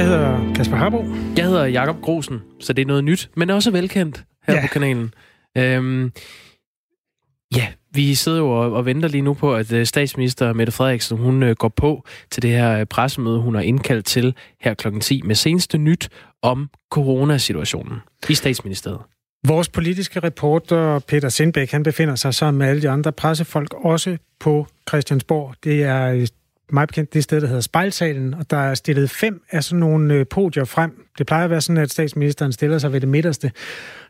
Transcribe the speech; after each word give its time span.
Jeg 0.00 0.08
hedder 0.08 0.54
Kasper 0.54 0.76
Harbo. 0.76 1.04
Jeg 1.36 1.44
hedder 1.44 1.64
Jakob 1.64 2.00
Grosen, 2.00 2.42
så 2.60 2.72
det 2.72 2.82
er 2.82 2.86
noget 2.86 3.04
nyt, 3.04 3.30
men 3.36 3.50
også 3.50 3.70
velkendt 3.70 4.24
her 4.46 4.54
ja. 4.54 4.60
på 4.60 4.66
kanalen. 4.72 5.14
Øhm, 5.58 6.12
ja, 7.56 7.66
vi 7.94 8.14
sidder 8.14 8.38
jo 8.38 8.50
og, 8.50 8.72
og 8.72 8.86
venter 8.86 9.08
lige 9.08 9.22
nu 9.22 9.34
på, 9.34 9.54
at 9.54 9.72
øh, 9.72 9.86
statsminister 9.86 10.52
Mette 10.52 10.72
Frederiksen, 10.72 11.18
hun 11.18 11.42
øh, 11.42 11.56
går 11.56 11.68
på 11.68 12.04
til 12.30 12.42
det 12.42 12.50
her 12.50 12.78
øh, 12.78 12.86
pressemøde, 12.86 13.40
hun 13.40 13.54
har 13.54 13.62
indkaldt 13.62 14.06
til 14.06 14.34
her 14.60 14.74
kl. 14.74 14.98
10 15.00 15.22
med 15.22 15.34
seneste 15.34 15.78
nyt 15.78 16.08
om 16.42 16.70
coronasituationen 16.90 17.98
i 18.28 18.34
statsministeriet. 18.34 19.00
Vores 19.46 19.68
politiske 19.68 20.20
reporter 20.20 20.98
Peter 20.98 21.28
Sindbæk, 21.28 21.70
han 21.70 21.82
befinder 21.82 22.14
sig 22.14 22.34
sammen 22.34 22.58
med 22.58 22.66
alle 22.66 22.82
de 22.82 22.90
andre 22.90 23.12
pressefolk 23.12 23.74
også 23.74 24.16
på 24.40 24.66
Christiansborg. 24.88 25.54
Det 25.64 25.82
er 25.82 26.26
meget 26.72 26.88
bekendt 26.88 27.14
det 27.14 27.24
sted, 27.24 27.40
der 27.40 27.46
hedder 27.46 27.60
Spejlsalen, 27.60 28.34
og 28.34 28.50
der 28.50 28.56
er 28.56 28.74
stillet 28.74 29.10
fem 29.10 29.42
af 29.50 29.64
sådan 29.64 29.80
nogle 29.80 30.14
øh, 30.14 30.26
podier 30.26 30.64
frem. 30.64 31.06
Det 31.18 31.26
plejer 31.26 31.44
at 31.44 31.50
være 31.50 31.60
sådan, 31.60 31.82
at 31.82 31.90
statsministeren 31.90 32.52
stiller 32.52 32.78
sig 32.78 32.92
ved 32.92 33.00
det 33.00 33.08
midterste. 33.08 33.52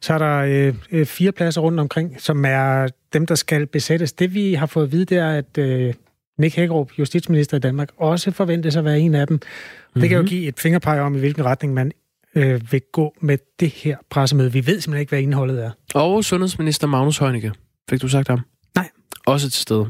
Så 0.00 0.14
er 0.14 0.18
der 0.18 0.36
øh, 0.36 0.74
øh, 0.92 1.06
fire 1.06 1.32
pladser 1.32 1.60
rundt 1.60 1.80
omkring, 1.80 2.20
som 2.20 2.44
er 2.44 2.88
dem, 3.12 3.26
der 3.26 3.34
skal 3.34 3.66
besættes. 3.66 4.12
Det 4.12 4.34
vi 4.34 4.54
har 4.54 4.66
fået 4.66 4.84
at 4.84 4.92
vide, 4.92 5.04
det 5.04 5.18
er, 5.18 5.30
at 5.30 5.58
øh, 5.58 5.94
Nick 6.38 6.56
Hækkerup, 6.56 6.90
justitsminister 6.98 7.56
i 7.56 7.60
Danmark, 7.60 7.88
også 7.96 8.30
forventes 8.30 8.76
at 8.76 8.84
være 8.84 9.00
en 9.00 9.14
af 9.14 9.26
dem. 9.26 9.34
Mm-hmm. 9.34 10.00
Det 10.00 10.08
kan 10.08 10.16
jo 10.16 10.22
mhm. 10.22 10.28
give 10.28 10.48
et 10.48 10.60
fingerpege 10.60 11.00
om, 11.00 11.16
i 11.16 11.18
hvilken 11.18 11.44
retning 11.44 11.74
man 11.74 11.92
øh, 12.34 12.72
vil 12.72 12.82
gå 12.92 13.14
med 13.20 13.38
det 13.60 13.68
her 13.68 13.96
pressemøde. 14.10 14.52
Vi 14.52 14.66
ved 14.66 14.80
simpelthen 14.80 15.00
ikke, 15.00 15.10
hvad 15.10 15.20
indholdet 15.20 15.64
er. 15.64 15.70
Og 15.94 16.24
sundhedsminister 16.24 16.86
Magnus 16.86 17.18
Heunicke. 17.18 17.52
Fik 17.90 18.02
du 18.02 18.08
sagt 18.08 18.28
ham? 18.28 18.40
Nej. 18.74 18.88
Også 19.26 19.50
til 19.50 19.62
stede. 19.62 19.86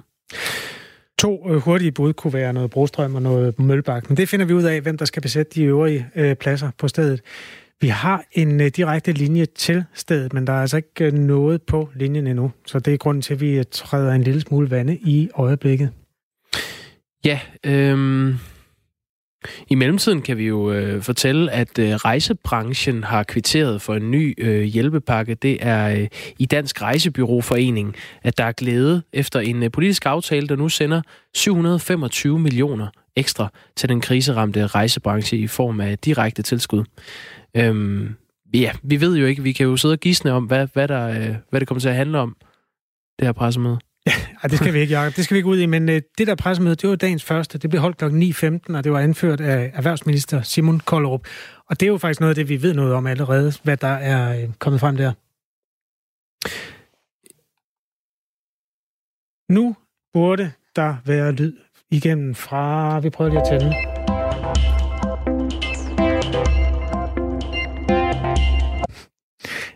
To 1.21 1.51
øh, 1.51 1.57
hurtige 1.57 1.93
bud 1.93 2.13
kunne 2.13 2.33
være 2.33 2.53
noget 2.53 2.71
Brostrøm 2.71 3.15
og 3.15 3.23
noget 3.23 3.59
Mølbak, 3.59 4.09
men 4.11 4.17
det 4.17 4.29
finder 4.29 4.47
vi 4.47 4.53
ud 4.53 4.63
af, 4.63 4.81
hvem 4.81 4.99
der 4.99 5.05
skal 5.05 5.23
besætte 5.23 5.53
de 5.55 5.65
øvrige 5.65 6.07
øh, 6.15 6.37
pladser 6.37 6.71
på 6.79 6.89
stedet. 6.89 7.21
Vi 7.81 7.89
har 7.89 8.25
en 8.33 8.61
øh, 8.61 8.67
direkte 8.67 9.13
linje 9.13 9.47
til 9.47 9.85
stedet, 9.95 10.33
men 10.33 10.47
der 10.47 10.53
er 10.53 10.61
altså 10.61 10.77
ikke 10.77 11.05
øh, 11.05 11.13
noget 11.13 11.63
på 11.63 11.89
linjen 11.95 12.27
endnu, 12.27 12.53
så 12.67 12.79
det 12.79 12.95
er 12.95 12.99
grunden 12.99 13.23
til, 13.23 13.35
at 13.35 13.41
vi 13.41 13.59
øh, 13.59 13.65
træder 13.71 14.13
en 14.13 14.23
lille 14.23 14.41
smule 14.41 14.71
vande 14.71 14.97
i 14.97 15.29
øjeblikket. 15.35 15.91
Ja, 17.25 17.41
øh, 17.67 18.35
i 19.69 19.75
mellemtiden 19.75 20.23
kan 20.23 20.39
vi 20.39 20.47
jo 20.47 20.73
øh, 20.73 21.03
fortælle, 21.03 21.53
at 21.53 21.79
øh, 21.79 21.95
rejsebranchen 21.95 23.05
har 23.05 23.23
kvitteret 23.23 23.83
for 23.83 23.95
en 23.95 24.11
ny 24.11 24.35
øh, 24.39 24.63
hjælpepakke. 24.63 25.35
Det 25.35 25.59
er 25.61 26.01
øh, 26.01 26.09
i 26.39 26.47
Dansk 26.47 26.83
Rejsebyråforening, 26.83 27.97
at 28.23 28.39
der 28.39 28.45
er 28.45 28.53
glæde 28.53 29.03
efter 29.13 29.41
en 29.41 29.63
øh, 29.63 29.71
politisk 29.71 30.07
aftale, 30.07 30.49
der 30.49 30.57
nu 30.57 30.69
sender 30.69 31.03
725 31.35 32.39
millioner 32.39 32.87
ekstra 33.17 33.53
til 33.77 33.89
den 33.89 34.01
kriseramte 34.01 34.67
rejsebranche 34.67 35.39
i 35.39 35.47
form 35.47 35.81
af 35.81 35.99
direkte 35.99 36.43
tilskud. 36.43 36.85
Øhm, 37.57 38.15
ja, 38.55 38.73
vi 38.83 39.01
ved 39.01 39.17
jo 39.17 39.27
ikke, 39.27 39.43
vi 39.43 39.53
kan 39.53 39.67
jo 39.67 39.77
sidde 39.77 39.93
og 39.93 39.99
gisne 39.99 40.33
om, 40.33 40.45
hvad, 40.45 40.69
hvad, 40.73 40.89
der, 40.89 41.09
øh, 41.09 41.35
hvad 41.51 41.61
det 41.61 41.69
kommer 41.69 41.81
til 41.81 41.89
at 41.89 41.95
handle 41.95 42.19
om, 42.19 42.37
det 43.19 43.27
her 43.27 43.33
pressemøde. 43.33 43.79
Ja, 44.07 44.49
det 44.49 44.59
skal 44.59 44.75
vi 44.75 44.81
ikke, 44.81 44.95
Jacob. 44.95 45.17
Det 45.17 45.25
skal 45.25 45.35
vi 45.35 45.39
ikke 45.39 45.49
ud 45.49 45.59
i, 45.59 45.67
men 45.67 45.89
øh, 45.89 46.03
det 46.19 46.27
der 46.27 46.35
pressemøde, 46.35 46.75
det 46.75 46.91
var 46.91 46.97
dagens 46.97 47.25
første. 47.25 47.59
Det 47.59 47.71
blev 47.71 47.83
holdt 47.83 47.97
kl. 47.97 48.05
9.15, 48.05 48.77
og 48.77 48.85
det 48.85 48.93
var 48.93 49.01
anført 49.01 49.41
af 49.41 49.71
erhvervsminister 49.75 50.43
Simon 50.43 50.81
Kollerup. 50.81 51.27
Og 51.67 51.81
det 51.81 51.87
er 51.87 51.91
jo 51.91 51.99
faktisk 51.99 52.21
noget 52.21 52.31
af 52.31 52.35
det, 52.35 52.49
vi 52.49 52.63
ved 52.63 52.75
noget 52.75 52.95
om 52.95 53.07
allerede, 53.07 53.53
hvad 53.63 53.77
der 53.77 53.89
er 53.89 54.43
øh, 54.43 54.49
kommet 54.59 54.81
frem 54.81 54.97
der. 54.97 55.13
Nu 59.53 59.77
burde 60.13 60.53
der 60.77 60.97
være 61.05 61.33
lyd 61.33 61.57
igennem 61.91 62.35
fra... 62.35 63.01
Vi 63.01 63.11
prøver 63.11 63.31
lige 63.31 63.41
at 63.41 63.61
tænde. 63.61 63.90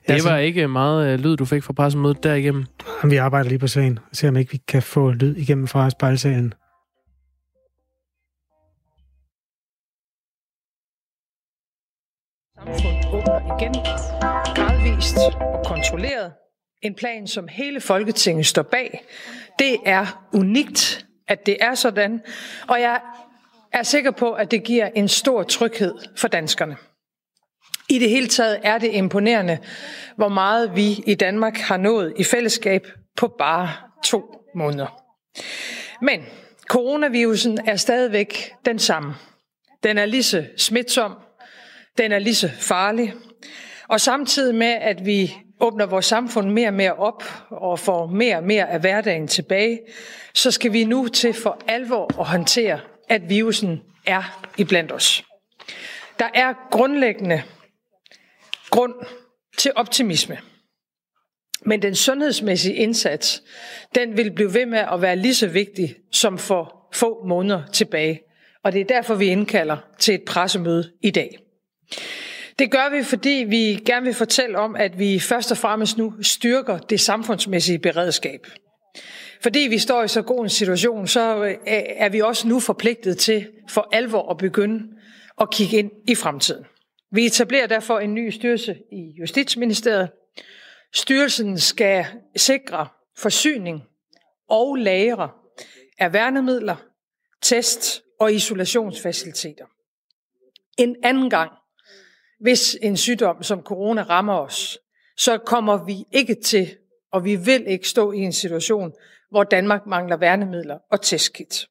Det 0.06 0.12
altså, 0.12 0.28
var 0.28 0.38
ikke 0.38 0.68
meget 0.68 1.12
øh, 1.12 1.18
lyd, 1.18 1.36
du 1.36 1.44
fik 1.44 1.62
fra 1.62 1.72
pressemødet 1.72 2.22
derigennem. 2.22 2.64
Vi 3.04 3.16
arbejder 3.16 3.48
lige 3.48 3.58
på 3.58 3.66
sagen 3.66 3.98
og 4.10 4.16
ser, 4.16 4.28
om 4.28 4.36
ikke 4.36 4.52
vi 4.52 4.60
kan 4.68 4.82
få 4.82 5.10
lyd 5.10 5.36
igennem 5.36 5.66
fra 5.66 5.90
spejlsagen. 5.90 6.54
Samfundet 12.58 13.06
åbner 13.12 13.58
igen, 13.58 13.74
gradvist 14.56 15.16
og 15.40 15.64
kontrolleret. 15.66 16.32
En 16.82 16.94
plan, 16.94 17.26
som 17.26 17.48
hele 17.48 17.80
Folketinget 17.80 18.46
står 18.46 18.62
bag. 18.62 19.04
Det 19.58 19.76
er 19.86 20.26
unikt, 20.34 21.06
at 21.28 21.46
det 21.46 21.56
er 21.60 21.74
sådan, 21.74 22.20
og 22.68 22.80
jeg 22.80 23.00
er 23.72 23.82
sikker 23.82 24.10
på, 24.10 24.32
at 24.32 24.50
det 24.50 24.64
giver 24.64 24.88
en 24.94 25.08
stor 25.08 25.42
tryghed 25.42 25.94
for 26.16 26.28
danskerne. 26.28 26.76
I 27.88 27.98
det 27.98 28.10
hele 28.10 28.28
taget 28.28 28.60
er 28.62 28.78
det 28.78 28.90
imponerende, 28.92 29.58
hvor 30.16 30.28
meget 30.28 30.76
vi 30.76 31.02
i 31.06 31.14
Danmark 31.14 31.56
har 31.56 31.76
nået 31.76 32.12
i 32.16 32.24
fællesskab 32.24 32.86
på 33.16 33.34
bare 33.38 33.70
to 34.04 34.24
måneder. 34.54 35.00
Men 36.02 36.20
coronavirusen 36.68 37.58
er 37.66 37.76
stadigvæk 37.76 38.52
den 38.64 38.78
samme. 38.78 39.14
Den 39.82 39.98
er 39.98 40.06
lige 40.06 40.22
så 40.22 40.44
smitsom, 40.56 41.12
den 41.98 42.12
er 42.12 42.18
lige 42.18 42.34
så 42.34 42.50
farlig, 42.60 43.14
og 43.88 44.00
samtidig 44.00 44.54
med, 44.54 44.72
at 44.80 45.06
vi 45.06 45.36
åbner 45.60 45.86
vores 45.86 46.06
samfund 46.06 46.50
mere 46.50 46.68
og 46.68 46.74
mere 46.74 46.92
op 46.92 47.24
og 47.50 47.78
får 47.78 48.06
mere 48.06 48.36
og 48.36 48.44
mere 48.44 48.70
af 48.70 48.80
hverdagen 48.80 49.28
tilbage, 49.28 49.80
så 50.34 50.50
skal 50.50 50.72
vi 50.72 50.84
nu 50.84 51.08
til 51.08 51.32
for 51.32 51.58
alvor 51.68 52.20
at 52.20 52.26
håndtere, 52.26 52.80
at 53.08 53.28
virusen 53.28 53.80
er 54.06 54.48
iblandt 54.58 54.92
os. 54.92 55.24
Der 56.18 56.28
er 56.34 56.54
grundlæggende 56.70 57.42
grund 58.70 58.94
til 59.58 59.72
optimisme. 59.76 60.38
Men 61.66 61.82
den 61.82 61.94
sundhedsmæssige 61.94 62.74
indsats, 62.74 63.42
den 63.94 64.16
vil 64.16 64.32
blive 64.32 64.54
ved 64.54 64.66
med 64.66 64.84
at 64.92 65.02
være 65.02 65.16
lige 65.16 65.34
så 65.34 65.46
vigtig 65.46 65.96
som 66.12 66.38
for 66.38 66.88
få 66.94 67.26
måneder 67.26 67.62
tilbage. 67.72 68.20
Og 68.64 68.72
det 68.72 68.80
er 68.80 68.84
derfor, 68.84 69.14
vi 69.14 69.26
indkalder 69.26 69.76
til 69.98 70.14
et 70.14 70.22
pressemøde 70.26 70.92
i 71.02 71.10
dag. 71.10 71.38
Det 72.58 72.70
gør 72.70 72.96
vi, 72.96 73.02
fordi 73.02 73.44
vi 73.48 73.82
gerne 73.86 74.04
vil 74.04 74.14
fortælle 74.14 74.58
om, 74.58 74.76
at 74.76 74.98
vi 74.98 75.20
først 75.20 75.50
og 75.50 75.56
fremmest 75.56 75.98
nu 75.98 76.14
styrker 76.22 76.78
det 76.78 77.00
samfundsmæssige 77.00 77.78
beredskab. 77.78 78.46
Fordi 79.42 79.58
vi 79.58 79.78
står 79.78 80.02
i 80.02 80.08
så 80.08 80.22
god 80.22 80.42
en 80.42 80.48
situation, 80.48 81.06
så 81.06 81.44
øh, 81.44 81.56
er 81.96 82.08
vi 82.08 82.20
også 82.20 82.48
nu 82.48 82.60
forpligtet 82.60 83.18
til 83.18 83.48
for 83.68 83.88
alvor 83.92 84.30
at 84.30 84.38
begynde 84.38 84.82
at 85.40 85.50
kigge 85.50 85.76
ind 85.76 85.90
i 86.08 86.14
fremtiden. 86.14 86.64
Vi 87.14 87.26
etablerer 87.26 87.66
derfor 87.66 87.98
en 87.98 88.14
ny 88.14 88.30
styrelse 88.30 88.76
i 88.92 89.14
Justitsministeriet. 89.18 90.10
Styrelsen 90.94 91.58
skal 91.58 92.06
sikre 92.36 92.88
forsyning 93.18 93.82
og 94.48 94.76
lagre 94.76 95.30
af 95.98 96.12
værnemidler, 96.12 96.76
test 97.42 98.02
og 98.20 98.32
isolationsfaciliteter. 98.32 99.64
En 100.78 100.96
anden 101.02 101.30
gang, 101.30 101.50
hvis 102.40 102.76
en 102.82 102.96
sygdom 102.96 103.42
som 103.42 103.62
corona 103.62 104.02
rammer 104.02 104.34
os, 104.34 104.78
så 105.16 105.38
kommer 105.38 105.84
vi 105.84 106.04
ikke 106.12 106.34
til, 106.34 106.76
og 107.12 107.24
vi 107.24 107.36
vil 107.36 107.64
ikke 107.66 107.88
stå 107.88 108.12
i 108.12 108.18
en 108.18 108.32
situation, 108.32 108.92
hvor 109.30 109.44
Danmark 109.44 109.86
mangler 109.86 110.16
værnemidler 110.16 110.78
og 110.90 111.02
testkit. 111.02 111.68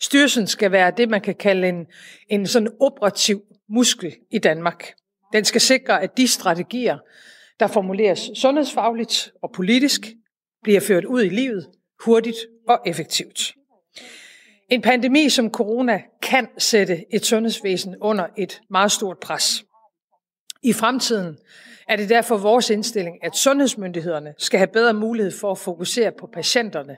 Styrelsen 0.00 0.46
skal 0.46 0.72
være 0.72 0.92
det, 0.96 1.08
man 1.08 1.20
kan 1.20 1.34
kalde 1.34 1.68
en, 1.68 1.86
en 2.28 2.46
sådan 2.46 2.72
operativ 2.80 3.42
muskel 3.72 4.14
i 4.30 4.38
Danmark. 4.38 4.92
Den 5.32 5.44
skal 5.44 5.60
sikre, 5.60 6.02
at 6.02 6.16
de 6.16 6.28
strategier, 6.28 6.98
der 7.60 7.66
formuleres 7.66 8.30
sundhedsfagligt 8.34 9.32
og 9.42 9.52
politisk, 9.52 10.00
bliver 10.62 10.80
ført 10.80 11.04
ud 11.04 11.22
i 11.22 11.28
livet 11.28 11.66
hurtigt 12.04 12.36
og 12.68 12.80
effektivt. 12.86 13.54
En 14.70 14.82
pandemi 14.82 15.28
som 15.28 15.50
corona 15.50 16.02
kan 16.22 16.48
sætte 16.58 17.14
et 17.14 17.26
sundhedsvæsen 17.26 17.96
under 18.00 18.26
et 18.38 18.60
meget 18.70 18.92
stort 18.92 19.18
pres. 19.18 19.64
I 20.62 20.72
fremtiden 20.72 21.38
er 21.88 21.96
det 21.96 22.08
derfor 22.08 22.36
vores 22.36 22.70
indstilling, 22.70 23.24
at 23.24 23.36
sundhedsmyndighederne 23.36 24.34
skal 24.38 24.58
have 24.58 24.72
bedre 24.72 24.94
mulighed 24.94 25.32
for 25.40 25.50
at 25.50 25.58
fokusere 25.58 26.12
på 26.20 26.26
patienterne 26.26 26.96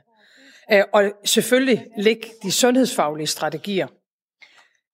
øh, 0.72 0.84
og 0.92 1.12
selvfølgelig 1.24 1.86
lægge 1.98 2.28
de 2.42 2.52
sundhedsfaglige 2.52 3.26
strategier 3.26 3.86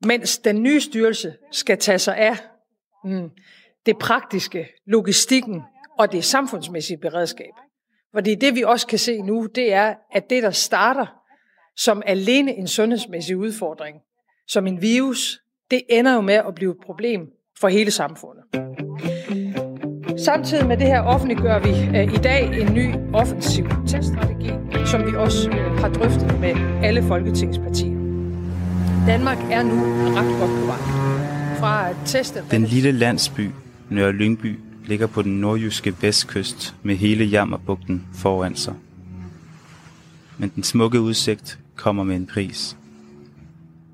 mens 0.07 0.39
den 0.39 0.63
nye 0.63 0.81
styrelse 0.81 1.35
skal 1.51 1.79
tage 1.79 1.99
sig 1.99 2.17
af 2.17 2.37
mm, 3.05 3.31
det 3.87 3.99
praktiske, 3.99 4.69
logistikken 4.87 5.63
og 5.99 6.13
det 6.13 6.25
samfundsmæssige 6.25 6.99
beredskab. 6.99 7.53
Fordi 8.15 8.35
det 8.35 8.55
vi 8.55 8.63
også 8.63 8.87
kan 8.87 8.99
se 8.99 9.23
nu, 9.23 9.47
det 9.55 9.73
er, 9.73 9.95
at 10.13 10.31
det 10.31 10.43
der 10.43 10.51
starter 10.51 11.07
som 11.77 12.03
alene 12.07 12.55
en 12.55 12.69
sundhedsmæssig 12.69 13.37
udfordring, 13.37 13.97
som 14.49 14.67
en 14.67 14.83
virus, 14.83 15.43
det 15.71 15.83
ender 15.89 16.15
jo 16.15 16.21
med 16.21 16.35
at 16.35 16.55
blive 16.55 16.71
et 16.71 16.79
problem 16.87 17.21
for 17.61 17.69
hele 17.69 17.91
samfundet. 17.91 18.45
Samtidig 20.25 20.67
med 20.67 20.77
det 20.77 20.87
her 20.87 21.01
offentliggør 21.01 21.59
vi 21.59 21.99
øh, 21.99 22.15
i 22.15 22.17
dag 22.17 22.61
en 22.61 22.75
ny 22.75 22.95
offensiv 23.15 23.65
teststrategi, 23.89 24.51
som 24.87 25.07
vi 25.07 25.17
også 25.17 25.51
øh, 25.51 25.57
har 25.57 25.89
drøftet 25.89 26.41
med 26.41 26.55
alle 26.83 27.03
folketingspartier. 27.03 28.00
Danmark 29.07 29.39
er 29.51 29.63
nu 29.63 29.75
ret 30.15 30.39
godt 30.39 30.51
på 30.61 30.67
vej. 30.67 30.79
fra 31.59 31.91
at 31.91 31.97
teste... 32.05 32.45
Den 32.51 32.65
lille 32.65 32.93
landsby, 32.93 33.51
Nørre 33.91 34.13
Lyngby, 34.13 34.59
ligger 34.87 35.07
på 35.07 35.23
den 35.23 35.41
nordjyske 35.41 35.95
vestkyst 36.01 36.75
med 36.83 36.97
hele 36.97 37.25
Jammerbugten 37.25 38.07
foran 38.15 38.57
sig. 38.57 38.75
Men 40.39 40.53
den 40.55 40.63
smukke 40.63 41.01
udsigt 41.01 41.59
kommer 41.77 42.05
med 42.05 42.17
en 42.17 42.27
pris. 42.27 42.77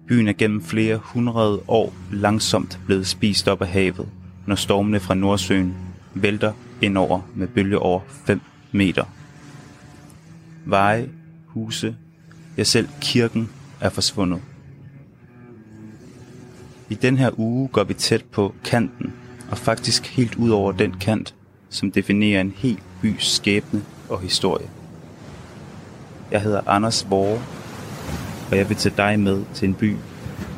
Byen 0.08 0.29
er 0.29 0.32
gennem 0.32 0.62
flere 0.62 0.97
hundrede 0.97 1.61
år 1.69 1.94
langsomt 2.12 2.79
blevet 2.87 3.06
spist 3.06 3.49
op 3.49 3.62
af 3.62 3.69
havet, 3.69 4.08
når 4.47 4.55
stormene 4.55 5.00
fra 5.00 5.14
Nordsøen 5.14 5.75
vælter 6.14 6.53
indover 6.81 7.20
med 7.35 7.47
bølge 7.47 7.79
over 7.79 8.00
5 8.08 8.41
meter. 8.73 9.05
Veje, 10.64 11.08
huse, 11.47 11.97
ja 12.56 12.64
selv 12.64 12.88
kirken 13.00 13.49
er 13.81 13.88
forsvundet. 13.88 14.41
I 16.90 16.94
den 16.94 17.18
her 17.18 17.30
uge 17.38 17.68
går 17.68 17.84
vi 17.84 17.94
tæt 17.94 18.24
på 18.24 18.54
kanten, 18.64 19.14
og 19.50 19.58
faktisk 19.58 20.06
helt 20.06 20.34
ud 20.34 20.50
over 20.50 20.72
den 20.72 20.94
kant, 21.00 21.34
som 21.70 21.90
definerer 21.90 22.40
en 22.40 22.54
helt 22.56 22.82
bys 23.02 23.26
skæbne 23.26 23.82
og 24.08 24.20
historie. 24.20 24.70
Jeg 26.30 26.42
hedder 26.42 26.60
Anders 26.66 27.10
Vore, 27.10 27.42
og 28.50 28.56
jeg 28.56 28.68
vil 28.68 28.76
tage 28.76 28.96
dig 28.96 29.20
med 29.20 29.44
til 29.54 29.68
en 29.68 29.74
by, 29.74 29.96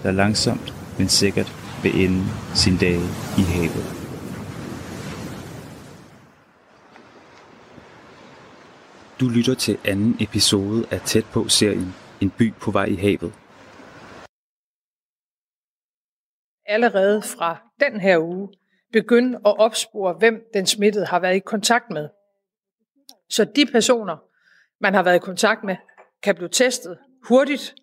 der 0.03 0.11
langsomt, 0.11 0.75
men 0.99 1.09
sikkert 1.09 1.53
vil 1.83 2.05
ende 2.05 2.25
sin 2.55 2.77
dage 2.77 3.05
i 3.39 3.43
havet. 3.43 3.95
Du 9.21 9.29
lytter 9.29 9.55
til 9.55 9.79
anden 9.85 10.17
episode 10.21 10.85
af 10.91 11.01
Tæt 11.01 11.25
på 11.25 11.49
serien 11.49 11.95
En 12.21 12.31
by 12.31 12.53
på 12.61 12.71
vej 12.71 12.85
i 12.85 12.97
havet. 12.97 13.33
Allerede 16.69 17.23
fra 17.23 17.57
den 17.81 18.01
her 18.01 18.19
uge 18.19 18.49
begynde 18.93 19.39
at 19.47 19.59
opspore, 19.59 20.13
hvem 20.13 20.43
den 20.55 20.67
smittede 20.67 21.07
har 21.07 21.21
været 21.21 21.37
i 21.37 21.39
kontakt 21.39 21.91
med. 21.91 22.09
Så 23.31 23.45
de 23.45 23.67
personer, 23.67 24.17
man 24.81 24.95
har 24.95 25.03
været 25.03 25.17
i 25.17 25.19
kontakt 25.19 25.65
med, 25.65 25.77
kan 26.23 26.35
blive 26.35 26.49
testet 26.49 26.99
hurtigt 27.29 27.75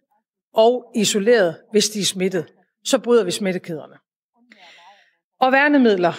og 0.54 0.92
isoleret, 0.96 1.62
hvis 1.72 1.90
de 1.90 2.00
er 2.00 2.06
smittet. 2.06 2.54
Så 2.84 3.00
bryder 3.00 3.24
vi 3.24 3.32
smittekæderne. 3.32 3.96
Og 5.40 5.52
værnemidler 5.52 6.14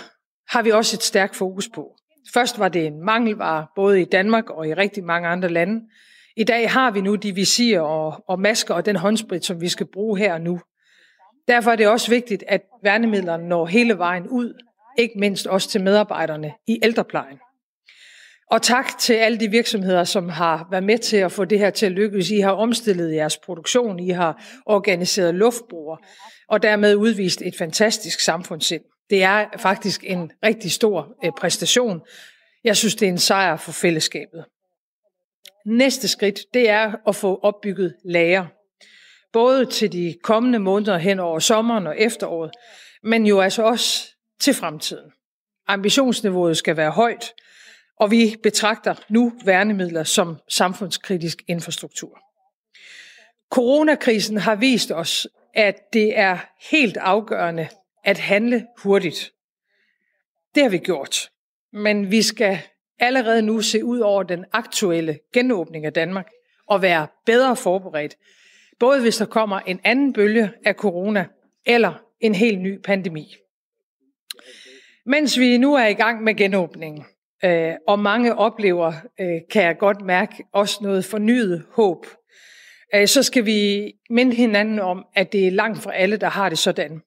har 0.48 0.62
vi 0.62 0.70
også 0.70 0.96
et 0.96 1.02
stærkt 1.02 1.36
fokus 1.36 1.68
på. 1.74 1.96
Først 2.34 2.58
var 2.58 2.68
det 2.68 2.86
en 2.86 3.04
mangelvare, 3.04 3.66
både 3.74 4.00
i 4.00 4.04
Danmark 4.04 4.50
og 4.50 4.68
i 4.68 4.74
rigtig 4.74 5.04
mange 5.04 5.28
andre 5.28 5.48
lande. 5.48 5.80
I 6.36 6.44
dag 6.44 6.70
har 6.70 6.90
vi 6.90 7.00
nu 7.00 7.14
de 7.14 7.34
visirer 7.34 7.80
og, 7.80 8.24
og 8.28 8.40
masker 8.40 8.74
og 8.74 8.86
den 8.86 8.96
håndsprit, 8.96 9.44
som 9.44 9.60
vi 9.60 9.68
skal 9.68 9.86
bruge 9.86 10.18
her 10.18 10.34
og 10.34 10.40
nu. 10.40 10.60
Derfor 11.48 11.70
er 11.70 11.76
det 11.76 11.88
også 11.88 12.10
vigtigt, 12.10 12.44
at 12.48 12.62
værnemidlerne 12.82 13.48
når 13.48 13.66
hele 13.66 13.98
vejen 13.98 14.28
ud, 14.28 14.62
ikke 14.98 15.18
mindst 15.18 15.46
også 15.46 15.68
til 15.68 15.82
medarbejderne 15.82 16.52
i 16.66 16.80
ældreplejen. 16.82 17.38
Og 18.50 18.62
tak 18.62 18.98
til 18.98 19.14
alle 19.14 19.40
de 19.40 19.50
virksomheder, 19.50 20.04
som 20.04 20.28
har 20.28 20.68
været 20.70 20.84
med 20.84 20.98
til 20.98 21.16
at 21.16 21.32
få 21.32 21.44
det 21.44 21.58
her 21.58 21.70
til 21.70 21.86
at 21.86 21.92
lykkes. 21.92 22.30
I 22.30 22.38
har 22.38 22.52
omstillet 22.52 23.14
jeres 23.14 23.38
produktion, 23.38 24.00
I 24.00 24.10
har 24.10 24.60
organiseret 24.66 25.34
luftbroer, 25.34 25.96
og 26.48 26.62
dermed 26.62 26.94
udvist 26.94 27.42
et 27.42 27.56
fantastisk 27.56 28.20
samfundssind. 28.20 28.82
Det 29.10 29.22
er 29.22 29.46
faktisk 29.58 30.04
en 30.06 30.30
rigtig 30.44 30.72
stor 30.72 31.08
øh, 31.24 31.32
præstation. 31.38 32.00
Jeg 32.64 32.76
synes, 32.76 32.94
det 32.94 33.06
er 33.06 33.12
en 33.12 33.18
sejr 33.18 33.56
for 33.56 33.72
fællesskabet. 33.72 34.44
Næste 35.66 36.08
skridt, 36.08 36.40
det 36.54 36.70
er 36.70 36.92
at 37.08 37.16
få 37.16 37.40
opbygget 37.42 37.94
lager. 38.04 38.46
Både 39.32 39.66
til 39.66 39.92
de 39.92 40.14
kommende 40.22 40.58
måneder 40.58 40.98
hen 40.98 41.20
over 41.20 41.38
sommeren 41.38 41.86
og 41.86 42.00
efteråret, 42.00 42.50
men 43.02 43.26
jo 43.26 43.40
altså 43.40 43.62
også 43.62 44.14
til 44.40 44.54
fremtiden. 44.54 45.12
Ambitionsniveauet 45.66 46.56
skal 46.56 46.76
være 46.76 46.90
højt, 46.90 47.32
og 47.96 48.10
vi 48.10 48.36
betragter 48.42 48.94
nu 49.08 49.32
værnemidler 49.44 50.04
som 50.04 50.36
samfundskritisk 50.48 51.42
infrastruktur. 51.48 52.18
Coronakrisen 53.50 54.36
har 54.36 54.54
vist 54.54 54.92
os, 54.92 55.28
at 55.54 55.92
det 55.92 56.18
er 56.18 56.38
helt 56.70 56.96
afgørende 56.96 57.68
at 58.04 58.18
handle 58.18 58.66
hurtigt. 58.78 59.32
Det 60.54 60.62
har 60.62 60.70
vi 60.70 60.78
gjort, 60.78 61.30
men 61.72 62.10
vi 62.10 62.22
skal 62.22 62.58
allerede 62.98 63.42
nu 63.42 63.60
se 63.60 63.84
ud 63.84 63.98
over 63.98 64.22
den 64.22 64.44
aktuelle 64.52 65.18
genåbning 65.32 65.86
af 65.86 65.92
Danmark 65.92 66.28
og 66.66 66.82
være 66.82 67.06
bedre 67.26 67.56
forberedt, 67.56 68.16
både 68.80 69.00
hvis 69.00 69.16
der 69.16 69.24
kommer 69.24 69.60
en 69.60 69.80
anden 69.84 70.12
bølge 70.12 70.52
af 70.64 70.74
corona 70.74 71.26
eller 71.66 72.02
en 72.20 72.34
helt 72.34 72.60
ny 72.60 72.82
pandemi. 72.82 73.36
Mens 75.06 75.38
vi 75.38 75.58
nu 75.58 75.74
er 75.74 75.86
i 75.86 75.92
gang 75.92 76.22
med 76.22 76.34
genåbningen, 76.34 77.04
øh, 77.44 77.72
og 77.88 77.98
mange 77.98 78.34
oplever, 78.34 78.92
øh, 79.20 79.40
kan 79.50 79.62
jeg 79.62 79.78
godt 79.78 80.00
mærke, 80.00 80.44
også 80.52 80.78
noget 80.82 81.04
fornyet 81.04 81.66
håb, 81.72 82.06
øh, 82.94 83.06
så 83.06 83.22
skal 83.22 83.46
vi 83.46 83.92
minde 84.10 84.36
hinanden 84.36 84.78
om, 84.78 85.04
at 85.14 85.32
det 85.32 85.46
er 85.46 85.50
langt 85.50 85.82
fra 85.82 85.94
alle, 85.94 86.16
der 86.16 86.28
har 86.28 86.48
det 86.48 86.58
sådan. 86.58 87.00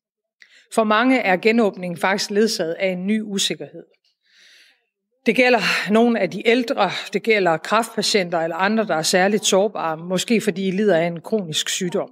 For 0.75 0.83
mange 0.83 1.19
er 1.19 1.37
genåbningen 1.37 1.97
faktisk 1.97 2.31
ledsaget 2.31 2.73
af 2.73 2.87
en 2.87 3.07
ny 3.07 3.21
usikkerhed. 3.21 3.83
Det 5.25 5.35
gælder 5.35 5.91
nogle 5.91 6.19
af 6.19 6.29
de 6.29 6.47
ældre, 6.47 6.91
det 7.13 7.23
gælder 7.23 7.57
kraftpatienter 7.57 8.39
eller 8.39 8.55
andre, 8.55 8.87
der 8.87 8.95
er 8.95 9.01
særligt 9.01 9.45
sårbare, 9.45 9.97
måske 9.97 10.41
fordi 10.41 10.67
I 10.67 10.71
lider 10.71 10.97
af 10.97 11.05
en 11.05 11.21
kronisk 11.21 11.69
sygdom. 11.69 12.09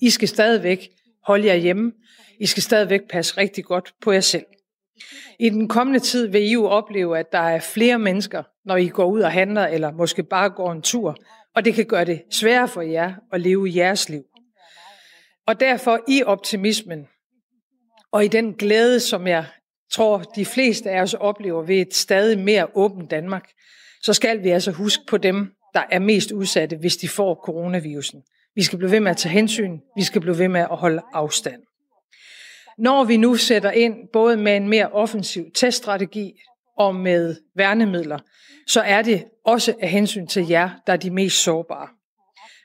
I 0.00 0.10
skal 0.10 0.28
stadigvæk 0.28 0.88
holde 1.26 1.46
jer 1.46 1.54
hjemme. 1.54 1.92
I 2.40 2.46
skal 2.46 2.62
stadigvæk 2.62 3.00
passe 3.10 3.36
rigtig 3.36 3.64
godt 3.64 3.94
på 4.02 4.12
jer 4.12 4.20
selv. 4.20 4.44
I 5.38 5.48
den 5.48 5.68
kommende 5.68 6.00
tid 6.00 6.26
vil 6.26 6.42
I 6.42 6.52
jo 6.52 6.66
opleve, 6.66 7.18
at 7.18 7.32
der 7.32 7.38
er 7.38 7.60
flere 7.60 7.98
mennesker, 7.98 8.42
når 8.64 8.76
I 8.76 8.88
går 8.88 9.06
ud 9.06 9.20
og 9.20 9.32
handler, 9.32 9.66
eller 9.66 9.92
måske 9.92 10.22
bare 10.22 10.50
går 10.50 10.72
en 10.72 10.82
tur, 10.82 11.16
og 11.54 11.64
det 11.64 11.74
kan 11.74 11.84
gøre 11.84 12.04
det 12.04 12.22
sværere 12.30 12.68
for 12.68 12.82
jer 12.82 13.14
at 13.32 13.40
leve 13.40 13.72
jeres 13.76 14.08
liv. 14.08 14.22
Og 15.46 15.60
derfor 15.60 16.00
i 16.08 16.22
optimismen, 16.22 17.06
og 18.12 18.24
i 18.24 18.28
den 18.28 18.54
glæde, 18.54 19.00
som 19.00 19.26
jeg 19.26 19.46
tror, 19.92 20.18
de 20.18 20.44
fleste 20.44 20.90
af 20.90 21.02
os 21.02 21.14
oplever 21.14 21.62
ved 21.62 21.76
et 21.76 21.94
stadig 21.94 22.38
mere 22.38 22.66
åbent 22.74 23.10
Danmark, 23.10 23.50
så 24.02 24.12
skal 24.12 24.42
vi 24.42 24.48
altså 24.48 24.70
huske 24.70 25.02
på 25.08 25.16
dem, 25.16 25.52
der 25.74 25.82
er 25.90 25.98
mest 25.98 26.32
udsatte, 26.32 26.76
hvis 26.76 26.96
de 26.96 27.08
får 27.08 27.34
coronavirusen. 27.44 28.22
Vi 28.54 28.62
skal 28.62 28.78
blive 28.78 28.90
ved 28.90 29.00
med 29.00 29.10
at 29.10 29.16
tage 29.16 29.32
hensyn. 29.32 29.78
Vi 29.96 30.02
skal 30.02 30.20
blive 30.20 30.38
ved 30.38 30.48
med 30.48 30.60
at 30.60 30.76
holde 30.76 31.02
afstand. 31.12 31.62
Når 32.78 33.04
vi 33.04 33.16
nu 33.16 33.36
sætter 33.36 33.70
ind 33.70 33.94
både 34.12 34.36
med 34.36 34.56
en 34.56 34.68
mere 34.68 34.88
offensiv 34.88 35.44
teststrategi 35.54 36.32
og 36.78 36.94
med 36.94 37.36
værnemidler, 37.56 38.18
så 38.66 38.80
er 38.80 39.02
det 39.02 39.24
også 39.44 39.74
af 39.80 39.88
hensyn 39.88 40.26
til 40.26 40.48
jer, 40.48 40.70
der 40.86 40.92
er 40.92 40.96
de 40.96 41.10
mest 41.10 41.42
sårbare. 41.42 41.88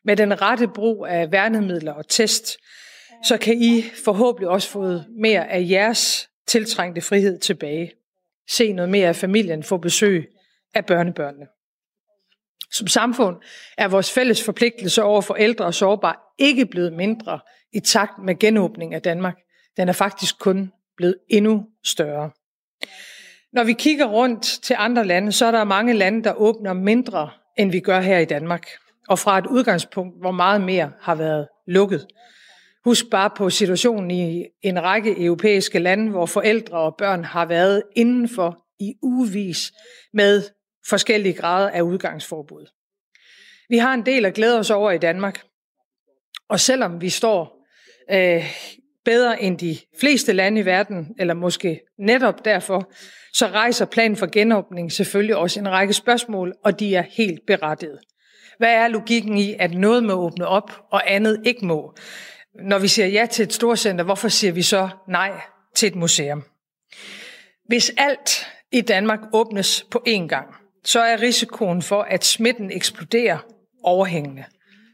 Med 0.05 0.15
den 0.15 0.41
rette 0.41 0.67
brug 0.67 1.07
af 1.07 1.31
værnemidler 1.31 1.93
og 1.93 2.07
test, 2.07 2.57
så 3.23 3.37
kan 3.37 3.61
I 3.61 3.83
forhåbentlig 4.05 4.49
også 4.49 4.69
få 4.69 4.99
mere 5.21 5.49
af 5.49 5.67
jeres 5.69 6.29
tiltrængte 6.47 7.01
frihed 7.01 7.39
tilbage. 7.39 7.91
Se 8.49 8.73
noget 8.73 8.89
mere 8.89 9.07
af 9.07 9.15
familien, 9.15 9.63
få 9.63 9.77
besøg 9.77 10.27
af 10.73 10.85
børnebørnene. 10.85 11.45
Som 12.71 12.87
samfund 12.87 13.37
er 13.77 13.87
vores 13.87 14.11
fælles 14.11 14.43
forpligtelse 14.43 15.03
over 15.03 15.21
for 15.21 15.35
ældre 15.35 15.65
og 15.65 15.73
sårbare 15.73 16.15
ikke 16.39 16.65
blevet 16.65 16.93
mindre 16.93 17.39
i 17.73 17.79
takt 17.79 18.23
med 18.25 18.39
genåbning 18.39 18.93
af 18.93 19.01
Danmark 19.01 19.35
den 19.77 19.89
er 19.89 19.93
faktisk 19.93 20.39
kun 20.39 20.71
blevet 20.97 21.15
endnu 21.29 21.65
større. 21.85 22.31
Når 23.53 23.63
vi 23.63 23.73
kigger 23.73 24.05
rundt 24.05 24.43
til 24.43 24.75
andre 24.79 25.05
lande, 25.05 25.31
så 25.31 25.45
er 25.45 25.51
der 25.51 25.63
mange 25.63 25.93
lande, 25.93 26.23
der 26.23 26.33
åbner 26.33 26.73
mindre, 26.73 27.29
end 27.57 27.71
vi 27.71 27.79
gør 27.79 27.99
her 27.99 28.19
i 28.19 28.25
Danmark. 28.25 28.67
Og 29.07 29.19
fra 29.19 29.37
et 29.37 29.45
udgangspunkt, 29.45 30.19
hvor 30.19 30.31
meget 30.31 30.61
mere 30.61 30.91
har 31.01 31.15
været 31.15 31.47
lukket. 31.67 32.07
Husk 32.85 33.09
bare 33.11 33.29
på 33.37 33.49
situationen 33.49 34.11
i 34.11 34.45
en 34.61 34.83
række 34.83 35.25
europæiske 35.25 35.79
lande, 35.79 36.11
hvor 36.11 36.25
forældre 36.25 36.77
og 36.77 36.95
børn 36.97 37.23
har 37.23 37.45
været 37.45 37.83
indenfor 37.95 38.65
i 38.79 38.93
ugevis 39.01 39.71
med 40.13 40.43
forskellige 40.89 41.33
grader 41.33 41.69
af 41.69 41.81
udgangsforbud. 41.81 42.65
Vi 43.69 43.77
har 43.77 43.93
en 43.93 44.05
del 44.05 44.25
at 44.25 44.33
glæde 44.33 44.59
os 44.59 44.69
over 44.69 44.91
i 44.91 44.97
Danmark. 44.97 45.41
Og 46.49 46.59
selvom 46.59 47.01
vi 47.01 47.09
står 47.09 47.65
øh, 48.11 48.43
bedre 49.05 49.41
end 49.41 49.57
de 49.57 49.77
fleste 49.99 50.33
lande 50.33 50.61
i 50.61 50.65
verden, 50.65 51.15
eller 51.19 51.33
måske 51.33 51.81
netop 51.99 52.45
derfor, 52.45 52.91
så 53.33 53.47
rejser 53.47 53.85
planen 53.85 54.17
for 54.17 54.27
genåbning 54.31 54.91
selvfølgelig 54.91 55.35
også 55.35 55.59
en 55.59 55.69
række 55.69 55.93
spørgsmål, 55.93 56.53
og 56.63 56.79
de 56.79 56.95
er 56.95 57.03
helt 57.09 57.39
berettiget. 57.47 57.99
Hvad 58.57 58.73
er 58.73 58.87
logikken 58.87 59.37
i, 59.37 59.55
at 59.59 59.71
noget 59.71 60.03
må 60.03 60.13
åbne 60.13 60.47
op, 60.47 60.71
og 60.91 61.13
andet 61.13 61.41
ikke 61.45 61.65
må? 61.65 61.93
Når 62.59 62.79
vi 62.79 62.87
siger 62.87 63.07
ja 63.07 63.25
til 63.25 63.43
et 63.43 63.53
storcenter, 63.53 64.03
hvorfor 64.03 64.27
siger 64.27 64.53
vi 64.53 64.61
så 64.61 64.89
nej 65.07 65.41
til 65.75 65.87
et 65.87 65.95
museum? 65.95 66.43
Hvis 67.67 67.91
alt 67.97 68.47
i 68.71 68.81
Danmark 68.81 69.19
åbnes 69.33 69.85
på 69.91 70.03
én 70.07 70.27
gang, 70.27 70.55
så 70.83 70.99
er 70.99 71.21
risikoen 71.21 71.81
for, 71.81 72.01
at 72.01 72.25
smitten 72.25 72.71
eksploderer 72.71 73.37
overhængende. 73.83 74.45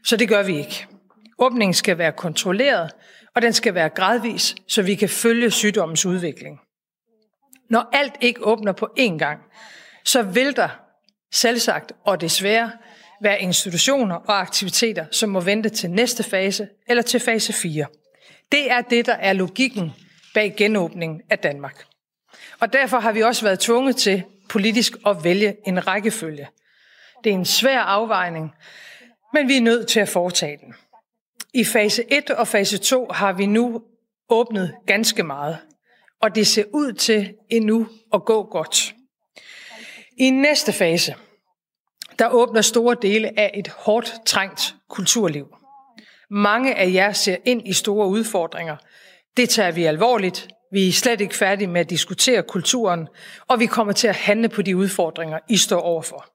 Så 0.04 0.16
det 0.16 0.28
gør 0.28 0.42
vi 0.42 0.58
ikke. 0.58 0.86
Åbningen 1.38 1.74
skal 1.74 1.98
være 1.98 2.12
kontrolleret, 2.12 2.90
og 3.34 3.42
den 3.42 3.52
skal 3.52 3.74
være 3.74 3.88
gradvis, 3.88 4.54
så 4.68 4.82
vi 4.82 4.94
kan 4.94 5.08
følge 5.08 5.50
sygdommens 5.50 6.06
udvikling. 6.06 6.60
Når 7.70 7.88
alt 7.92 8.14
ikke 8.20 8.44
åbner 8.44 8.72
på 8.72 8.88
én 8.98 9.18
gang, 9.18 9.40
så 10.04 10.22
vil 10.22 10.56
der 10.56 10.68
selvsagt 11.32 11.92
og 12.04 12.20
desværre 12.20 12.70
være 13.22 13.42
institutioner 13.42 14.14
og 14.14 14.40
aktiviteter, 14.40 15.06
som 15.10 15.30
må 15.30 15.40
vente 15.40 15.68
til 15.68 15.90
næste 15.90 16.22
fase 16.22 16.68
eller 16.88 17.02
til 17.02 17.20
fase 17.20 17.52
4. 17.52 17.86
Det 18.52 18.70
er 18.70 18.80
det, 18.80 19.06
der 19.06 19.14
er 19.14 19.32
logikken 19.32 19.92
bag 20.34 20.54
genåbningen 20.56 21.22
af 21.30 21.38
Danmark. 21.38 21.84
Og 22.60 22.72
derfor 22.72 22.98
har 22.98 23.12
vi 23.12 23.22
også 23.22 23.44
været 23.44 23.60
tvunget 23.60 23.96
til 23.96 24.22
politisk 24.48 24.92
at 25.06 25.24
vælge 25.24 25.56
en 25.66 25.86
rækkefølge. 25.86 26.48
Det 27.24 27.30
er 27.30 27.34
en 27.34 27.44
svær 27.44 27.80
afvejning, 27.80 28.50
men 29.32 29.48
vi 29.48 29.56
er 29.56 29.60
nødt 29.60 29.88
til 29.88 30.00
at 30.00 30.08
foretage 30.08 30.58
den. 30.64 30.74
I 31.54 31.64
fase 31.64 32.04
1 32.08 32.30
og 32.30 32.48
fase 32.48 32.78
2 32.78 33.06
har 33.06 33.32
vi 33.32 33.46
nu 33.46 33.82
åbnet 34.28 34.74
ganske 34.86 35.22
meget, 35.22 35.58
og 36.22 36.34
det 36.34 36.46
ser 36.46 36.64
ud 36.72 36.92
til 36.92 37.34
endnu 37.50 37.88
at 38.14 38.24
gå 38.24 38.42
godt. 38.42 38.94
I 40.16 40.30
næste 40.30 40.72
fase, 40.72 41.14
der 42.18 42.28
åbner 42.28 42.60
store 42.60 42.96
dele 43.02 43.40
af 43.40 43.50
et 43.54 43.68
hårdt 43.68 44.14
trængt 44.26 44.74
kulturliv. 44.88 45.46
Mange 46.30 46.74
af 46.74 46.92
jer 46.92 47.12
ser 47.12 47.36
ind 47.44 47.68
i 47.68 47.72
store 47.72 48.08
udfordringer. 48.08 48.76
Det 49.36 49.48
tager 49.48 49.70
vi 49.70 49.84
alvorligt. 49.84 50.48
Vi 50.72 50.88
er 50.88 50.92
slet 50.92 51.20
ikke 51.20 51.36
færdige 51.36 51.68
med 51.68 51.80
at 51.80 51.90
diskutere 51.90 52.42
kulturen, 52.42 53.08
og 53.48 53.60
vi 53.60 53.66
kommer 53.66 53.92
til 53.92 54.08
at 54.08 54.16
handle 54.16 54.48
på 54.48 54.62
de 54.62 54.76
udfordringer, 54.76 55.38
I 55.48 55.56
står 55.56 55.80
overfor. 55.80 56.26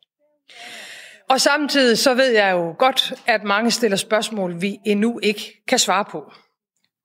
Og 1.29 1.41
samtidig 1.41 1.97
så 1.97 2.13
ved 2.13 2.31
jeg 2.31 2.51
jo 2.51 2.75
godt, 2.79 3.13
at 3.25 3.43
mange 3.43 3.71
stiller 3.71 3.97
spørgsmål, 3.97 4.61
vi 4.61 4.77
endnu 4.85 5.19
ikke 5.23 5.63
kan 5.67 5.79
svare 5.79 6.05
på. 6.05 6.31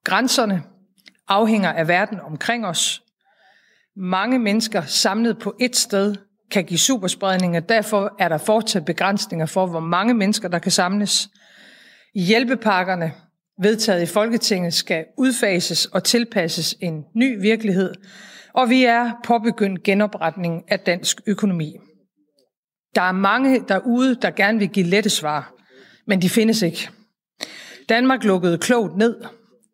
Grænserne 0.05 0.63
afhænger 1.29 1.73
af 1.73 1.89
verden 1.89 2.21
omkring 2.21 2.67
os. 2.67 3.03
Mange 3.97 4.39
mennesker 4.39 4.83
samlet 4.85 5.39
på 5.39 5.55
et 5.61 5.77
sted 5.77 6.15
kan 6.53 6.65
give 6.65 6.79
superspredning, 6.79 7.57
og 7.57 7.69
derfor 7.69 8.15
er 8.19 8.29
der 8.29 8.39
fortsat 8.39 8.85
begrænsninger 8.85 9.47
for, 9.47 9.67
hvor 9.67 9.81
mange 9.81 10.15
mennesker, 10.15 10.49
der 10.49 10.59
kan 10.59 10.73
samles. 10.73 11.29
Hjælpepakkerne, 12.15 13.13
vedtaget 13.63 14.03
i 14.03 14.07
Folketinget, 14.07 14.75
skal 14.75 15.05
udfases 15.19 15.87
og 15.87 16.05
tilpasses 16.05 16.77
en 16.81 17.05
ny 17.15 17.41
virkelighed, 17.41 17.95
og 18.53 18.71
vi 18.71 18.85
er 18.85 19.11
påbegyndt 19.25 19.83
genopretning 19.83 20.65
af 20.69 20.81
dansk 20.81 21.21
økonomi. 21.27 21.77
Der 22.95 23.03
er 23.03 23.13
mange 23.13 23.65
derude, 23.69 24.15
der 24.15 24.31
gerne 24.31 24.59
vil 24.59 24.69
give 24.69 24.87
lette 24.87 25.11
svar, 25.11 25.55
men 26.07 26.23
de 26.23 26.29
findes 26.29 26.63
ikke. 26.63 26.91
Danmark 27.89 28.25
lukkede 28.25 28.59
klogt 28.59 28.97
ned, 28.97 29.17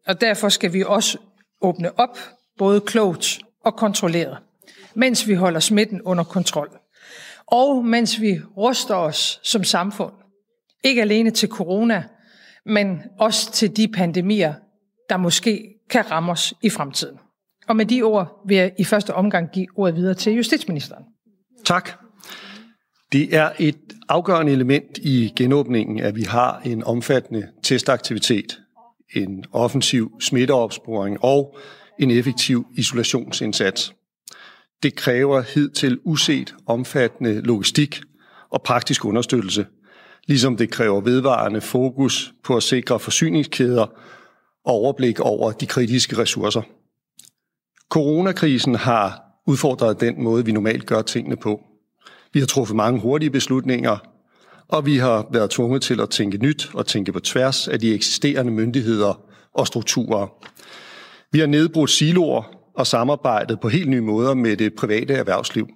og 0.07 0.21
derfor 0.21 0.49
skal 0.49 0.73
vi 0.73 0.85
også 0.87 1.19
åbne 1.61 1.99
op, 1.99 2.19
både 2.59 2.81
klogt 2.81 3.39
og 3.65 3.77
kontrolleret, 3.77 4.39
mens 4.99 5.29
vi 5.29 5.35
holder 5.35 5.61
smitten 5.61 6.03
under 6.03 6.25
kontrol. 6.25 6.69
Og 7.47 7.85
mens 7.85 8.21
vi 8.21 8.41
ruster 8.57 8.95
os 8.95 9.41
som 9.43 9.65
samfund, 9.65 10.13
ikke 10.85 11.03
alene 11.03 11.31
til 11.31 11.49
corona, 11.49 12.05
men 12.67 13.03
også 13.19 13.53
til 13.53 13.77
de 13.77 13.89
pandemier, 13.89 14.55
der 15.09 15.17
måske 15.17 15.75
kan 15.91 16.11
ramme 16.11 16.33
os 16.33 16.55
i 16.63 16.71
fremtiden. 16.71 17.19
Og 17.69 17.77
med 17.77 17.87
de 17.87 18.03
ord 18.03 18.43
vil 18.47 18.57
jeg 18.57 18.73
i 18.79 18.85
første 18.85 19.15
omgang 19.15 19.51
give 19.51 19.67
ordet 19.77 19.97
videre 19.97 20.15
til 20.15 20.33
justitsministeren. 20.33 21.05
Tak. 21.65 21.91
Det 23.13 23.37
er 23.37 23.51
et 23.59 23.79
afgørende 24.09 24.53
element 24.53 24.99
i 24.99 25.33
genåbningen, 25.37 26.01
at 26.01 26.17
vi 26.17 26.23
har 26.23 26.61
en 26.65 26.85
omfattende 26.85 27.49
testaktivitet, 27.63 28.59
en 29.15 29.45
offensiv 29.53 30.21
smitteopsporing 30.21 31.25
og 31.25 31.57
en 31.99 32.11
effektiv 32.11 32.67
isolationsindsats. 32.77 33.95
Det 34.83 34.95
kræver 34.95 35.41
hidtil 35.41 35.99
uset 36.05 36.55
omfattende 36.67 37.41
logistik 37.41 38.01
og 38.51 38.63
praktisk 38.63 39.05
understøttelse, 39.05 39.67
ligesom 40.27 40.57
det 40.57 40.71
kræver 40.71 41.01
vedvarende 41.01 41.61
fokus 41.61 42.33
på 42.45 42.57
at 42.57 42.63
sikre 42.63 43.01
forsyningskæder 43.01 43.87
og 44.65 44.75
overblik 44.75 45.21
over 45.21 45.53
de 45.53 45.67
kritiske 45.67 46.19
ressourcer. 46.19 46.63
Coronakrisen 47.91 48.75
har 48.75 49.23
udfordret 49.47 50.01
den 50.01 50.23
måde, 50.23 50.45
vi 50.45 50.53
normalt 50.53 50.87
gør 50.87 51.03
tingene 51.03 51.37
på. 51.37 51.61
Vi 52.33 52.41
har 52.41 52.47
truffet 52.47 52.77
mange 52.77 53.01
hurtige 53.01 53.31
beslutninger, 53.31 53.97
og 54.69 54.87
vi 54.87 54.97
har 54.97 55.27
været 55.33 55.51
tvunget 55.51 55.83
til 55.83 56.01
at 56.01 56.11
tænke 56.11 56.39
nyt 56.39 56.71
og 56.75 56.87
tænke 56.87 57.13
på 57.13 57.21
tværs 57.21 57.69
af 57.69 57.81
de 57.81 57.95
eksisterende 57.95 58.53
myndigheder 58.53 59.21
og 59.55 59.67
strukturer. 59.67 60.27
Vi 61.33 61.39
har 61.39 61.47
nedbrudt 61.47 61.91
siloer 61.91 62.58
og 62.79 62.87
samarbejdet 62.87 63.61
på 63.61 63.69
helt 63.69 63.89
nye 63.89 64.01
måder 64.01 64.35
med 64.35 64.57
det 64.57 64.75
private 64.75 65.15
erhvervsliv. 65.15 65.69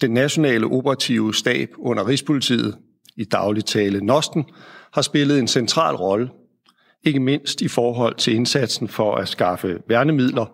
Den 0.00 0.10
nationale 0.10 0.66
operative 0.66 1.34
stab 1.34 1.68
under 1.78 2.08
Rigspolitiet, 2.08 2.76
i 3.16 3.24
daglig 3.24 3.64
tale 3.64 4.00
Nosten, 4.00 4.44
har 4.92 5.02
spillet 5.02 5.38
en 5.38 5.48
central 5.48 5.94
rolle, 5.94 6.30
ikke 7.04 7.20
mindst 7.20 7.60
i 7.60 7.68
forhold 7.68 8.14
til 8.14 8.34
indsatsen 8.34 8.88
for 8.88 9.14
at 9.14 9.28
skaffe 9.28 9.78
værnemidler 9.88 10.46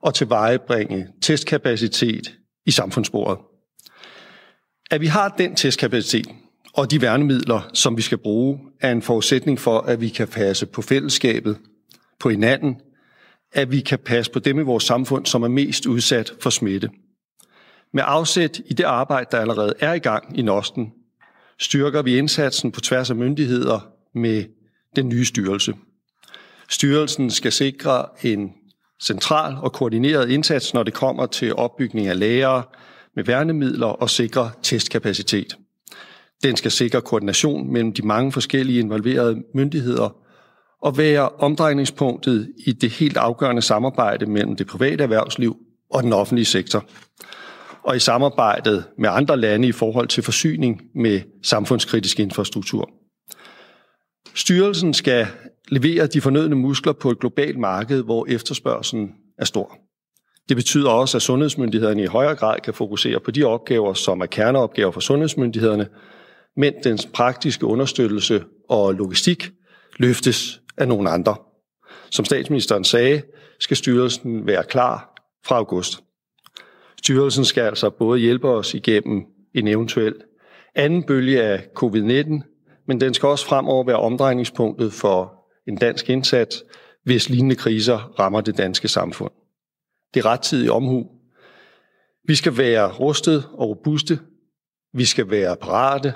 og 0.00 0.14
tilvejebringe 0.14 1.06
testkapacitet 1.22 2.34
i 2.66 2.70
samfundsbordet. 2.70 3.38
At 4.90 5.00
vi 5.00 5.06
har 5.06 5.28
den 5.28 5.54
testkapacitet 5.54 6.26
og 6.74 6.90
de 6.90 7.02
værnemidler, 7.02 7.70
som 7.74 7.96
vi 7.96 8.02
skal 8.02 8.18
bruge, 8.18 8.58
er 8.80 8.92
en 8.92 9.02
forudsætning 9.02 9.60
for, 9.60 9.78
at 9.78 10.00
vi 10.00 10.08
kan 10.08 10.28
passe 10.28 10.66
på 10.66 10.82
fællesskabet, 10.82 11.58
på 12.20 12.28
hinanden, 12.28 12.76
at 13.52 13.72
vi 13.72 13.80
kan 13.80 13.98
passe 13.98 14.32
på 14.32 14.38
dem 14.38 14.58
i 14.58 14.62
vores 14.62 14.84
samfund, 14.84 15.26
som 15.26 15.42
er 15.42 15.48
mest 15.48 15.86
udsat 15.86 16.32
for 16.40 16.50
smitte. 16.50 16.90
Med 17.92 18.02
afsæt 18.06 18.60
i 18.66 18.74
det 18.74 18.84
arbejde, 18.84 19.28
der 19.30 19.38
allerede 19.38 19.74
er 19.80 19.92
i 19.92 19.98
gang 19.98 20.38
i 20.38 20.42
Nosten, 20.42 20.92
styrker 21.58 22.02
vi 22.02 22.18
indsatsen 22.18 22.72
på 22.72 22.80
tværs 22.80 23.10
af 23.10 23.16
myndigheder 23.16 23.80
med 24.14 24.44
den 24.96 25.08
nye 25.08 25.24
styrelse. 25.24 25.74
Styrelsen 26.68 27.30
skal 27.30 27.52
sikre 27.52 28.06
en 28.22 28.52
central 29.02 29.54
og 29.62 29.72
koordineret 29.72 30.30
indsats, 30.30 30.74
når 30.74 30.82
det 30.82 30.94
kommer 30.94 31.26
til 31.26 31.54
opbygning 31.54 32.06
af 32.06 32.18
lærere 32.18 32.62
med 33.16 33.24
værnemidler 33.24 33.86
og 33.86 34.10
sikre 34.10 34.50
testkapacitet. 34.62 35.56
Den 36.42 36.56
skal 36.56 36.70
sikre 36.70 37.00
koordination 37.00 37.72
mellem 37.72 37.92
de 37.92 38.06
mange 38.06 38.32
forskellige 38.32 38.80
involverede 38.80 39.42
myndigheder 39.54 40.16
og 40.82 40.98
være 40.98 41.28
omdrejningspunktet 41.28 42.52
i 42.66 42.72
det 42.72 42.90
helt 42.90 43.16
afgørende 43.16 43.62
samarbejde 43.62 44.26
mellem 44.26 44.56
det 44.56 44.66
private 44.66 45.02
erhvervsliv 45.02 45.56
og 45.90 46.02
den 46.02 46.12
offentlige 46.12 46.46
sektor. 46.46 46.84
Og 47.82 47.96
i 47.96 47.98
samarbejdet 47.98 48.84
med 48.98 49.08
andre 49.12 49.36
lande 49.36 49.68
i 49.68 49.72
forhold 49.72 50.08
til 50.08 50.22
forsyning 50.22 50.82
med 50.94 51.20
samfundskritisk 51.42 52.20
infrastruktur. 52.20 52.90
Styrelsen 54.34 54.94
skal 54.94 55.26
levere 55.68 56.06
de 56.06 56.20
fornødne 56.20 56.56
muskler 56.56 56.92
på 56.92 57.10
et 57.10 57.20
globalt 57.20 57.58
marked, 57.58 58.02
hvor 58.02 58.26
efterspørgselen 58.28 59.10
er 59.38 59.44
stor. 59.44 59.78
Det 60.48 60.56
betyder 60.56 60.90
også, 60.90 61.18
at 61.18 61.22
sundhedsmyndighederne 61.22 62.02
i 62.02 62.06
højere 62.06 62.34
grad 62.34 62.60
kan 62.60 62.74
fokusere 62.74 63.20
på 63.20 63.30
de 63.30 63.44
opgaver, 63.44 63.94
som 63.94 64.20
er 64.20 64.26
kerneopgaver 64.26 64.90
for 64.92 65.00
sundhedsmyndighederne, 65.00 65.88
mens 66.56 66.76
dens 66.84 67.08
praktiske 67.14 67.66
understøttelse 67.66 68.44
og 68.68 68.94
logistik 68.94 69.50
løftes 69.96 70.61
af 70.76 70.88
nogle 70.88 71.10
andre. 71.10 71.36
Som 72.10 72.24
statsministeren 72.24 72.84
sagde, 72.84 73.22
skal 73.60 73.76
styrelsen 73.76 74.46
være 74.46 74.64
klar 74.64 75.14
fra 75.46 75.56
august. 75.56 76.00
Styrelsen 76.98 77.44
skal 77.44 77.62
altså 77.62 77.90
både 77.90 78.20
hjælpe 78.20 78.48
os 78.48 78.74
igennem 78.74 79.24
en 79.54 79.68
eventuel 79.68 80.14
anden 80.74 81.02
bølge 81.02 81.42
af 81.42 81.66
covid-19, 81.82 82.42
men 82.86 83.00
den 83.00 83.14
skal 83.14 83.28
også 83.28 83.46
fremover 83.46 83.84
være 83.84 83.96
omdrejningspunktet 83.96 84.92
for 84.92 85.44
en 85.68 85.76
dansk 85.76 86.10
indsats, 86.10 86.64
hvis 87.04 87.28
lignende 87.28 87.56
kriser 87.56 88.18
rammer 88.18 88.40
det 88.40 88.58
danske 88.58 88.88
samfund. 88.88 89.32
Det 90.14 90.20
er 90.20 90.26
rettidig 90.26 90.70
omhu. 90.70 91.06
Vi 92.24 92.34
skal 92.34 92.58
være 92.58 92.92
rustet 92.92 93.48
og 93.52 93.68
robuste. 93.68 94.18
Vi 94.94 95.04
skal 95.04 95.30
være 95.30 95.56
parate. 95.56 96.14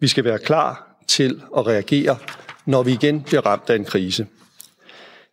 Vi 0.00 0.08
skal 0.08 0.24
være 0.24 0.38
klar 0.38 0.98
til 1.08 1.42
at 1.56 1.66
reagere, 1.66 2.16
når 2.68 2.82
vi 2.82 2.92
igen 2.92 3.22
bliver 3.22 3.46
ramt 3.46 3.70
af 3.70 3.76
en 3.76 3.84
krise. 3.84 4.26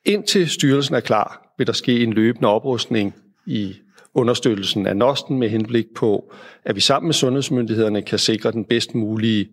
Indtil 0.06 0.50
styrelsen 0.50 0.96
er 0.96 1.00
klar, 1.00 1.54
vil 1.58 1.68
der 1.68 1.74
ske 1.74 2.04
en 2.04 2.14
løbende 2.14 2.50
oprustning 2.50 3.16
i 3.46 3.76
understøttelsen 4.14 4.88
af 4.88 4.98
Nosten 4.98 5.40
med 5.40 5.50
henblik 5.50 5.86
på, 5.96 6.34
at 6.66 6.76
vi 6.76 6.82
sammen 6.82 7.08
med 7.08 7.14
sundhedsmyndighederne 7.14 8.02
kan 8.02 8.20
sikre 8.20 8.52
den 8.52 8.66
bedst 8.66 8.96
mulige 8.96 9.50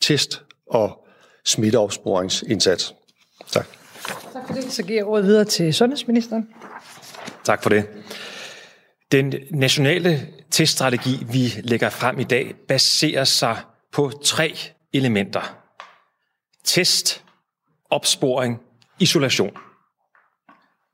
test- 0.00 0.42
og 0.70 1.06
smitteopsporingsindsats. 1.44 2.94
Tak. 3.48 3.66
Tak 4.32 4.46
for 4.46 4.54
det. 4.54 4.72
Så 4.72 4.82
giver 4.82 4.98
jeg 4.98 5.06
ordet 5.06 5.26
videre 5.26 5.44
til 5.44 5.74
sundhedsministeren. 5.74 6.48
Tak 7.44 7.62
for 7.62 7.70
det. 7.70 7.84
Den 9.12 9.34
nationale 9.50 10.28
teststrategi, 10.50 11.26
vi 11.32 11.54
lægger 11.62 11.90
frem 11.90 12.20
i 12.20 12.24
dag, 12.24 12.54
baserer 12.68 13.24
sig 13.24 13.56
på 13.92 14.12
tre 14.24 14.54
elementer. 14.92 15.61
Test, 16.64 17.24
opsporing, 17.90 18.60
isolation. 19.00 19.56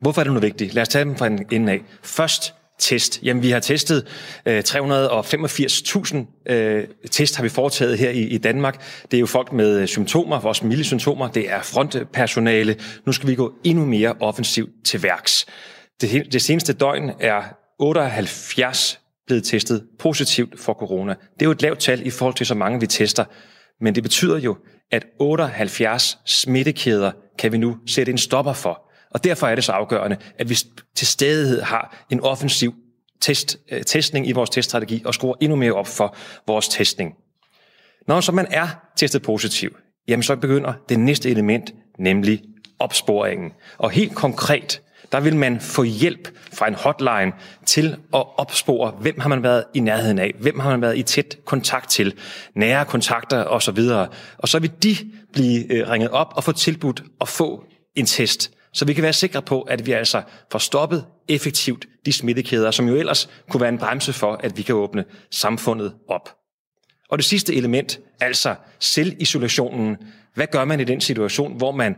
Hvorfor 0.01 0.21
er 0.21 0.25
det 0.25 0.33
nu 0.33 0.41
vigtigt? 0.41 0.75
Lad 0.75 0.83
os 0.83 0.89
tage 0.89 1.05
dem 1.05 1.17
fra 1.17 1.27
en 1.27 1.47
ende 1.51 1.73
af. 1.73 1.81
Først 2.03 2.55
test. 2.79 3.23
Jamen, 3.23 3.43
vi 3.43 3.51
har 3.51 3.61
testet 3.61 4.07
øh, 4.47 4.63
385.000 4.69 6.53
øh, 6.53 6.85
test 7.11 7.37
har 7.37 7.43
vi 7.43 7.49
foretaget 7.49 7.99
her 7.99 8.11
i, 8.11 8.23
i 8.23 8.39
Danmark. 8.39 8.83
Det 9.11 9.17
er 9.17 9.21
jo 9.21 9.27
folk 9.27 9.53
med 9.53 9.87
symptomer, 9.87 10.37
også 10.37 10.67
milde 10.67 10.85
symptomer. 10.85 11.29
Det 11.29 11.51
er 11.51 11.63
frontpersonale. 11.63 12.77
Nu 13.07 13.13
skal 13.13 13.29
vi 13.29 13.35
gå 13.35 13.55
endnu 13.65 13.85
mere 13.85 14.15
offensivt 14.21 14.71
til 14.85 15.03
værks. 15.03 15.47
Det, 16.01 16.33
det 16.33 16.43
seneste 16.43 16.73
døgn 16.73 17.11
er 17.21 17.43
78 17.79 19.01
blevet 19.27 19.45
testet 19.45 19.87
positivt 19.99 20.61
for 20.61 20.73
corona. 20.73 21.13
Det 21.13 21.43
er 21.43 21.47
jo 21.47 21.51
et 21.51 21.63
lavt 21.63 21.79
tal 21.79 22.07
i 22.07 22.11
forhold 22.11 22.35
til 22.35 22.47
så 22.47 22.55
mange, 22.55 22.81
vi 22.81 22.87
tester. 22.87 23.25
Men 23.81 23.95
det 23.95 24.03
betyder 24.03 24.39
jo, 24.39 24.57
at 24.91 25.07
78 25.19 26.19
smittekæder 26.25 27.13
kan 27.39 27.53
vi 27.53 27.59
nu 27.59 27.77
sætte 27.87 28.13
en 28.13 28.19
stopper 28.19 28.53
for. 28.53 28.91
Og 29.11 29.25
derfor 29.25 29.47
er 29.47 29.55
det 29.55 29.65
så 29.65 29.73
afgørende, 29.73 30.17
at 30.39 30.51
vi 30.51 30.59
til 30.95 31.07
stadighed 31.07 31.63
har 31.63 32.05
en 32.11 32.21
offensiv 32.21 32.75
test, 33.21 33.57
øh, 33.73 33.83
testning 33.83 34.29
i 34.29 34.33
vores 34.33 34.51
teststrategi 34.51 35.03
og 35.05 35.15
skruer 35.15 35.35
endnu 35.41 35.57
mere 35.57 35.73
op 35.73 35.87
for 35.87 36.17
vores 36.47 36.69
testning. 36.69 37.15
Når 38.07 38.21
så 38.21 38.33
man 38.33 38.47
er 38.51 38.69
testet 38.97 39.23
positiv, 39.23 39.77
jamen 40.09 40.23
så 40.23 40.37
begynder 40.37 40.73
det 40.89 41.01
næste 41.01 41.31
element, 41.31 41.75
nemlig 41.99 42.43
opsporingen. 42.79 43.53
Og 43.79 43.91
helt 43.91 44.15
konkret, 44.15 44.83
der 45.13 45.21
vil 45.21 45.37
man 45.37 45.61
få 45.61 45.83
hjælp 45.83 46.29
fra 46.53 46.69
en 46.69 46.75
hotline 46.75 47.33
til 47.67 47.97
at 48.15 48.39
opspore, 48.39 48.91
hvem 48.91 49.21
har 49.21 49.29
man 49.29 49.43
været 49.43 49.65
i 49.75 49.81
nærheden 49.81 50.19
af, 50.19 50.35
hvem 50.41 50.59
har 50.59 50.71
man 50.71 50.83
været 50.83 50.99
i 50.99 51.03
tæt 51.03 51.39
kontakt 51.45 51.91
til, 51.91 52.15
nære 52.55 52.85
kontakter 52.85 53.45
osv. 53.45 53.79
Og 54.39 54.49
så 54.49 54.59
vil 54.59 54.71
de 54.83 54.97
blive 55.33 55.73
øh, 55.73 55.91
ringet 55.91 56.11
op 56.11 56.33
og 56.37 56.45
få 56.45 56.53
tilbudt 56.53 57.03
at 57.21 57.29
få 57.29 57.65
en 57.97 58.07
test. 58.07 58.51
Så 58.73 58.85
vi 58.85 58.93
kan 58.93 59.03
være 59.03 59.13
sikre 59.13 59.43
på, 59.43 59.63
at 59.63 59.87
vi 59.87 59.93
altså 59.93 60.23
får 60.53 60.59
stoppet 60.59 61.05
effektivt 61.29 61.87
de 62.07 62.13
smittekæder, 62.13 62.71
som 62.71 62.89
jo 62.89 62.95
ellers 62.97 63.31
kunne 63.51 63.61
være 63.61 63.69
en 63.69 63.79
bremse 63.79 64.13
for, 64.13 64.41
at 64.43 64.57
vi 64.57 64.63
kan 64.63 64.75
åbne 64.75 65.05
samfundet 65.31 65.95
op. 66.09 66.39
Og 67.11 67.19
det 67.19 67.25
sidste 67.25 67.55
element, 67.55 68.01
altså 68.21 68.55
selvisolationen. 68.79 69.97
Hvad 70.35 70.47
gør 70.47 70.65
man 70.65 70.81
i 70.81 70.85
den 70.85 71.01
situation, 71.01 71.57
hvor 71.57 71.73
man 71.73 71.97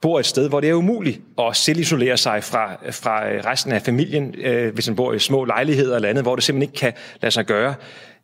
bor 0.00 0.20
et 0.20 0.26
sted, 0.26 0.48
hvor 0.48 0.60
det 0.60 0.70
er 0.70 0.74
umuligt 0.74 1.20
at 1.38 1.56
selvisolere 1.56 2.16
sig 2.16 2.44
fra, 2.44 2.90
fra 2.90 3.30
øh, 3.30 3.44
resten 3.44 3.72
af 3.72 3.82
familien, 3.82 4.34
øh, 4.38 4.74
hvis 4.74 4.88
man 4.88 4.96
bor 4.96 5.12
i 5.12 5.18
små 5.18 5.44
lejligheder 5.44 5.96
eller 5.96 6.08
andet, 6.08 6.24
hvor 6.24 6.34
det 6.34 6.44
simpelthen 6.44 6.72
ikke 6.72 6.78
kan 6.78 6.92
lade 7.22 7.30
sig 7.30 7.46
gøre, 7.46 7.74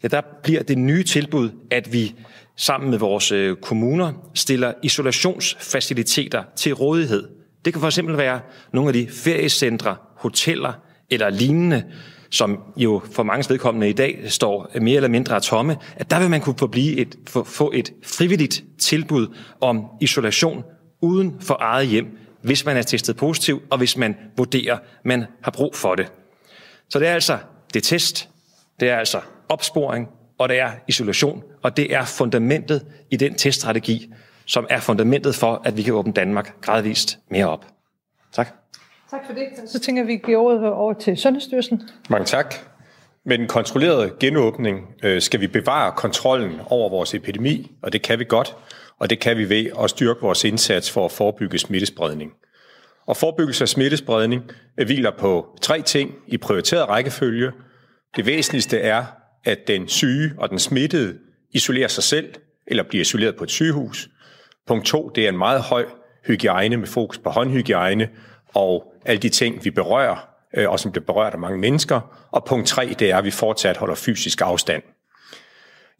ja, 0.02 0.08
der 0.08 0.20
bliver 0.42 0.62
det 0.62 0.78
nye 0.78 1.04
tilbud, 1.04 1.50
at 1.70 1.92
vi 1.92 2.14
sammen 2.56 2.90
med 2.90 2.98
vores 2.98 3.32
øh, 3.32 3.56
kommuner 3.56 4.12
stiller 4.34 4.72
isolationsfaciliteter 4.82 6.42
til 6.56 6.74
rådighed. 6.74 7.28
Det 7.64 7.72
kan 7.72 7.80
for 7.80 7.88
eksempel 7.88 8.16
være 8.16 8.40
nogle 8.72 8.88
af 8.88 8.92
de 8.92 9.08
feriecentre, 9.10 9.96
hoteller 10.16 10.72
eller 11.10 11.30
lignende, 11.30 11.84
som 12.30 12.58
jo 12.76 13.02
for 13.12 13.22
mange 13.22 13.50
vedkommende 13.50 13.88
i 13.88 13.92
dag 13.92 14.18
står 14.26 14.70
mere 14.80 14.96
eller 14.96 15.08
mindre 15.08 15.40
tomme, 15.40 15.76
at 15.96 16.10
der 16.10 16.20
vil 16.20 16.30
man 16.30 16.40
kunne 16.40 16.58
få, 16.58 16.66
blive 16.66 16.96
et, 16.96 17.16
få, 17.26 17.44
få 17.44 17.72
et 17.74 17.92
frivilligt 18.04 18.64
tilbud 18.78 19.26
om 19.60 19.84
isolation 20.00 20.64
uden 21.00 21.36
for 21.40 21.56
eget 21.60 21.86
hjem, 21.86 22.18
hvis 22.42 22.64
man 22.64 22.76
er 22.76 22.82
testet 22.82 23.16
positiv, 23.16 23.62
og 23.70 23.78
hvis 23.78 23.96
man 23.96 24.16
vurderer, 24.36 24.78
man 25.02 25.24
har 25.42 25.50
brug 25.50 25.74
for 25.74 25.94
det. 25.94 26.12
Så 26.88 26.98
det 26.98 27.08
er 27.08 27.14
altså 27.14 27.38
det 27.74 27.82
test, 27.82 28.28
det 28.80 28.90
er 28.90 28.96
altså 28.96 29.20
opsporing, 29.48 30.08
og 30.38 30.48
det 30.48 30.58
er 30.58 30.70
isolation, 30.88 31.42
og 31.62 31.76
det 31.76 31.94
er 31.94 32.04
fundamentet 32.04 32.86
i 33.10 33.16
den 33.16 33.34
teststrategi, 33.34 34.12
som 34.44 34.66
er 34.70 34.80
fundamentet 34.80 35.34
for, 35.34 35.62
at 35.64 35.76
vi 35.76 35.82
kan 35.82 35.94
åbne 35.94 36.12
Danmark 36.12 36.60
gradvist 36.60 37.18
mere 37.30 37.48
op. 37.48 37.66
Tak. 38.32 38.48
Tak 39.10 39.20
for 39.26 39.32
det. 39.32 39.70
Så 39.70 39.80
tænker 39.80 40.04
vi, 40.04 40.12
at 40.12 40.18
vi 40.18 40.26
giver 40.26 40.38
ordet 40.38 40.72
over 40.72 40.92
til 40.92 41.16
Sundhedsstyrelsen. 41.16 41.82
Mange 42.08 42.24
tak. 42.24 42.54
Med 43.24 43.38
den 43.38 43.48
kontrollerede 43.48 44.12
genåbning 44.20 44.94
øh, 45.02 45.22
skal 45.22 45.40
vi 45.40 45.46
bevare 45.46 45.92
kontrollen 45.92 46.60
over 46.66 46.88
vores 46.90 47.14
epidemi, 47.14 47.72
og 47.82 47.92
det 47.92 48.02
kan 48.02 48.18
vi 48.18 48.24
godt, 48.24 48.56
og 49.00 49.10
det 49.10 49.20
kan 49.20 49.38
vi 49.38 49.48
ved 49.48 49.66
at 49.82 49.90
styrke 49.90 50.20
vores 50.20 50.44
indsats 50.44 50.90
for 50.90 51.04
at 51.04 51.12
forebygge 51.12 51.58
smittespredning. 51.58 52.32
Og 53.06 53.16
forebyggelse 53.16 53.64
af 53.64 53.68
smittespredning 53.68 54.42
hviler 54.74 55.10
på 55.18 55.58
tre 55.62 55.82
ting 55.82 56.14
i 56.26 56.36
prioriteret 56.36 56.88
rækkefølge. 56.88 57.52
Det 58.16 58.26
væsentligste 58.26 58.78
er, 58.78 59.04
at 59.44 59.58
den 59.66 59.88
syge 59.88 60.32
og 60.38 60.50
den 60.50 60.58
smittede 60.58 61.18
isolerer 61.50 61.88
sig 61.88 62.04
selv 62.04 62.34
eller 62.66 62.82
bliver 62.82 63.00
isoleret 63.00 63.36
på 63.36 63.44
et 63.44 63.50
sygehus. 63.50 64.08
Punkt 64.66 64.86
to, 64.86 65.08
det 65.14 65.24
er 65.24 65.28
en 65.28 65.38
meget 65.38 65.60
høj 65.60 65.84
hygiejne 66.26 66.76
med 66.76 66.86
fokus 66.86 67.18
på 67.18 67.30
håndhygiejne 67.30 68.08
og 68.54 68.92
alle 69.04 69.22
de 69.22 69.28
ting, 69.28 69.64
vi 69.64 69.70
berører, 69.70 70.28
øh, 70.56 70.70
og 70.70 70.80
som 70.80 70.92
bliver 70.92 71.04
berørt 71.04 71.32
af 71.32 71.38
mange 71.38 71.58
mennesker. 71.58 72.26
Og 72.30 72.44
punkt 72.44 72.66
tre, 72.66 72.94
det 72.98 73.10
er, 73.10 73.16
at 73.18 73.24
vi 73.24 73.30
fortsat 73.30 73.76
holder 73.76 73.94
fysisk 73.94 74.40
afstand. 74.40 74.82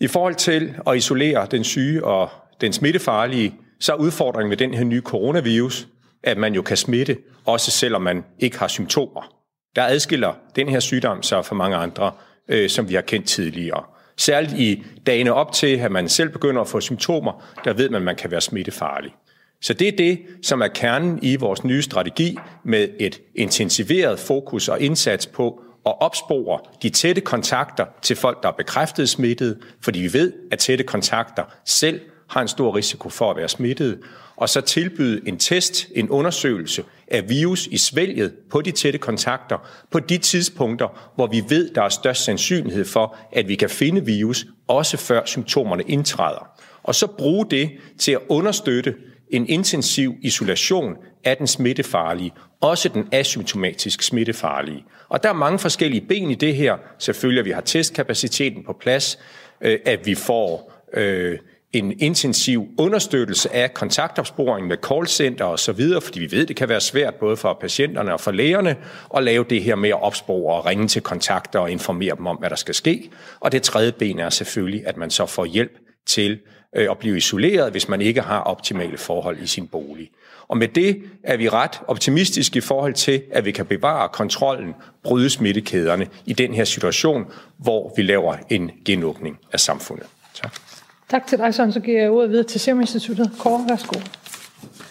I 0.01 0.07
forhold 0.07 0.35
til 0.35 0.75
at 0.87 0.97
isolere 0.97 1.47
den 1.51 1.65
syge 1.65 2.05
og 2.05 2.31
den 2.61 2.73
smittefarlige, 2.73 3.55
så 3.81 3.93
er 3.93 3.97
udfordringen 3.97 4.49
med 4.49 4.57
den 4.57 4.75
her 4.75 4.85
nye 4.85 5.01
coronavirus, 5.01 5.89
at 6.23 6.39
man 6.39 6.55
jo 6.55 6.63
kan 6.63 6.77
smitte, 6.77 7.19
også 7.45 7.71
selvom 7.71 8.03
man 8.03 8.25
ikke 8.39 8.59
har 8.59 8.69
symptomer. 8.69 9.33
Der 9.77 9.83
adskiller 9.83 10.35
den 10.57 10.69
her 10.69 10.81
sygdom 10.81 11.23
sig 11.23 11.45
fra 11.45 11.55
mange 11.55 11.77
andre, 11.77 12.13
øh, 12.49 12.71
som 12.71 12.89
vi 12.89 12.95
har 12.95 13.03
kendt 13.03 13.27
tidligere. 13.27 13.85
Særligt 14.17 14.53
i 14.53 14.85
dagene 15.07 15.33
op 15.33 15.53
til, 15.53 15.77
at 15.77 15.93
man 15.93 16.09
selv 16.09 16.29
begynder 16.29 16.61
at 16.61 16.69
få 16.69 16.81
symptomer, 16.81 17.45
der 17.65 17.73
ved 17.73 17.89
man, 17.89 17.97
at 17.97 18.05
man 18.05 18.17
kan 18.17 18.31
være 18.31 18.41
smittefarlig. 18.41 19.15
Så 19.63 19.75
det 19.75 19.89
er 19.89 19.97
det, 19.97 20.19
som 20.43 20.61
er 20.61 20.69
kernen 20.69 21.19
i 21.23 21.37
vores 21.37 21.65
nye 21.65 21.83
strategi 21.83 22.39
med 22.65 22.89
et 23.01 23.21
intensiveret 23.35 24.19
fokus 24.19 24.69
og 24.69 24.81
indsats 24.81 25.27
på 25.27 25.61
at 25.87 26.01
opspore 26.01 26.61
de 26.83 26.91
tætte 26.91 27.21
kontakter 27.21 27.87
til 28.03 28.17
folk, 28.17 28.43
der 28.43 28.49
er 28.49 28.53
bekræftet 28.53 29.09
smittet, 29.09 29.59
fordi 29.81 30.01
vi 30.01 30.13
ved, 30.13 30.33
at 30.53 30.59
tætte 30.59 30.85
kontakter 30.85 31.45
selv 31.65 32.01
har 32.29 32.43
en 32.43 32.49
stor 32.49 32.77
risiko 32.77 33.09
for 33.09 33.31
at 33.31 33.37
være 33.37 33.49
smittet, 33.49 33.99
og 34.37 34.49
så 34.49 34.61
tilbyde 34.61 35.29
en 35.29 35.39
test, 35.39 35.87
en 35.95 36.11
undersøgelse 36.11 36.85
af 37.09 37.29
virus 37.29 37.67
i 37.67 37.77
svælget 37.77 38.35
på 38.51 38.61
de 38.61 38.71
tætte 38.71 38.99
kontakter 38.99 39.69
på 39.91 40.01
de 40.01 40.19
tidspunkter, 40.19 41.13
hvor 41.15 41.27
vi 41.27 41.45
ved, 41.49 41.71
der 41.75 41.83
er 41.83 41.89
størst 41.89 42.25
sandsynlighed 42.25 42.85
for, 42.85 43.17
at 43.33 43.49
vi 43.49 43.55
kan 43.55 43.71
finde 43.71 44.05
virus, 44.05 44.47
også 44.69 44.97
før 44.97 45.23
symptomerne 45.25 45.83
indtræder. 45.83 46.49
Og 46.83 46.95
så 46.95 47.07
bruge 47.07 47.47
det 47.51 47.71
til 47.99 48.13
at 48.13 48.21
understøtte 48.29 48.95
en 49.31 49.49
intensiv 49.49 50.15
isolation 50.23 50.97
af 51.25 51.37
den 51.37 51.47
smittefarlige, 51.47 52.33
også 52.61 52.89
den 52.89 53.09
asymptomatisk 53.13 54.03
smittefarlige. 54.03 54.85
Og 55.09 55.23
der 55.23 55.29
er 55.29 55.33
mange 55.33 55.59
forskellige 55.59 56.07
ben 56.09 56.31
i 56.31 56.35
det 56.35 56.55
her. 56.55 56.77
Selvfølgelig, 56.99 57.41
at 57.41 57.45
vi 57.45 57.51
har 57.51 57.61
testkapaciteten 57.61 58.65
på 58.65 58.73
plads, 58.81 59.19
øh, 59.61 59.79
at 59.85 60.07
vi 60.07 60.15
får 60.15 60.73
øh, 60.95 61.39
en 61.73 62.01
intensiv 62.01 62.69
understøttelse 62.79 63.55
af 63.55 63.75
kontaktopsporing 63.75 64.67
med 64.67 64.77
callcenter 64.77 65.45
og 65.45 65.59
så 65.59 65.73
videre, 65.73 66.01
fordi 66.01 66.21
vi 66.21 66.31
ved, 66.31 66.47
det 66.47 66.57
kan 66.57 66.69
være 66.69 66.81
svært 66.81 67.15
både 67.15 67.37
for 67.37 67.59
patienterne 67.61 68.13
og 68.13 68.21
for 68.21 68.31
lægerne 68.31 68.77
at 69.17 69.25
lave 69.25 69.45
det 69.51 69.63
her 69.63 69.75
med 69.75 69.89
at 69.89 70.03
opspore 70.03 70.55
og 70.55 70.67
ringe 70.67 70.89
til 70.89 71.03
kontakter 71.03 71.59
og 71.59 71.71
informere 71.71 72.17
dem 72.17 72.27
om, 72.27 72.37
hvad 72.37 72.51
der 72.51 72.57
skal 72.57 72.75
ske. 72.75 73.11
Og 73.41 73.53
det 73.53 73.63
tredje 73.63 73.93
ben 73.93 74.19
er 74.19 74.31
selvfølgelig, 74.31 74.87
at 74.87 74.97
man 74.97 75.11
så 75.11 75.27
får 75.27 75.45
hjælp 75.45 75.79
til 76.07 76.39
øh, 76.77 76.91
at 76.91 76.99
blive 76.99 77.17
isoleret, 77.17 77.71
hvis 77.71 77.89
man 77.89 78.01
ikke 78.01 78.21
har 78.21 78.41
optimale 78.41 78.99
forhold 78.99 79.39
i 79.43 79.47
sin 79.47 79.69
bolig. 79.69 80.11
Og 80.49 80.57
med 80.57 80.69
det 80.69 81.03
er 81.25 81.37
vi 81.37 81.49
ret 81.49 81.81
optimistiske 81.89 82.57
i 82.57 82.61
forhold 82.61 82.95
til, 82.95 83.23
at 83.33 83.45
vi 83.45 83.51
kan 83.51 83.67
bevare 83.67 84.09
kontrollen, 84.09 84.75
bryde 85.03 85.31
smittekæderne 85.31 86.09
i 86.27 86.33
den 86.33 86.55
her 86.55 86.65
situation, 86.65 87.25
hvor 87.59 87.93
vi 87.97 88.03
laver 88.03 88.37
en 88.51 88.71
genåbning 88.85 89.39
af 89.53 89.61
samfundet. 89.61 90.07
Tak. 90.35 90.66
Tak 91.09 91.27
til 91.27 91.39
dig, 91.39 91.55
Søren. 91.55 91.73
Så 91.73 91.81
giver 91.81 92.01
jeg 92.01 92.11
ordet 92.11 92.31
videre 92.31 92.45
til 92.47 92.61
Serum 92.61 92.81
Instituttet. 92.81 93.31
Kåre, 93.39 93.65
værsgo. 93.69 94.01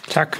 Tak. 0.07 0.37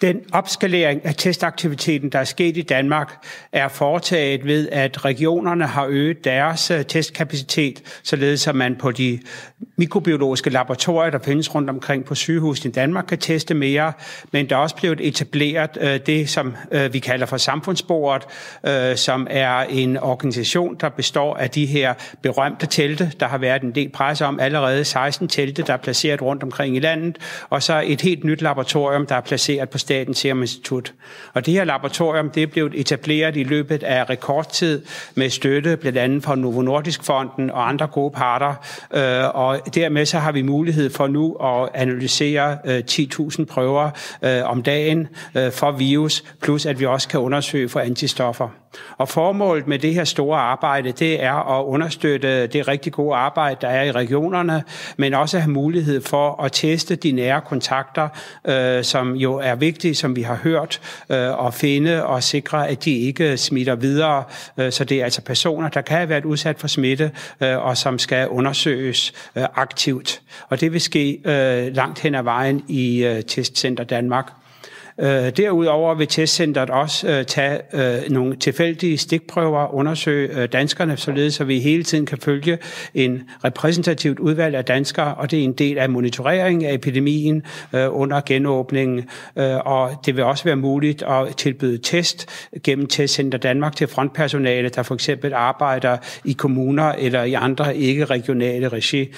Den 0.00 0.20
opskalering 0.32 1.04
af 1.04 1.14
testaktiviteten, 1.14 2.10
der 2.10 2.18
er 2.18 2.24
sket 2.24 2.56
i 2.56 2.62
Danmark, 2.62 3.26
er 3.52 3.68
foretaget 3.68 4.44
ved, 4.44 4.68
at 4.72 5.04
regionerne 5.04 5.66
har 5.66 5.86
øget 5.88 6.24
deres 6.24 6.70
øh, 6.70 6.84
testkapacitet, 6.84 7.82
således 8.02 8.46
at 8.46 8.54
man 8.54 8.76
på 8.76 8.92
de 8.92 9.18
mikrobiologiske 9.76 10.50
laboratorier, 10.50 11.10
der 11.10 11.18
findes 11.18 11.54
rundt 11.54 11.70
omkring 11.70 12.04
på 12.04 12.14
sygehusene 12.14 12.70
i 12.70 12.72
Danmark, 12.72 13.04
kan 13.08 13.18
teste 13.18 13.54
mere. 13.54 13.92
Men 14.32 14.50
der 14.50 14.56
er 14.56 14.60
også 14.60 14.76
blevet 14.76 15.00
etableret 15.00 15.78
øh, 15.80 16.00
det, 16.06 16.28
som 16.28 16.56
øh, 16.72 16.92
vi 16.92 16.98
kalder 16.98 17.26
for 17.26 17.36
samfundsbordet, 17.36 18.26
som 18.98 19.26
er 19.30 19.58
en 19.60 19.96
organisation, 19.96 20.76
der 20.80 20.88
består 20.88 21.36
af 21.36 21.50
de 21.50 21.66
her 21.66 21.94
berømte 22.22 22.66
telte. 22.66 23.12
Der 23.20 23.26
har 23.26 23.38
været 23.38 23.62
en 23.62 23.74
del 23.74 23.88
presse 23.88 24.24
om 24.24 24.40
allerede 24.40 24.84
16 24.84 25.28
telte, 25.28 25.62
der 25.62 25.72
er 25.72 25.76
placeret 25.76 26.22
rundt 26.22 26.42
omkring 26.42 26.76
i 26.76 26.80
landet, 26.80 27.18
og 27.50 27.62
så 27.62 27.82
et 27.86 28.00
helt 28.00 28.24
nyt 28.24 28.42
laboratorium, 28.42 29.06
der 29.06 29.14
er 29.14 29.20
placeret 29.20 29.70
på 29.70 29.78
Statens 29.86 30.18
Serum 30.18 30.40
Institut. 30.40 30.92
Og 31.34 31.46
det 31.46 31.54
her 31.54 31.64
laboratorium 31.64 32.30
det 32.30 32.42
er 32.42 32.46
blevet 32.46 32.72
etableret 32.74 33.36
i 33.36 33.42
løbet 33.42 33.82
af 33.82 34.10
rekordtid 34.10 34.82
med 35.14 35.30
støtte 35.30 35.76
blandt 35.76 35.98
andet 35.98 36.24
fra 36.24 36.34
Novo 36.34 36.62
Nordisk 36.62 37.04
Fonden 37.04 37.50
og 37.50 37.68
andre 37.68 37.86
gode 37.86 38.10
parter. 38.10 38.54
Øh, 38.94 39.34
og 39.34 39.74
dermed 39.74 40.06
så 40.06 40.18
har 40.18 40.32
vi 40.32 40.42
mulighed 40.42 40.90
for 40.90 41.06
nu 41.06 41.34
at 41.34 41.68
analysere 41.74 42.58
øh, 42.64 42.82
10.000 42.90 43.44
prøver 43.44 43.90
øh, 44.22 44.50
om 44.50 44.62
dagen 44.62 45.08
for 45.50 45.70
virus, 45.70 46.24
plus 46.42 46.66
at 46.66 46.80
vi 46.80 46.86
også 46.86 47.08
kan 47.08 47.20
undersøge 47.20 47.68
for 47.68 47.80
antistoffer. 47.80 48.48
Og 48.98 49.08
formålet 49.08 49.66
med 49.66 49.78
det 49.78 49.94
her 49.94 50.04
store 50.04 50.38
arbejde, 50.38 50.92
det 50.92 51.22
er 51.22 51.58
at 51.58 51.64
understøtte 51.64 52.46
det 52.46 52.68
rigtig 52.68 52.92
gode 52.92 53.16
arbejde, 53.16 53.56
der 53.60 53.68
er 53.68 53.82
i 53.82 53.92
regionerne, 53.92 54.64
men 54.96 55.14
også 55.14 55.38
have 55.38 55.50
mulighed 55.50 56.02
for 56.02 56.42
at 56.42 56.52
teste 56.52 56.96
de 56.96 57.12
nære 57.12 57.40
kontakter, 57.40 58.08
øh, 58.44 58.84
som 58.84 59.14
jo 59.14 59.34
er 59.34 59.54
vigtige, 59.54 59.94
som 59.94 60.16
vi 60.16 60.22
har 60.22 60.34
hørt, 60.34 60.80
øh, 61.10 61.44
og 61.44 61.54
finde 61.54 62.06
og 62.06 62.22
sikre, 62.22 62.68
at 62.68 62.84
de 62.84 62.98
ikke 62.98 63.36
smitter 63.36 63.74
videre. 63.74 64.24
Øh, 64.56 64.72
så 64.72 64.84
det 64.84 65.00
er 65.00 65.04
altså 65.04 65.22
personer, 65.22 65.68
der 65.68 65.80
kan 65.80 65.96
have 65.96 66.08
været 66.08 66.24
udsat 66.24 66.58
for 66.58 66.68
smitte, 66.68 67.10
øh, 67.40 67.66
og 67.66 67.76
som 67.76 67.98
skal 67.98 68.28
undersøges 68.28 69.12
øh, 69.36 69.44
aktivt. 69.54 70.22
Og 70.48 70.60
det 70.60 70.72
vil 70.72 70.80
ske 70.80 71.20
øh, 71.24 71.74
langt 71.74 71.98
hen 71.98 72.14
ad 72.14 72.22
vejen 72.22 72.64
i 72.68 73.04
øh, 73.04 73.22
Testcenter 73.22 73.84
Danmark. 73.84 74.32
Øh, 75.00 75.30
derudover 75.36 75.94
vil 75.94 76.06
testcentret 76.06 76.70
også 76.70 77.08
øh, 77.08 77.24
tage 77.24 77.58
øh, 77.72 78.10
nogle 78.10 78.36
tilfældige 78.36 78.98
stikprøver 78.98 79.58
og 79.58 79.74
undersøge 79.74 80.46
danskerne, 80.46 80.96
således 80.96 81.34
så 81.34 81.44
vi 81.44 81.60
hele 81.60 81.82
tiden 81.82 82.06
kan 82.06 82.18
følge 82.18 82.58
en 82.94 83.22
repræsentativt 83.44 84.18
udvalg 84.18 84.54
af 84.54 84.64
danskere, 84.64 85.14
og 85.14 85.30
det 85.30 85.40
er 85.40 85.44
en 85.44 85.52
del 85.52 85.78
af 85.78 85.90
monitorering 85.90 86.64
af 86.64 86.74
epidemien 86.74 87.42
under 87.72 88.20
genåbningen. 88.26 89.04
Og 89.64 89.90
det 90.06 90.16
vil 90.16 90.24
også 90.24 90.44
være 90.44 90.56
muligt 90.56 91.02
at 91.02 91.36
tilbyde 91.36 91.78
test 91.78 92.48
gennem 92.64 92.86
Testcenter 92.86 93.38
Danmark 93.38 93.76
til 93.76 93.86
frontpersonale, 93.86 94.68
der 94.68 94.82
for 94.82 94.94
eksempel 94.94 95.32
arbejder 95.34 95.96
i 96.24 96.32
kommuner 96.32 96.92
eller 96.92 97.22
i 97.22 97.32
andre 97.32 97.76
ikke-regionale 97.76 98.68
regi. 98.68 99.14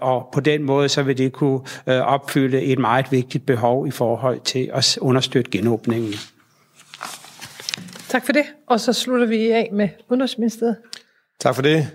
Og 0.00 0.28
på 0.32 0.40
den 0.40 0.62
måde 0.62 0.88
så 0.88 1.02
vil 1.02 1.18
det 1.18 1.32
kunne 1.32 1.60
opfylde 1.86 2.62
et 2.62 2.78
meget 2.78 3.06
vigtigt 3.10 3.46
behov 3.46 3.86
i 3.86 3.90
forhold 3.90 4.40
til 4.40 4.70
at 4.74 4.98
understøtte 5.06 5.50
genåbningen. 5.50 6.14
Tak 8.08 8.26
for 8.26 8.32
det. 8.32 8.44
Og 8.66 8.80
så 8.80 8.92
slutter 8.92 9.26
vi 9.26 9.50
af 9.50 9.70
med 9.72 9.88
Udenrigsministeriet. 10.08 10.76
Tak 11.40 11.54
for 11.54 11.62
det. 11.62 11.88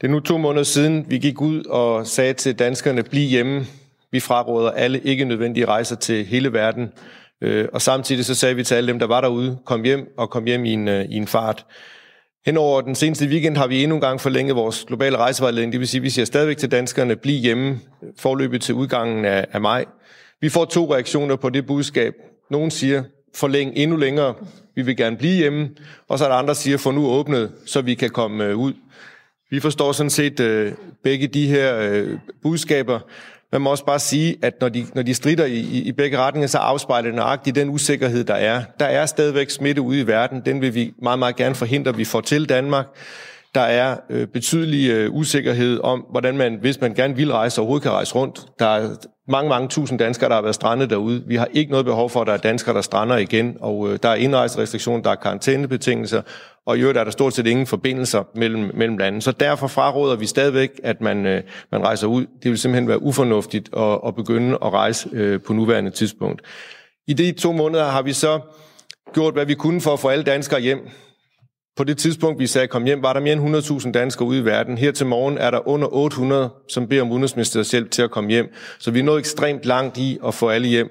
Det 0.00 0.06
er 0.06 0.10
nu 0.10 0.20
to 0.20 0.38
måneder 0.38 0.64
siden, 0.64 1.06
vi 1.08 1.18
gik 1.18 1.40
ud 1.40 1.64
og 1.64 2.06
sagde 2.06 2.32
til 2.32 2.58
danskerne, 2.58 3.02
bliv 3.02 3.28
hjemme. 3.28 3.66
Vi 4.12 4.20
fraråder 4.20 4.70
alle 4.70 5.00
ikke 5.00 5.24
nødvendige 5.24 5.66
rejser 5.66 5.96
til 5.96 6.24
hele 6.24 6.52
verden. 6.52 6.92
Øh, 7.40 7.68
og 7.72 7.82
samtidig 7.82 8.24
så 8.24 8.34
sagde 8.34 8.56
vi 8.56 8.64
til 8.64 8.74
alle 8.74 8.88
dem, 8.88 8.98
der 8.98 9.06
var 9.06 9.20
derude, 9.20 9.58
kom 9.64 9.82
hjem 9.82 10.14
og 10.18 10.30
kom 10.30 10.44
hjem 10.44 10.64
i 10.64 10.72
en, 10.72 10.88
øh, 10.88 11.04
i 11.04 11.16
en 11.16 11.26
fart. 11.26 11.66
Henover 12.46 12.80
den 12.80 12.94
seneste 12.94 13.26
weekend 13.26 13.56
har 13.56 13.66
vi 13.66 13.82
endnu 13.82 13.96
en 13.96 14.00
gang 14.00 14.20
forlænget 14.20 14.56
vores 14.56 14.84
globale 14.84 15.16
rejsevejledning. 15.16 15.72
Det 15.72 15.80
vil 15.80 15.88
sige, 15.88 15.98
at 15.98 16.02
vi 16.02 16.10
siger 16.10 16.26
stadigvæk 16.26 16.56
til 16.56 16.70
danskerne, 16.70 17.16
bliv 17.16 17.40
hjemme 17.40 17.80
forløbet 18.18 18.62
til 18.62 18.74
udgangen 18.74 19.24
af, 19.24 19.46
af 19.52 19.60
maj. 19.60 19.84
Vi 20.40 20.48
får 20.48 20.64
to 20.64 20.94
reaktioner 20.94 21.36
på 21.36 21.50
det 21.50 21.66
budskab. 21.66 22.14
Nogen 22.50 22.70
siger, 22.70 23.02
forlæng 23.34 23.72
endnu 23.76 23.96
længere, 23.96 24.34
vi 24.74 24.82
vil 24.82 24.96
gerne 24.96 25.16
blive 25.16 25.36
hjemme, 25.36 25.70
og 26.08 26.18
så 26.18 26.24
er 26.24 26.28
der 26.28 26.36
andre, 26.36 26.48
der 26.48 26.54
siger, 26.54 26.76
få 26.76 26.90
nu 26.90 27.06
åbnet, 27.06 27.52
så 27.66 27.80
vi 27.80 27.94
kan 27.94 28.10
komme 28.10 28.44
øh, 28.44 28.56
ud. 28.56 28.72
Vi 29.50 29.60
forstår 29.60 29.92
sådan 29.92 30.10
set 30.10 30.40
øh, 30.40 30.72
begge 31.04 31.26
de 31.26 31.46
her 31.46 31.76
øh, 31.76 32.18
budskaber. 32.42 33.00
Man 33.52 33.60
må 33.60 33.70
også 33.70 33.84
bare 33.84 33.98
sige, 33.98 34.36
at 34.42 34.54
når 34.60 34.68
de, 34.68 34.86
når 34.94 35.02
de 35.02 35.14
strider 35.14 35.44
i, 35.44 35.60
i 35.60 35.92
begge 35.92 36.18
retninger, 36.18 36.46
så 36.46 36.58
afspejler 36.58 37.08
det 37.08 37.16
nøjagtigt 37.16 37.56
den 37.56 37.70
usikkerhed, 37.70 38.24
der 38.24 38.34
er. 38.34 38.62
Der 38.80 38.86
er 38.86 39.06
stadigvæk 39.06 39.50
smitte 39.50 39.82
ude 39.82 40.00
i 40.00 40.06
verden. 40.06 40.42
Den 40.46 40.60
vil 40.60 40.74
vi 40.74 40.92
meget, 41.02 41.18
meget 41.18 41.36
gerne 41.36 41.54
forhindre, 41.54 41.88
at 41.88 41.98
vi 41.98 42.04
får 42.04 42.20
til 42.20 42.48
Danmark. 42.48 42.86
Der 43.54 43.60
er 43.60 43.96
øh, 44.10 44.26
betydelig 44.26 44.90
øh, 44.90 45.14
usikkerhed 45.14 45.80
om, 45.82 46.06
hvordan 46.10 46.36
man, 46.36 46.58
hvis 46.60 46.80
man 46.80 46.94
gerne 46.94 47.16
vil 47.16 47.32
rejse, 47.32 47.60
overhovedet 47.60 47.82
kan 47.82 47.92
rejse 47.92 48.14
rundt. 48.14 48.46
Der 48.58 48.66
er 48.66 48.96
mange, 49.30 49.48
mange 49.48 49.68
tusind 49.68 49.98
danskere, 49.98 50.28
der 50.28 50.34
har 50.34 50.42
været 50.42 50.54
strandet 50.54 50.90
derude. 50.90 51.22
Vi 51.26 51.36
har 51.36 51.48
ikke 51.52 51.70
noget 51.70 51.86
behov 51.86 52.10
for, 52.10 52.20
at 52.20 52.26
der 52.26 52.32
er 52.32 52.36
danskere, 52.36 52.74
der 52.74 52.80
strander 52.80 53.16
igen, 53.16 53.56
og 53.60 53.88
øh, 53.88 53.98
der 54.02 54.08
er 54.08 54.14
indrejserestriktioner, 54.14 55.02
der 55.02 55.10
er 55.10 55.14
karantænebetingelser, 55.14 56.22
og 56.66 56.78
i 56.78 56.80
øvrigt 56.80 56.98
er 56.98 57.04
der 57.04 57.10
stort 57.10 57.34
set 57.34 57.46
ingen 57.46 57.66
forbindelser 57.66 58.22
mellem, 58.34 58.70
mellem 58.74 58.98
lande. 58.98 59.22
Så 59.22 59.32
derfor 59.32 59.66
fraråder 59.66 60.16
vi 60.16 60.26
stadigvæk, 60.26 60.70
at 60.82 61.00
man, 61.00 61.26
øh, 61.26 61.42
man 61.72 61.84
rejser 61.84 62.06
ud. 62.06 62.26
Det 62.42 62.50
vil 62.50 62.58
simpelthen 62.58 62.88
være 62.88 63.02
ufornuftigt 63.02 63.70
at, 63.76 63.98
at 64.06 64.14
begynde 64.14 64.58
at 64.62 64.72
rejse 64.72 65.08
øh, 65.12 65.40
på 65.40 65.52
nuværende 65.52 65.90
tidspunkt. 65.90 66.42
I 67.08 67.12
de 67.12 67.32
to 67.32 67.52
måneder 67.52 67.84
har 67.84 68.02
vi 68.02 68.12
så 68.12 68.40
gjort, 69.14 69.34
hvad 69.34 69.46
vi 69.46 69.54
kunne 69.54 69.80
for 69.80 69.92
at 69.92 70.00
få 70.00 70.08
alle 70.08 70.24
danskere 70.24 70.60
hjem. 70.60 70.78
På 71.76 71.84
det 71.84 71.98
tidspunkt, 71.98 72.38
vi 72.38 72.46
sagde 72.46 72.68
kom 72.68 72.84
hjem, 72.84 73.02
var 73.02 73.12
der 73.12 73.20
mere 73.20 73.32
end 73.32 73.56
100.000 73.56 73.92
danskere 73.92 74.28
ude 74.28 74.38
i 74.38 74.44
verden. 74.44 74.78
Her 74.78 74.92
til 74.92 75.06
morgen 75.06 75.38
er 75.38 75.50
der 75.50 75.68
under 75.68 75.88
800, 75.94 76.50
som 76.68 76.88
beder 76.88 77.02
om 77.02 77.10
udenrigsministeriets 77.10 77.70
hjælp 77.70 77.90
til 77.90 78.02
at 78.02 78.10
komme 78.10 78.30
hjem. 78.30 78.52
Så 78.78 78.90
vi 78.90 78.98
er 78.98 79.02
nået 79.02 79.18
ekstremt 79.18 79.64
langt 79.64 79.98
i 79.98 80.18
at 80.26 80.34
få 80.34 80.48
alle 80.48 80.68
hjem. 80.68 80.88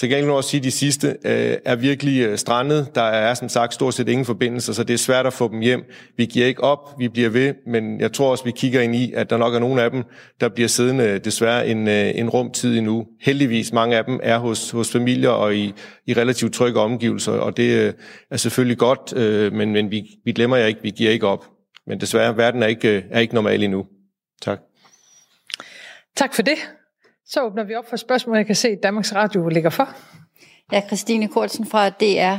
Til 0.00 0.08
gengæld 0.10 0.30
også 0.30 0.50
sige, 0.50 0.58
at 0.58 0.64
de 0.64 0.70
sidste 0.70 1.08
øh, 1.08 1.56
er 1.64 1.76
virkelig 1.76 2.20
øh, 2.20 2.38
strandet. 2.38 2.94
Der 2.94 3.02
er 3.02 3.34
som 3.34 3.48
sagt 3.48 3.74
stort 3.74 3.94
set 3.94 4.08
ingen 4.08 4.24
forbindelser, 4.24 4.72
så 4.72 4.84
det 4.84 4.94
er 4.94 4.98
svært 4.98 5.26
at 5.26 5.32
få 5.32 5.48
dem 5.48 5.60
hjem. 5.60 5.84
Vi 6.16 6.26
giver 6.26 6.46
ikke 6.46 6.64
op, 6.64 6.94
vi 6.98 7.08
bliver 7.08 7.28
ved, 7.28 7.54
men 7.66 8.00
jeg 8.00 8.12
tror 8.12 8.30
også, 8.30 8.44
vi 8.44 8.50
kigger 8.50 8.80
ind 8.80 8.96
i, 8.96 9.12
at 9.12 9.30
der 9.30 9.36
nok 9.36 9.54
er 9.54 9.58
nogle 9.58 9.82
af 9.82 9.90
dem, 9.90 10.04
der 10.40 10.48
bliver 10.48 10.68
siddende 10.68 11.18
desværre 11.18 11.68
en, 11.68 11.88
øh, 11.88 12.12
en 12.14 12.28
rumtid 12.28 12.78
endnu. 12.78 13.06
Heldigvis 13.20 13.72
mange 13.72 13.96
af 13.96 14.04
dem 14.04 14.20
er 14.22 14.38
hos, 14.38 14.70
hos 14.70 14.92
familier 14.92 15.30
og 15.30 15.56
i, 15.56 15.74
i 16.06 16.14
relativt 16.14 16.54
trygge 16.54 16.80
omgivelser, 16.80 17.32
og 17.32 17.56
det 17.56 17.76
øh, 17.76 17.92
er 18.30 18.36
selvfølgelig 18.36 18.78
godt, 18.78 19.16
øh, 19.16 19.52
men, 19.52 19.72
men 19.72 19.90
vi, 19.90 20.02
vi 20.24 20.32
glemmer 20.32 20.56
jer 20.56 20.66
ikke, 20.66 20.82
vi 20.82 20.90
giver 20.90 21.10
ikke 21.10 21.26
op. 21.26 21.44
Men 21.86 22.00
desværre, 22.00 22.36
verden 22.36 22.62
er 22.62 22.66
ikke, 22.66 22.88
øh, 22.88 23.02
er 23.10 23.20
ikke 23.20 23.34
normal 23.34 23.62
endnu. 23.62 23.86
Tak. 24.42 24.60
Tak 26.16 26.34
for 26.34 26.42
det. 26.42 26.56
Så 27.32 27.42
åbner 27.42 27.64
vi 27.64 27.74
op 27.74 27.88
for 27.88 27.96
spørgsmål. 27.96 28.36
Jeg 28.36 28.46
kan 28.46 28.54
se, 28.54 28.68
at 28.68 28.82
Danmarks 28.82 29.14
Radio 29.14 29.48
ligger 29.48 29.70
for. 29.70 29.88
Ja, 30.72 30.82
Christine 30.86 31.28
Kortsen 31.28 31.66
fra 31.66 31.88
DR. 31.88 32.34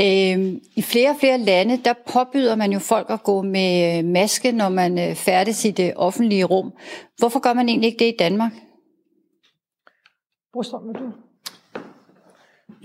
Øhm, 0.00 0.60
I 0.76 0.82
flere 0.82 1.10
og 1.10 1.16
flere 1.20 1.38
lande, 1.38 1.76
der 1.84 1.94
påbyder 2.12 2.56
man 2.56 2.72
jo 2.72 2.78
folk 2.78 3.10
at 3.10 3.22
gå 3.22 3.42
med 3.42 4.02
maske, 4.02 4.52
når 4.52 4.68
man 4.68 4.98
øh, 4.98 5.14
færdes 5.14 5.64
i 5.64 5.70
det 5.70 5.92
offentlige 5.96 6.44
rum. 6.44 6.72
Hvorfor 7.18 7.40
gør 7.40 7.52
man 7.52 7.68
egentlig 7.68 7.88
ikke 7.88 8.04
det 8.04 8.12
i 8.12 8.16
Danmark? 8.18 8.52
Brostrøm, 10.52 10.94
du? 10.94 11.25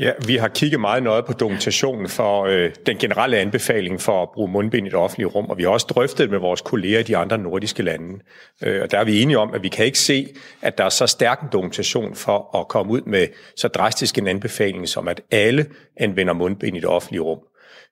Ja, 0.02 0.12
vi 0.28 0.36
har 0.36 0.48
kigget 0.48 0.80
meget 0.80 1.04
nøje 1.04 1.24
på 1.24 1.34
dokumentationen 1.34 2.10
for 2.10 2.46
øh, 2.46 2.72
den 2.86 2.98
generelle 2.98 3.38
anbefaling 3.38 4.02
for 4.02 4.24
at 4.24 4.30
bruge 4.34 4.52
mundbind 4.52 4.88
i 4.88 4.90
det 4.90 4.98
offentlige 4.98 5.28
rum, 5.28 5.46
og 5.46 5.58
vi 5.58 5.64
har 5.64 5.70
også 5.70 5.86
drøftet 5.90 6.30
med 6.30 6.40
vores 6.40 6.62
kolleger 6.62 7.00
i 7.00 7.04
de 7.04 7.18
andre 7.18 7.38
nordiske 7.38 7.84
lande. 7.84 8.20
Øh, 8.64 8.82
og 8.82 8.92
der 8.92 9.00
er 9.00 9.04
vi 9.04 9.22
enige 9.22 9.40
om, 9.40 9.54
at 9.54 9.64
vi 9.64 9.70
kan 9.70 9.86
ikke 9.86 10.00
se, 10.00 10.28
at 10.62 10.78
der 10.78 10.84
er 10.84 10.90
så 10.90 11.08
stærk 11.08 11.42
en 11.42 11.48
dokumentation 11.52 12.16
for 12.16 12.58
at 12.60 12.68
komme 12.68 12.92
ud 12.92 13.02
med 13.02 13.28
så 13.56 13.68
drastisk 13.68 14.18
en 14.18 14.28
anbefaling, 14.28 14.88
som 14.88 15.08
at 15.08 15.22
alle 15.32 15.66
anvender 15.98 16.34
mundbind 16.34 16.78
i 16.78 16.80
det 16.80 16.90
offentlige 16.90 17.22
rum. 17.22 17.40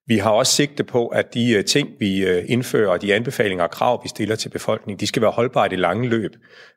Vi 0.09 0.17
har 0.17 0.31
også 0.31 0.53
sigte 0.53 0.83
på, 0.83 1.07
at 1.07 1.33
de 1.33 1.53
øh, 1.53 1.65
ting, 1.65 1.89
vi 1.99 2.25
øh, 2.25 2.45
indfører, 2.47 2.89
og 2.89 3.01
de 3.01 3.13
anbefalinger 3.13 3.63
og 3.63 3.71
krav, 3.71 4.03
vi 4.03 4.09
stiller 4.09 4.35
til 4.35 4.49
befolkningen, 4.49 4.99
de 4.99 5.07
skal 5.07 5.21
være 5.21 5.31
holdbare 5.31 5.65
i 5.65 5.69
det 5.69 5.79
lange 5.79 6.09
løb, 6.09 6.35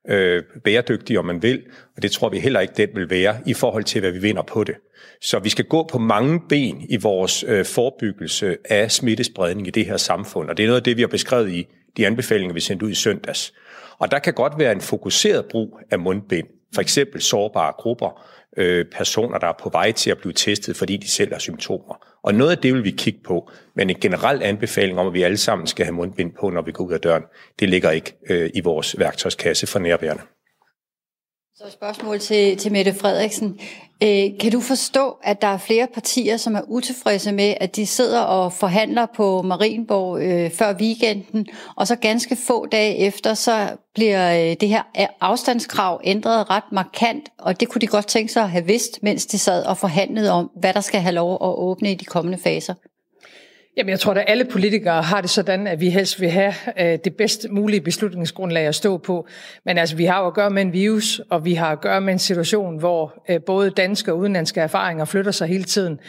øh, 0.08 0.42
bæredygtige, 0.64 1.18
om 1.18 1.24
man 1.24 1.42
vil, 1.42 1.62
og 1.96 2.02
det 2.02 2.10
tror 2.10 2.28
vi 2.28 2.38
heller 2.38 2.60
ikke, 2.60 2.74
den 2.76 2.88
vil 2.94 3.10
være 3.10 3.36
i 3.46 3.54
forhold 3.54 3.84
til, 3.84 4.00
hvad 4.00 4.10
vi 4.10 4.18
vinder 4.18 4.42
på 4.42 4.64
det. 4.64 4.74
Så 5.20 5.38
vi 5.38 5.48
skal 5.48 5.64
gå 5.64 5.88
på 5.92 5.98
mange 5.98 6.40
ben 6.48 6.86
i 6.88 6.96
vores 6.96 7.44
øh, 7.48 7.64
forebyggelse 7.64 8.56
af 8.64 8.92
smittespredning 8.92 9.66
i 9.66 9.70
det 9.70 9.86
her 9.86 9.96
samfund, 9.96 10.50
og 10.50 10.56
det 10.56 10.62
er 10.62 10.66
noget 10.66 10.80
af 10.80 10.84
det, 10.84 10.96
vi 10.96 11.02
har 11.02 11.08
beskrevet 11.08 11.50
i 11.50 11.66
de 11.96 12.06
anbefalinger, 12.06 12.54
vi 12.54 12.60
sendte 12.60 12.86
ud 12.86 12.90
i 12.90 12.94
søndags. 12.94 13.54
Og 13.98 14.10
der 14.10 14.18
kan 14.18 14.34
godt 14.34 14.52
være 14.58 14.72
en 14.72 14.80
fokuseret 14.80 15.44
brug 15.44 15.80
af 15.90 15.98
mundbind, 15.98 16.46
for 16.74 16.80
eksempel 16.80 17.20
sårbare 17.20 17.72
grupper, 17.78 18.26
øh, 18.56 18.84
personer, 18.84 19.38
der 19.38 19.46
er 19.46 19.58
på 19.62 19.68
vej 19.68 19.92
til 19.92 20.10
at 20.10 20.18
blive 20.18 20.32
testet, 20.32 20.76
fordi 20.76 20.96
de 20.96 21.08
selv 21.08 21.32
har 21.32 21.38
symptomer. 21.38 22.11
Og 22.22 22.34
noget 22.34 22.50
af 22.50 22.58
det 22.58 22.74
vil 22.74 22.84
vi 22.84 22.90
kigge 22.90 23.20
på, 23.24 23.50
men 23.74 23.90
en 23.90 24.00
generel 24.00 24.42
anbefaling 24.42 24.98
om, 24.98 25.06
at 25.06 25.14
vi 25.14 25.22
alle 25.22 25.36
sammen 25.36 25.66
skal 25.66 25.84
have 25.84 25.94
mundbind 25.94 26.32
på, 26.40 26.50
når 26.50 26.62
vi 26.62 26.72
går 26.72 26.84
ud 26.84 26.92
af 26.92 27.00
døren, 27.00 27.22
det 27.60 27.68
ligger 27.68 27.90
ikke 27.90 28.16
øh, 28.30 28.50
i 28.54 28.60
vores 28.60 28.98
værktøjskasse 28.98 29.66
for 29.66 29.78
nærværende. 29.78 30.22
Så 31.54 31.66
et 31.66 31.72
spørgsmål 31.72 32.18
til, 32.18 32.56
til 32.56 32.72
Mette 32.72 32.94
Frederiksen. 32.94 33.60
Øh, 34.02 34.38
kan 34.40 34.52
du 34.52 34.60
forstå, 34.60 35.16
at 35.22 35.42
der 35.42 35.48
er 35.48 35.58
flere 35.58 35.86
partier, 35.94 36.36
som 36.36 36.54
er 36.54 36.60
utilfredse 36.68 37.32
med, 37.32 37.54
at 37.60 37.76
de 37.76 37.86
sidder 37.86 38.20
og 38.20 38.52
forhandler 38.52 39.06
på 39.16 39.42
Marienborg 39.42 40.20
øh, 40.22 40.50
før 40.50 40.74
weekenden, 40.74 41.46
og 41.76 41.86
så 41.86 41.96
ganske 41.96 42.36
få 42.36 42.66
dage 42.66 42.96
efter, 42.96 43.34
så 43.34 43.76
bliver 43.94 44.50
øh, 44.50 44.56
det 44.60 44.68
her 44.68 44.82
afstandskrav 45.20 46.00
ændret 46.04 46.50
ret 46.50 46.72
markant, 46.72 47.28
og 47.38 47.60
det 47.60 47.68
kunne 47.68 47.80
de 47.80 47.86
godt 47.86 48.06
tænke 48.06 48.32
sig 48.32 48.42
at 48.42 48.50
have 48.50 48.66
vidst, 48.66 49.02
mens 49.02 49.26
de 49.26 49.38
sad 49.38 49.64
og 49.64 49.78
forhandlede 49.78 50.30
om, 50.30 50.50
hvad 50.60 50.74
der 50.74 50.80
skal 50.80 51.00
have 51.00 51.14
lov 51.14 51.34
at 51.34 51.54
åbne 51.58 51.92
i 51.92 51.94
de 51.94 52.04
kommende 52.04 52.38
faser? 52.38 52.74
Jamen, 53.76 53.90
jeg 53.90 54.00
tror, 54.00 54.12
at 54.12 54.24
alle 54.26 54.44
politikere 54.44 55.02
har 55.02 55.20
det 55.20 55.30
sådan, 55.30 55.66
at 55.66 55.80
vi 55.80 55.90
helst 55.90 56.20
vil 56.20 56.30
have 56.30 56.54
øh, 56.78 56.98
det 57.04 57.16
bedst 57.16 57.46
mulige 57.50 57.80
beslutningsgrundlag 57.80 58.66
at 58.66 58.74
stå 58.74 58.98
på. 58.98 59.26
Men 59.64 59.78
altså, 59.78 59.96
vi 59.96 60.04
har 60.04 60.20
jo 60.20 60.26
at 60.26 60.34
gøre 60.34 60.50
med 60.50 60.62
en 60.62 60.72
virus, 60.72 61.20
og 61.30 61.44
vi 61.44 61.54
har 61.54 61.72
at 61.72 61.80
gøre 61.80 62.00
med 62.00 62.12
en 62.12 62.18
situation, 62.18 62.78
hvor 62.78 63.24
øh, 63.28 63.40
både 63.46 63.70
danske 63.70 64.12
og 64.12 64.18
udenlandske 64.18 64.60
erfaringer 64.60 65.04
flytter 65.04 65.32
sig 65.32 65.48
hele 65.48 65.64
tiden. 65.64 66.00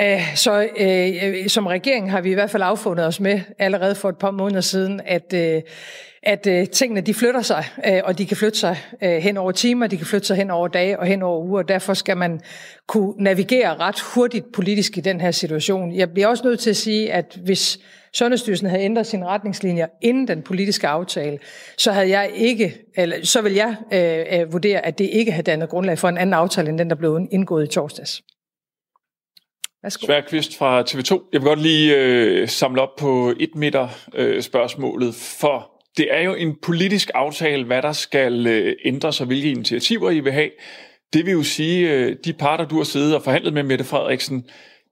Øh, 0.00 0.36
så 0.36 0.68
øh, 0.78 1.40
øh 1.40 1.48
som 1.48 1.66
regering 1.66 2.10
har 2.10 2.20
vi 2.20 2.30
i 2.30 2.34
hvert 2.34 2.50
fald 2.50 2.62
affundet 2.62 3.06
os 3.06 3.20
med 3.20 3.40
allerede 3.58 3.94
for 3.94 4.08
et 4.08 4.18
par 4.18 4.30
måneder 4.30 4.60
siden, 4.60 5.00
at, 5.06 5.32
øh, 5.34 5.62
at 6.22 6.46
øh, 6.46 6.66
tingene 6.66 7.00
de 7.00 7.14
flytter 7.14 7.42
sig, 7.42 7.64
øh, 7.86 8.00
og 8.04 8.18
de 8.18 8.26
kan 8.26 8.36
flytte 8.36 8.58
sig 8.58 8.76
øh, 9.02 9.16
hen 9.16 9.36
over 9.36 9.52
timer, 9.52 9.86
de 9.86 9.96
kan 9.96 10.06
flytte 10.06 10.26
sig 10.26 10.36
hen 10.36 10.50
over 10.50 10.68
dage 10.68 10.98
og 10.98 11.06
hen 11.06 11.22
over 11.22 11.44
uger. 11.44 11.62
Derfor 11.62 11.94
skal 11.94 12.16
man 12.16 12.40
kunne 12.86 13.14
navigere 13.18 13.76
ret 13.76 14.00
hurtigt 14.00 14.52
politisk 14.52 14.98
i 14.98 15.00
den 15.00 15.20
her 15.20 15.30
situation. 15.30 15.94
Jeg 15.94 16.10
bliver 16.10 16.26
også 16.26 16.44
nødt 16.44 16.60
til 16.60 16.70
at 16.70 16.76
sige, 16.76 17.12
at 17.12 17.38
hvis 17.44 17.78
Sundhedsstyrelsen 18.14 18.68
havde 18.68 18.82
ændret 18.82 19.06
sine 19.06 19.26
retningslinjer 19.26 19.86
inden 20.02 20.28
den 20.28 20.42
politiske 20.42 20.88
aftale, 20.88 21.38
så 21.78 21.92
havde 21.92 22.08
jeg 22.08 22.30
ikke, 22.34 22.78
eller 22.96 23.16
så 23.22 23.42
vil 23.42 23.54
jeg 23.54 23.76
øh, 23.92 24.40
øh, 24.40 24.52
vurdere, 24.52 24.86
at 24.86 24.98
det 24.98 25.10
ikke 25.12 25.32
havde 25.32 25.50
dannet 25.50 25.68
grundlag 25.68 25.98
for 25.98 26.08
en 26.08 26.18
anden 26.18 26.34
aftale 26.34 26.68
end 26.68 26.78
den, 26.78 26.90
der 26.90 26.96
blev 26.96 27.28
indgået 27.30 27.64
i 27.64 27.66
torsdags. 27.66 28.22
Værsgo. 29.82 30.06
Sværkvist 30.06 30.58
fra 30.58 30.82
TV2. 30.82 31.28
Jeg 31.32 31.40
vil 31.40 31.48
godt 31.48 31.62
lige 31.62 31.96
øh, 31.96 32.48
samle 32.48 32.82
op 32.82 32.96
på 32.98 33.34
et 33.40 33.54
meter 33.54 33.88
øh, 34.14 34.42
spørgsmålet, 34.42 35.14
for 35.14 35.77
det 35.98 36.14
er 36.14 36.20
jo 36.20 36.34
en 36.34 36.56
politisk 36.62 37.10
aftale, 37.14 37.64
hvad 37.64 37.82
der 37.82 37.92
skal 37.92 38.46
øh, 38.46 38.76
ændres 38.84 39.20
og 39.20 39.26
hvilke 39.26 39.50
initiativer 39.50 40.10
I 40.10 40.20
vil 40.20 40.32
have. 40.32 40.50
Det 41.12 41.26
vil 41.26 41.32
jo 41.32 41.42
sige, 41.42 41.92
øh, 41.92 42.16
de 42.24 42.32
parter, 42.32 42.64
du 42.64 42.76
har 42.76 42.84
siddet 42.84 43.14
og 43.14 43.22
forhandlet 43.22 43.52
med 43.52 43.62
Mette 43.62 43.84
Frederiksen, 43.84 44.44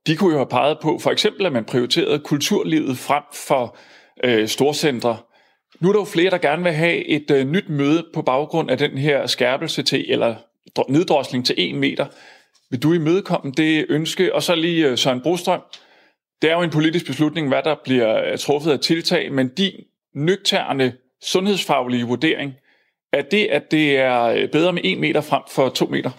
de 0.06 0.16
kunne 0.16 0.32
jo 0.32 0.38
have 0.38 0.48
peget 0.48 0.78
på 0.82 0.98
for 0.98 1.10
eksempel, 1.10 1.46
at 1.46 1.52
man 1.52 1.64
prioriterede 1.64 2.18
kulturlivet 2.18 2.98
frem 2.98 3.22
for 3.46 3.78
øh, 4.24 4.48
storcentre. 4.48 5.16
Nu 5.80 5.88
er 5.88 5.92
der 5.92 6.00
jo 6.00 6.04
flere, 6.04 6.30
der 6.30 6.38
gerne 6.38 6.62
vil 6.62 6.72
have 6.72 7.08
et 7.08 7.30
øh, 7.30 7.46
nyt 7.46 7.68
møde 7.68 8.06
på 8.14 8.22
baggrund 8.22 8.70
af 8.70 8.78
den 8.78 8.98
her 8.98 9.26
skærpelse 9.26 9.82
til, 9.82 10.04
eller 10.08 10.34
neddrosling 10.88 11.46
til 11.46 11.54
1 11.58 11.74
meter. 11.74 12.06
Vil 12.70 12.82
du 12.82 12.92
imødekomme 12.92 13.52
det 13.56 13.86
ønske? 13.88 14.34
Og 14.34 14.42
så 14.42 14.54
lige 14.54 14.88
øh, 14.88 14.98
Søren 14.98 15.20
Brostrøm. 15.20 15.60
Det 16.42 16.50
er 16.50 16.54
jo 16.54 16.62
en 16.62 16.70
politisk 16.70 17.06
beslutning, 17.06 17.48
hvad 17.48 17.62
der 17.64 17.76
bliver 17.84 18.32
øh, 18.32 18.38
truffet 18.38 18.70
af 18.70 18.80
tiltag, 18.80 19.32
men 19.32 19.48
din 19.48 19.72
nøgterne 20.16 20.96
sundhedsfaglige 21.22 22.04
vurdering, 22.04 22.54
er 23.12 23.22
det, 23.22 23.46
at 23.46 23.70
det 23.70 23.96
er 23.98 24.22
øh, 24.22 24.50
bedre 24.50 24.72
med 24.72 24.82
1 24.84 24.98
meter 24.98 25.20
frem 25.20 25.42
for 25.50 25.68
2 25.68 25.86
meter? 25.86 26.10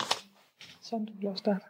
Sådan, 0.82 1.06
du 1.06 1.30
vil 1.30 1.38
starte. 1.38 1.66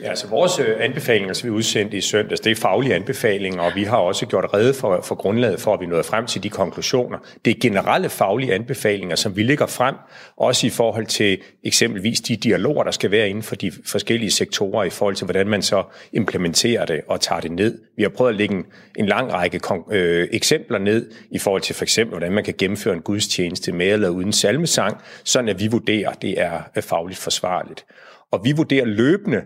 Ja, 0.00 0.08
altså 0.08 0.28
vores 0.28 0.58
øh, 0.58 0.76
anbefalinger, 0.80 1.34
som 1.34 1.46
vi 1.46 1.50
udsendte 1.50 1.96
i 1.96 2.00
søndags, 2.00 2.40
det 2.40 2.50
er 2.50 2.56
faglige 2.56 2.94
anbefalinger, 2.94 3.62
og 3.62 3.72
vi 3.74 3.84
har 3.84 3.96
også 3.96 4.26
gjort 4.26 4.44
rede 4.54 4.74
for, 4.74 5.00
for 5.00 5.14
grundlaget 5.14 5.60
for, 5.60 5.74
at 5.74 5.80
vi 5.80 5.86
nåede 5.86 6.04
frem 6.04 6.26
til 6.26 6.42
de 6.42 6.50
konklusioner. 6.50 7.18
Det 7.44 7.50
er 7.50 7.54
generelle 7.60 8.08
faglige 8.08 8.54
anbefalinger, 8.54 9.16
som 9.16 9.36
vi 9.36 9.42
lægger 9.42 9.66
frem, 9.66 9.94
også 10.36 10.66
i 10.66 10.70
forhold 10.70 11.06
til 11.06 11.38
eksempelvis 11.64 12.20
de 12.20 12.36
dialoger, 12.36 12.84
der 12.84 12.90
skal 12.90 13.10
være 13.10 13.28
inden 13.28 13.42
for 13.42 13.54
de 13.54 13.72
forskellige 13.86 14.30
sektorer, 14.30 14.84
i 14.84 14.90
forhold 14.90 15.14
til, 15.14 15.24
hvordan 15.24 15.48
man 15.48 15.62
så 15.62 15.82
implementerer 16.12 16.86
det 16.86 17.00
og 17.08 17.20
tager 17.20 17.40
det 17.40 17.52
ned. 17.52 17.78
Vi 17.96 18.02
har 18.02 18.10
prøvet 18.10 18.30
at 18.30 18.36
lægge 18.36 18.54
en, 18.54 18.64
en 18.96 19.06
lang 19.06 19.32
række 19.32 19.60
øh, 19.92 20.28
eksempler 20.32 20.78
ned, 20.78 21.10
i 21.30 21.38
forhold 21.38 21.62
til 21.62 21.74
for 21.74 21.84
eksempel, 21.84 22.10
hvordan 22.18 22.32
man 22.32 22.44
kan 22.44 22.54
gennemføre 22.58 22.94
en 22.94 23.02
gudstjeneste 23.02 23.72
med 23.72 23.92
eller 23.92 24.08
uden 24.08 24.32
salmesang, 24.32 24.96
sådan 25.24 25.48
at 25.48 25.60
vi 25.60 25.66
vurderer, 25.66 26.10
at 26.10 26.22
det 26.22 26.40
er 26.40 26.80
fagligt 26.80 27.18
forsvarligt. 27.18 27.84
Og 28.30 28.44
vi 28.44 28.52
vurderer 28.52 28.84
løbende, 28.84 29.42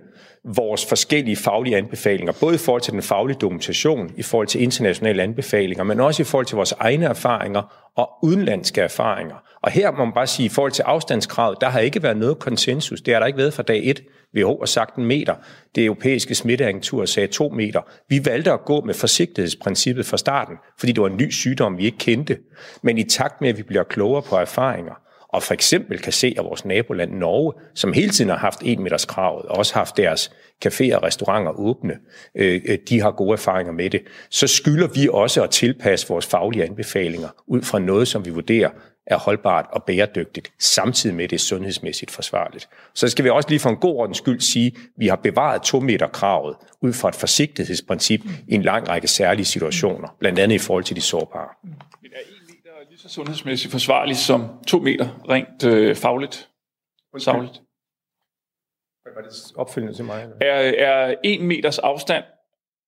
vores 0.56 0.86
forskellige 0.86 1.36
faglige 1.36 1.76
anbefalinger, 1.76 2.32
både 2.40 2.54
i 2.54 2.58
forhold 2.58 2.82
til 2.82 2.92
den 2.92 3.02
faglige 3.02 3.38
dokumentation, 3.40 4.10
i 4.16 4.22
forhold 4.22 4.46
til 4.46 4.62
internationale 4.62 5.22
anbefalinger, 5.22 5.84
men 5.84 6.00
også 6.00 6.22
i 6.22 6.24
forhold 6.24 6.46
til 6.46 6.56
vores 6.56 6.72
egne 6.72 7.06
erfaringer 7.06 7.90
og 7.96 8.10
udenlandske 8.22 8.80
erfaringer. 8.80 9.34
Og 9.62 9.70
her 9.70 9.90
må 9.90 10.04
man 10.04 10.14
bare 10.14 10.26
sige, 10.26 10.46
i 10.46 10.48
forhold 10.48 10.72
til 10.72 10.82
afstandskravet, 10.82 11.58
der 11.60 11.68
har 11.68 11.80
ikke 11.80 12.02
været 12.02 12.16
noget 12.16 12.38
konsensus. 12.38 13.00
Det 13.00 13.14
har 13.14 13.20
der 13.20 13.26
ikke 13.26 13.38
været 13.38 13.54
fra 13.54 13.62
dag 13.62 13.80
1. 13.84 14.02
WHO 14.36 14.58
har 14.58 14.66
sagt 14.66 14.96
en 14.96 15.04
meter. 15.04 15.34
Det 15.74 15.84
europæiske 15.84 16.34
smitteagentur 16.34 17.04
sagde 17.04 17.26
to 17.26 17.48
meter. 17.48 17.80
Vi 18.08 18.24
valgte 18.24 18.52
at 18.52 18.64
gå 18.64 18.80
med 18.80 18.94
forsigtighedsprincippet 18.94 20.06
fra 20.06 20.16
starten, 20.16 20.56
fordi 20.78 20.92
det 20.92 21.02
var 21.02 21.08
en 21.08 21.16
ny 21.16 21.30
sygdom, 21.30 21.78
vi 21.78 21.84
ikke 21.84 21.98
kendte. 21.98 22.38
Men 22.82 22.98
i 22.98 23.04
takt 23.04 23.40
med, 23.40 23.48
at 23.48 23.58
vi 23.58 23.62
bliver 23.62 23.82
klogere 23.82 24.22
på 24.22 24.36
erfaringer, 24.36 24.94
og 25.28 25.42
for 25.42 25.54
eksempel 25.54 25.98
kan 25.98 26.12
se, 26.12 26.34
at 26.38 26.44
vores 26.44 26.64
naboland 26.64 27.12
Norge, 27.12 27.52
som 27.74 27.92
hele 27.92 28.10
tiden 28.10 28.30
har 28.30 28.38
haft 28.38 28.62
1 28.64 28.78
meters 28.78 29.04
kravet, 29.04 29.46
og 29.46 29.56
også 29.56 29.74
haft 29.74 29.96
deres 29.96 30.32
caféer 30.66 30.94
og 30.94 31.02
restauranter 31.02 31.52
åbne, 31.52 31.94
øh, 32.34 32.60
øh, 32.68 32.78
de 32.88 33.00
har 33.00 33.10
gode 33.10 33.32
erfaringer 33.32 33.72
med 33.72 33.90
det, 33.90 34.02
så 34.30 34.46
skylder 34.46 34.88
vi 34.88 35.08
også 35.12 35.42
at 35.42 35.50
tilpasse 35.50 36.08
vores 36.08 36.26
faglige 36.26 36.64
anbefalinger 36.64 37.28
ud 37.46 37.62
fra 37.62 37.78
noget, 37.78 38.08
som 38.08 38.24
vi 38.24 38.30
vurderer 38.30 38.70
er 39.06 39.18
holdbart 39.18 39.66
og 39.72 39.82
bæredygtigt, 39.82 40.52
samtidig 40.58 41.16
med 41.16 41.28
det 41.28 41.36
er 41.36 41.40
sundhedsmæssigt 41.40 42.10
forsvarligt. 42.10 42.68
Så 42.94 43.08
skal 43.08 43.24
vi 43.24 43.30
også 43.30 43.48
lige 43.48 43.60
for 43.60 43.70
en 43.70 43.76
god 43.76 43.96
ordens 43.96 44.18
skyld 44.18 44.40
sige, 44.40 44.66
at 44.66 44.82
vi 44.96 45.06
har 45.06 45.16
bevaret 45.16 45.62
2 45.62 45.80
meter 45.80 46.08
kravet 46.08 46.56
ud 46.80 46.92
fra 46.92 47.08
et 47.08 47.14
forsigtighedsprincip 47.14 48.20
i 48.48 48.54
en 48.54 48.62
lang 48.62 48.88
række 48.88 49.08
særlige 49.08 49.46
situationer, 49.46 50.16
blandt 50.20 50.38
andet 50.38 50.54
i 50.54 50.58
forhold 50.58 50.84
til 50.84 50.96
de 50.96 51.00
sårbare 51.00 51.48
så 52.98 53.08
sundhedsmæssigt 53.08 53.72
forsvarligt 53.72 54.18
som 54.18 54.64
to 54.66 54.78
meter 54.78 55.28
rent 55.28 55.64
øh, 55.64 55.96
fagligt? 55.96 56.50
Savligt. 57.18 57.62
Hvad 59.02 59.12
var 59.14 59.22
det 59.22 59.32
opfølgende 59.56 59.94
til 59.94 60.04
mig? 60.04 60.28
Er, 60.40 60.72
er 60.86 61.14
en 61.24 61.46
meters 61.46 61.78
afstand 61.78 62.24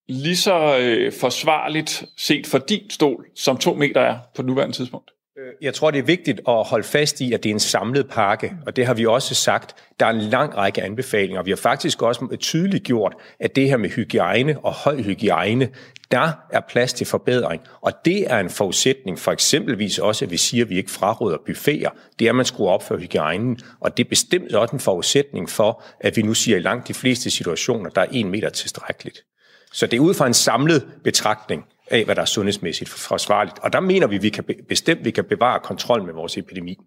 lige 0.09 0.37
så 0.37 0.79
øh, 0.81 1.13
forsvarligt 1.13 2.05
set 2.17 2.47
for 2.47 2.59
din 2.59 2.91
stol, 2.91 3.31
som 3.35 3.57
to 3.57 3.75
meter 3.75 4.01
er 4.01 4.19
på 4.35 4.43
nuværende 4.43 4.77
tidspunkt? 4.77 5.11
Øh, 5.39 5.53
jeg 5.63 5.75
tror, 5.75 5.91
det 5.91 5.99
er 5.99 6.03
vigtigt 6.03 6.41
at 6.49 6.65
holde 6.65 6.85
fast 6.85 7.21
i, 7.21 7.33
at 7.33 7.43
det 7.43 7.51
er 7.51 7.55
en 7.55 7.61
samlet 7.61 8.09
pakke, 8.09 8.53
og 8.67 8.77
det 8.77 8.87
har 8.87 8.95
vi 8.95 9.07
også 9.07 9.35
sagt. 9.35 9.75
Der 10.01 10.07
er 10.07 10.11
en 10.11 10.21
lang 10.21 10.57
række 10.57 10.83
anbefalinger. 10.83 11.43
Vi 11.43 11.51
har 11.51 11.57
faktisk 11.57 12.03
også 12.03 12.37
tydeligt 12.41 12.85
gjort, 12.85 13.15
at 13.41 13.57
det 13.57 13.69
her 13.69 13.77
med 13.77 13.91
hygiejne 13.91 14.59
og 14.63 14.73
høj 14.73 15.03
hygiejne, 15.03 15.69
der 16.11 16.33
er 16.51 16.61
plads 16.69 16.93
til 16.93 17.07
forbedring. 17.07 17.63
Og 17.81 17.93
det 18.05 18.33
er 18.33 18.39
en 18.39 18.51
forudsætning 18.51 19.19
for 19.19 19.33
eksempelvis 19.33 19.99
også, 19.99 20.25
at 20.25 20.31
vi 20.31 20.37
siger, 20.37 20.65
at 20.65 20.71
vi 20.71 20.77
ikke 20.77 20.91
fraråder 20.91 21.39
buffeter. 21.47 21.91
Det 22.19 22.25
er, 22.25 22.31
at 22.31 22.37
man 22.37 22.45
skruer 22.45 22.71
op 22.71 22.83
for 22.83 22.97
hygiejnen. 22.97 23.59
Og 23.81 23.97
det 23.97 24.05
er 24.05 24.09
bestemt 24.09 24.55
også 24.55 24.77
en 24.77 24.81
forudsætning 24.81 25.51
for, 25.51 25.83
at 26.01 26.17
vi 26.17 26.23
nu 26.23 26.35
siger, 26.35 26.57
at 26.57 26.61
i 26.61 26.65
langt 26.65 26.89
de 26.89 26.95
fleste 26.95 27.31
situationer, 27.31 27.91
der 27.91 28.01
er 28.01 28.07
en 28.11 28.31
meter 28.31 28.49
tilstrækkeligt. 28.49 29.25
Så 29.73 29.87
det 29.87 29.97
er 29.97 30.01
ud 30.01 30.15
fra 30.15 30.27
en 30.27 30.35
samlet 30.35 30.87
betragtning 31.05 31.65
af, 31.91 32.05
hvad 32.05 32.15
der 32.15 32.23
er 32.23 32.27
sundhedsmæssigt 32.27 32.91
forsvarligt. 32.91 33.59
Og 33.59 33.73
der 33.73 33.81
mener 33.81 34.07
vi, 34.07 34.17
at 34.17 34.23
vi 34.23 34.29
kan 34.29 34.45
bestemt 34.69 35.05
vi 35.05 35.11
kan 35.11 35.25
bevare 35.25 35.61
kontrol 35.61 36.03
med 36.03 36.15
vores 36.15 36.39
epidemi. 36.39 36.79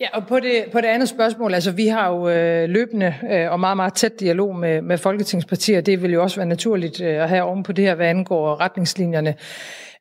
Ja, 0.00 0.08
og 0.12 0.26
på 0.26 0.40
det, 0.40 0.64
på 0.72 0.80
det 0.80 0.86
andet 0.86 1.08
spørgsmål, 1.08 1.54
altså 1.54 1.72
vi 1.72 1.86
har 1.86 2.08
jo 2.08 2.28
øh, 2.28 2.68
løbende 2.68 3.14
øh, 3.30 3.52
og 3.52 3.60
meget, 3.60 3.76
meget 3.76 3.94
tæt 3.94 4.20
dialog 4.20 4.56
med, 4.56 4.82
med 4.82 4.98
folketingspartier. 4.98 5.80
Det 5.80 6.02
vil 6.02 6.12
jo 6.12 6.22
også 6.22 6.36
være 6.36 6.46
naturligt 6.46 7.00
øh, 7.00 7.22
at 7.22 7.28
have 7.28 7.42
oven 7.42 7.62
på 7.62 7.72
det 7.72 7.84
her, 7.84 7.94
hvad 7.94 8.06
angår 8.06 8.60
retningslinjerne. 8.60 9.34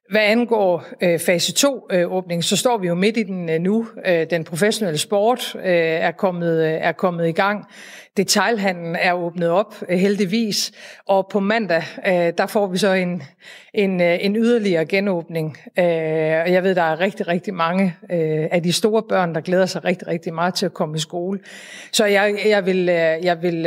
Hvad 0.10 0.22
angår 0.22 0.86
øh, 1.02 1.20
fase 1.20 1.68
2-åbning, 1.68 2.40
øh, 2.40 2.44
så 2.44 2.58
står 2.58 2.78
vi 2.78 2.88
jo 2.88 2.96
midt 2.96 3.18
i 3.18 3.24
den 3.24 3.50
øh, 3.50 3.60
nu. 3.60 3.88
Øh, 4.06 4.30
den 4.30 4.44
professionelle 4.44 4.98
sport 4.98 5.56
øh, 5.56 5.64
er, 5.66 6.12
kommet, 6.12 6.64
øh, 6.66 6.74
er 6.74 6.92
kommet 6.92 7.28
i 7.28 7.32
gang. 7.32 7.66
Detailhandlen 8.20 8.96
er 8.96 9.14
åbnet 9.14 9.50
op, 9.50 9.76
øh, 9.90 10.00
heldigvis. 10.00 10.72
Og 11.06 11.28
på 11.32 11.40
mandag, 11.40 11.84
øh, 12.08 12.34
der 12.38 12.48
får 12.48 12.68
vi 12.68 12.78
så 12.78 12.94
en, 12.94 13.24
en, 13.74 14.02
øh, 14.02 14.18
en 14.22 14.36
yderligere 14.36 14.86
genåbning. 14.86 15.58
Øh, 15.80 15.86
og 15.86 16.52
jeg 16.52 16.64
ved, 16.64 16.76
der 16.76 16.82
er 16.82 17.00
rigtig, 17.00 17.28
rigtig 17.28 17.54
mange 17.54 17.96
øh, 18.12 18.48
af 18.52 18.64
de 18.64 18.74
store 18.74 19.04
børn, 19.04 19.36
der 19.36 19.42
glæder 19.42 19.66
sig 19.66 19.86
rigtig, 19.86 20.08
rigtig 20.08 20.34
meget 20.34 20.54
til 20.54 20.66
at 20.66 20.74
komme 20.74 20.96
i 20.96 21.00
skole. 21.00 21.40
Så 21.92 22.06
jeg, 22.06 22.40
jeg, 22.46 22.66
vil, 22.66 22.90
øh, 22.90 23.26
jeg, 23.26 23.42
vil, 23.42 23.62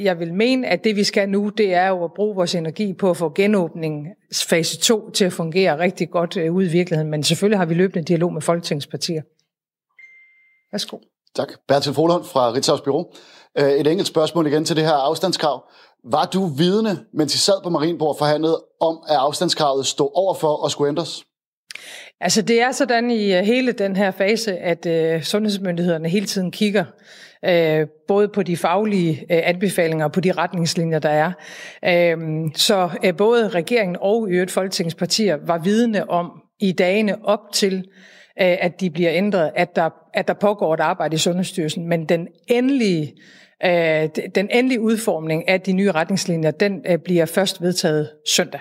jeg 0.00 0.18
vil 0.18 0.34
mene, 0.34 0.66
at 0.66 0.84
det 0.84 0.96
vi 0.96 1.04
skal 1.04 1.28
nu, 1.28 1.48
det 1.48 1.74
er 1.74 1.88
jo 1.88 2.04
at 2.04 2.12
bruge 2.16 2.34
vores 2.34 2.54
energi 2.54 2.92
på 2.92 3.10
at 3.10 3.16
få 3.16 3.32
genåbningsfase 3.34 4.78
2 4.78 5.10
til 5.10 5.24
at 5.24 5.32
fungere 5.32 5.78
rigtig 5.78 6.10
godt 6.10 6.36
øh, 6.36 6.54
ud 6.54 6.64
i 6.64 6.68
virkeligheden. 6.68 7.10
Men 7.10 7.22
selvfølgelig 7.22 7.58
har 7.58 7.66
vi 7.66 7.74
løbende 7.74 8.04
dialog 8.04 8.32
med 8.32 8.42
Folketingspartier. 8.42 9.22
Værsgo. 10.72 10.98
Tak. 11.34 11.48
Bertil 11.68 11.94
Folund 11.94 12.24
fra 12.24 12.52
Ritzau's 12.52 12.84
Bureau. 12.84 13.12
Øh, 13.58 13.70
et 13.70 13.86
enkelt 13.86 14.08
spørgsmål 14.08 14.46
igen 14.46 14.64
til 14.64 14.76
det 14.76 14.84
her 14.84 14.92
afstandskrav. 14.92 15.64
Var 16.04 16.24
du 16.24 16.46
vidne, 16.46 16.98
mens 17.14 17.34
I 17.34 17.38
sad 17.38 17.62
på 17.62 17.70
Marienborg 17.70 18.16
forhandlede 18.18 18.62
om, 18.80 18.98
at 19.08 19.16
afstandskravet 19.16 19.86
stod 19.86 20.10
overfor 20.14 20.48
og 20.48 20.64
at 20.64 20.72
skulle 20.72 20.88
ændres? 20.88 21.24
Altså 22.20 22.42
det 22.42 22.60
er 22.60 22.72
sådan 22.72 23.10
i 23.10 23.34
øh, 23.34 23.44
hele 23.44 23.72
den 23.72 23.96
her 23.96 24.10
fase, 24.10 24.56
at 24.56 24.86
øh, 24.86 25.22
sundhedsmyndighederne 25.22 26.08
hele 26.08 26.26
tiden 26.26 26.50
kigger 26.50 26.84
øh, 27.44 27.86
både 28.08 28.28
på 28.28 28.42
de 28.42 28.56
faglige 28.56 29.20
øh, 29.20 29.40
anbefalinger 29.44 30.04
og 30.04 30.12
på 30.12 30.20
de 30.20 30.32
retningslinjer, 30.32 30.98
der 30.98 31.08
er. 31.08 31.32
Øh, 31.84 32.18
så 32.54 32.90
øh, 33.04 33.16
både 33.16 33.48
regeringen 33.48 33.96
og 34.00 34.30
i 34.30 34.32
øvrigt 34.32 34.50
folketingspartier 34.50 35.38
var 35.46 35.58
vidne 35.58 36.10
om 36.10 36.30
i 36.60 36.72
dagene 36.72 37.24
op 37.24 37.40
til 37.52 37.84
at 38.44 38.80
de 38.80 38.90
bliver 38.90 39.10
ændret, 39.12 39.50
at 39.54 39.76
der, 39.76 39.90
at 40.14 40.28
der 40.28 40.34
pågår 40.34 40.74
et 40.74 40.80
arbejde 40.80 41.14
i 41.14 41.18
Sundhedsstyrelsen. 41.18 41.88
Men 41.88 42.04
den 42.04 42.28
endelige, 42.48 43.14
øh, 43.64 44.08
den 44.34 44.48
endelige 44.50 44.80
udformning 44.80 45.48
af 45.48 45.60
de 45.60 45.72
nye 45.72 45.92
retningslinjer, 45.92 46.50
den 46.50 46.84
øh, 46.88 46.98
bliver 46.98 47.26
først 47.26 47.62
vedtaget 47.62 48.10
søndag. 48.28 48.60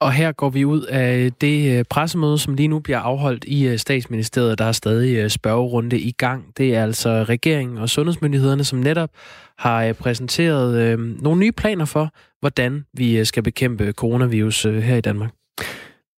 Og 0.00 0.12
her 0.12 0.32
går 0.32 0.48
vi 0.48 0.64
ud 0.64 0.82
af 0.82 1.32
det 1.40 1.78
øh, 1.78 1.84
pressemøde, 1.90 2.38
som 2.38 2.54
lige 2.54 2.68
nu 2.68 2.78
bliver 2.78 2.98
afholdt 2.98 3.44
i 3.44 3.66
øh, 3.66 3.78
statsministeriet. 3.78 4.58
Der 4.58 4.64
er 4.64 4.72
stadig 4.72 5.16
øh, 5.16 5.30
spørgerunde 5.30 5.98
i 5.98 6.12
gang. 6.12 6.44
Det 6.56 6.76
er 6.76 6.82
altså 6.82 7.10
regeringen 7.10 7.78
og 7.78 7.88
sundhedsmyndighederne, 7.88 8.64
som 8.64 8.78
netop 8.78 9.10
har 9.58 9.92
præsenteret 9.92 10.98
nogle 10.98 11.40
nye 11.40 11.52
planer 11.52 11.84
for, 11.84 12.10
hvordan 12.40 12.84
vi 12.92 13.24
skal 13.24 13.42
bekæmpe 13.42 13.92
coronavirus 13.92 14.62
her 14.62 14.96
i 14.96 15.00
Danmark. 15.00 15.30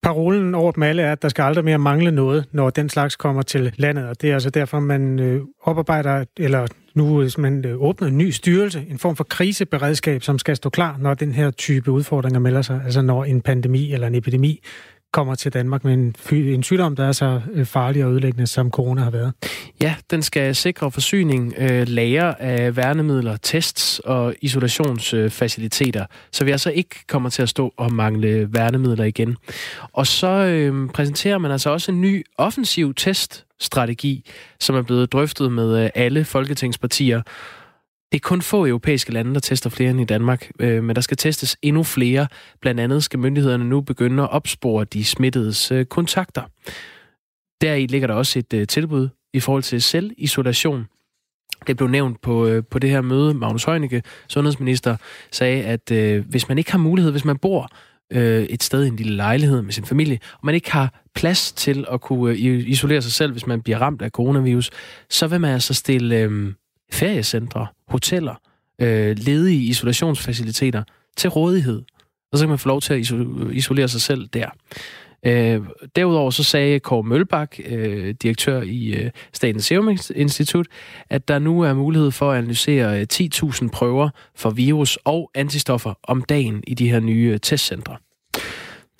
Parolen 0.06 0.54
over 0.54 0.72
dem 0.72 0.82
alle 0.82 1.02
er, 1.02 1.12
at 1.12 1.22
der 1.22 1.28
skal 1.28 1.42
aldrig 1.42 1.64
mere 1.64 1.78
mangle 1.78 2.10
noget, 2.10 2.44
når 2.52 2.70
den 2.70 2.88
slags 2.88 3.16
kommer 3.16 3.42
til 3.42 3.74
landet, 3.76 4.08
og 4.08 4.22
det 4.22 4.30
er 4.30 4.34
altså 4.34 4.50
derfor, 4.50 4.80
man 4.80 5.20
øh, 5.20 5.42
oparbejder, 5.62 6.24
eller 6.36 6.66
nu 6.94 7.28
man 7.38 7.64
øh, 7.64 7.82
åbner 7.82 8.08
en 8.08 8.18
ny 8.18 8.30
styrelse, 8.30 8.86
en 8.90 8.98
form 8.98 9.16
for 9.16 9.24
kriseberedskab, 9.24 10.22
som 10.22 10.38
skal 10.38 10.56
stå 10.56 10.70
klar, 10.70 10.96
når 11.00 11.14
den 11.14 11.32
her 11.32 11.50
type 11.50 11.90
udfordringer 11.90 12.40
melder 12.40 12.62
sig, 12.62 12.80
altså 12.84 13.02
når 13.02 13.24
en 13.24 13.40
pandemi 13.40 13.92
eller 13.92 14.06
en 14.06 14.14
epidemi 14.14 14.62
kommer 15.16 15.34
til 15.34 15.52
Danmark 15.52 15.84
med 15.84 15.92
en, 15.92 16.14
en 16.32 16.62
sygdom, 16.62 16.96
der 16.96 17.06
er 17.06 17.12
så 17.12 17.40
øh, 17.52 17.66
farlig 17.66 18.04
og 18.04 18.12
ødelæggende, 18.12 18.46
som 18.46 18.70
corona 18.70 19.02
har 19.02 19.10
været. 19.10 19.32
Ja, 19.82 19.94
den 20.10 20.22
skal 20.22 20.54
sikre 20.54 20.90
forsyning, 20.90 21.54
øh, 21.58 21.88
lager 21.88 22.34
af 22.34 22.76
værnemidler, 22.76 23.36
tests 23.36 23.98
og 23.98 24.34
isolationsfaciliteter, 24.42 26.02
øh, 26.02 26.06
så 26.32 26.44
vi 26.44 26.50
altså 26.50 26.70
ikke 26.70 27.06
kommer 27.08 27.28
til 27.28 27.42
at 27.42 27.48
stå 27.48 27.74
og 27.76 27.92
mangle 27.92 28.48
værnemidler 28.52 29.04
igen. 29.04 29.36
Og 29.92 30.06
så 30.06 30.26
øh, 30.28 30.88
præsenterer 30.90 31.38
man 31.38 31.50
altså 31.50 31.70
også 31.70 31.92
en 31.92 32.00
ny 32.00 32.26
offensiv 32.38 32.94
teststrategi, 32.94 34.30
som 34.60 34.76
er 34.76 34.82
blevet 34.82 35.12
drøftet 35.12 35.52
med 35.52 35.84
øh, 35.84 35.90
alle 35.94 36.24
folketingspartier. 36.24 37.22
Det 38.12 38.18
er 38.18 38.28
kun 38.28 38.42
få 38.42 38.66
europæiske 38.66 39.12
lande, 39.12 39.34
der 39.34 39.40
tester 39.40 39.70
flere 39.70 39.90
end 39.90 40.00
i 40.00 40.04
Danmark, 40.04 40.50
øh, 40.60 40.84
men 40.84 40.96
der 40.96 41.02
skal 41.02 41.16
testes 41.16 41.56
endnu 41.62 41.82
flere. 41.82 42.28
Blandt 42.60 42.80
andet 42.80 43.04
skal 43.04 43.18
myndighederne 43.18 43.64
nu 43.64 43.80
begynde 43.80 44.22
at 44.22 44.30
opspore 44.30 44.84
de 44.84 45.04
smittedes 45.04 45.72
øh, 45.72 45.84
kontakter. 45.84 46.42
Deri 47.60 47.86
ligger 47.86 48.06
der 48.06 48.14
også 48.14 48.38
et 48.38 48.54
øh, 48.54 48.66
tilbud 48.66 49.08
i 49.34 49.40
forhold 49.40 49.62
til 49.62 49.82
selvisolation. 49.82 50.86
Det 51.66 51.76
blev 51.76 51.88
nævnt 51.88 52.20
på, 52.20 52.46
øh, 52.46 52.62
på 52.70 52.78
det 52.78 52.90
her 52.90 53.00
møde. 53.00 53.34
Magnus 53.34 53.64
Heunicke, 53.64 54.02
sundhedsminister, 54.28 54.96
sagde, 55.32 55.64
at 55.64 55.90
øh, 55.92 56.28
hvis 56.28 56.48
man 56.48 56.58
ikke 56.58 56.70
har 56.70 56.78
mulighed, 56.78 57.12
hvis 57.12 57.24
man 57.24 57.38
bor 57.38 57.68
øh, 58.12 58.42
et 58.42 58.62
sted 58.62 58.84
i 58.84 58.88
en 58.88 58.96
lille 58.96 59.16
lejlighed 59.16 59.62
med 59.62 59.72
sin 59.72 59.84
familie, 59.84 60.18
og 60.32 60.40
man 60.46 60.54
ikke 60.54 60.72
har 60.72 61.02
plads 61.14 61.52
til 61.52 61.86
at 61.92 62.00
kunne 62.00 62.30
øh, 62.30 62.68
isolere 62.68 63.02
sig 63.02 63.12
selv, 63.12 63.32
hvis 63.32 63.46
man 63.46 63.62
bliver 63.62 63.78
ramt 63.78 64.02
af 64.02 64.10
coronavirus, 64.10 64.70
så 65.10 65.26
vil 65.26 65.40
man 65.40 65.52
altså 65.52 65.74
stille 65.74 66.16
øh, 66.16 66.52
feriecentre, 66.92 67.66
hoteller, 67.88 68.34
øh, 68.80 69.16
ledige 69.18 69.62
isolationsfaciliteter 69.62 70.82
til 71.16 71.30
rådighed. 71.30 71.82
Og 72.32 72.38
så 72.38 72.44
kan 72.44 72.48
man 72.48 72.58
få 72.58 72.68
lov 72.68 72.80
til 72.80 72.94
at 72.94 73.00
isolere 73.52 73.88
sig 73.88 74.00
selv 74.00 74.28
der. 74.28 74.48
Øh, 75.26 75.60
derudover 75.96 76.30
så 76.30 76.42
sagde 76.42 76.80
Kåre 76.80 77.02
Mølbak, 77.02 77.56
øh, 77.66 78.14
direktør 78.22 78.62
i 78.62 78.86
øh, 78.86 79.10
Statens 79.32 79.64
Serum 79.64 79.98
Institut, 80.14 80.66
at 81.10 81.28
der 81.28 81.38
nu 81.38 81.60
er 81.60 81.74
mulighed 81.74 82.10
for 82.10 82.32
at 82.32 82.38
analysere 82.38 83.00
øh, 83.00 83.06
10.000 83.12 83.68
prøver 83.68 84.08
for 84.34 84.50
virus 84.50 84.98
og 85.04 85.30
antistoffer 85.34 85.94
om 86.02 86.22
dagen 86.22 86.64
i 86.66 86.74
de 86.74 86.90
her 86.90 87.00
nye 87.00 87.30
øh, 87.32 87.40
testcentre. 87.40 87.96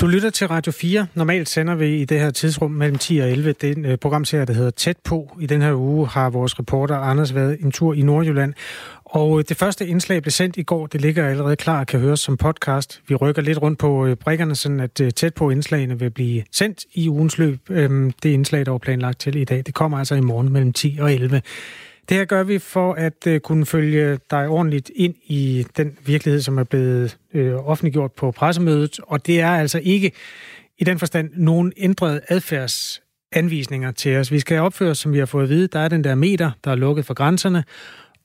Du 0.01 0.07
lytter 0.07 0.31
til 0.31 0.47
Radio 0.47 0.73
4. 0.73 1.07
Normalt 1.15 1.49
sender 1.49 1.75
vi 1.75 1.97
i 2.01 2.05
det 2.05 2.21
her 2.21 2.31
tidsrum 2.31 2.71
mellem 2.71 2.99
10 2.99 3.19
og 3.19 3.31
11 3.31 3.53
den 3.53 3.85
øh, 3.85 3.99
programserie, 3.99 4.45
der 4.45 4.53
hedder 4.53 4.71
Tæt 4.71 4.97
på. 5.05 5.37
I 5.41 5.47
den 5.47 5.63
her 5.63 5.75
uge 5.75 6.09
har 6.09 6.31
vores 6.31 6.59
reporter 6.59 6.97
Anders 6.97 7.35
været 7.35 7.61
en 7.61 7.73
tur 7.73 7.95
i 7.95 8.03
Nordjylland. 8.03 8.55
Og 9.05 9.39
øh, 9.39 9.45
det 9.49 9.57
første 9.57 9.87
indslag 9.87 10.23
blev 10.23 10.31
sendt 10.31 10.57
i 10.57 10.63
går. 10.63 10.87
Det 10.87 11.01
ligger 11.01 11.29
allerede 11.29 11.57
klar 11.57 11.81
og 11.81 11.87
kan 11.87 12.01
høres 12.01 12.21
som 12.21 12.37
podcast. 12.37 13.03
Vi 13.09 13.15
rykker 13.15 13.43
lidt 13.43 13.63
rundt 13.63 13.79
på 13.79 14.07
øh, 14.07 14.17
brikkerne, 14.17 14.55
sådan 14.55 14.81
at 14.81 15.15
Tæt 15.15 15.35
på 15.35 15.51
indslagene 15.51 15.99
vil 15.99 16.11
blive 16.11 16.45
sendt 16.53 16.85
i 16.95 17.09
ugens 17.09 17.39
løb. 17.39 17.61
Øhm, 17.71 18.13
det 18.23 18.29
indslag, 18.29 18.67
der 18.67 18.71
var 18.71 18.79
planlagt 18.79 19.21
til 19.21 19.37
i 19.37 19.45
dag, 19.45 19.63
det 19.67 19.75
kommer 19.75 19.99
altså 19.99 20.15
i 20.15 20.21
morgen 20.21 20.53
mellem 20.53 20.73
10 20.73 20.99
og 21.01 21.13
11. 21.13 21.43
Det 22.09 22.17
her 22.17 22.25
gør 22.25 22.43
vi 22.43 22.59
for 22.59 22.93
at 22.93 23.27
øh, 23.27 23.41
kunne 23.41 23.67
følge 23.67 24.19
dig 24.31 24.49
ordentligt 24.49 24.91
ind 24.95 25.15
i 25.27 25.67
den 25.77 25.99
virkelighed, 26.07 26.41
som 26.41 26.59
er 26.59 26.65
blevet 26.65 27.19
øh, 27.35 27.55
offentliggjort 27.55 28.13
på 28.13 28.31
pressemødet. 28.31 29.01
Og 29.03 29.27
det 29.27 29.41
er 29.41 29.51
altså 29.51 29.81
ikke 29.83 30.13
i 30.79 30.85
den 30.85 30.99
forstand 30.99 31.31
nogen 31.35 31.73
ændrede 31.77 32.21
adfærdsanvisninger 32.29 33.91
til 33.91 34.17
os. 34.17 34.33
Vi 34.33 34.41
skal 34.41 34.59
opføre 34.59 34.91
os, 34.91 34.99
som 34.99 35.13
vi 35.13 35.19
har 35.19 35.27
fået 35.27 35.43
at 35.43 35.49
vide. 35.49 35.67
Der 35.67 35.81
er 35.81 35.89
den 35.89 36.05
der 36.05 36.15
meter, 36.15 36.51
der 36.65 36.71
er 36.71 36.75
lukket 36.75 37.07
for 37.07 37.15
grænserne, 37.15 37.65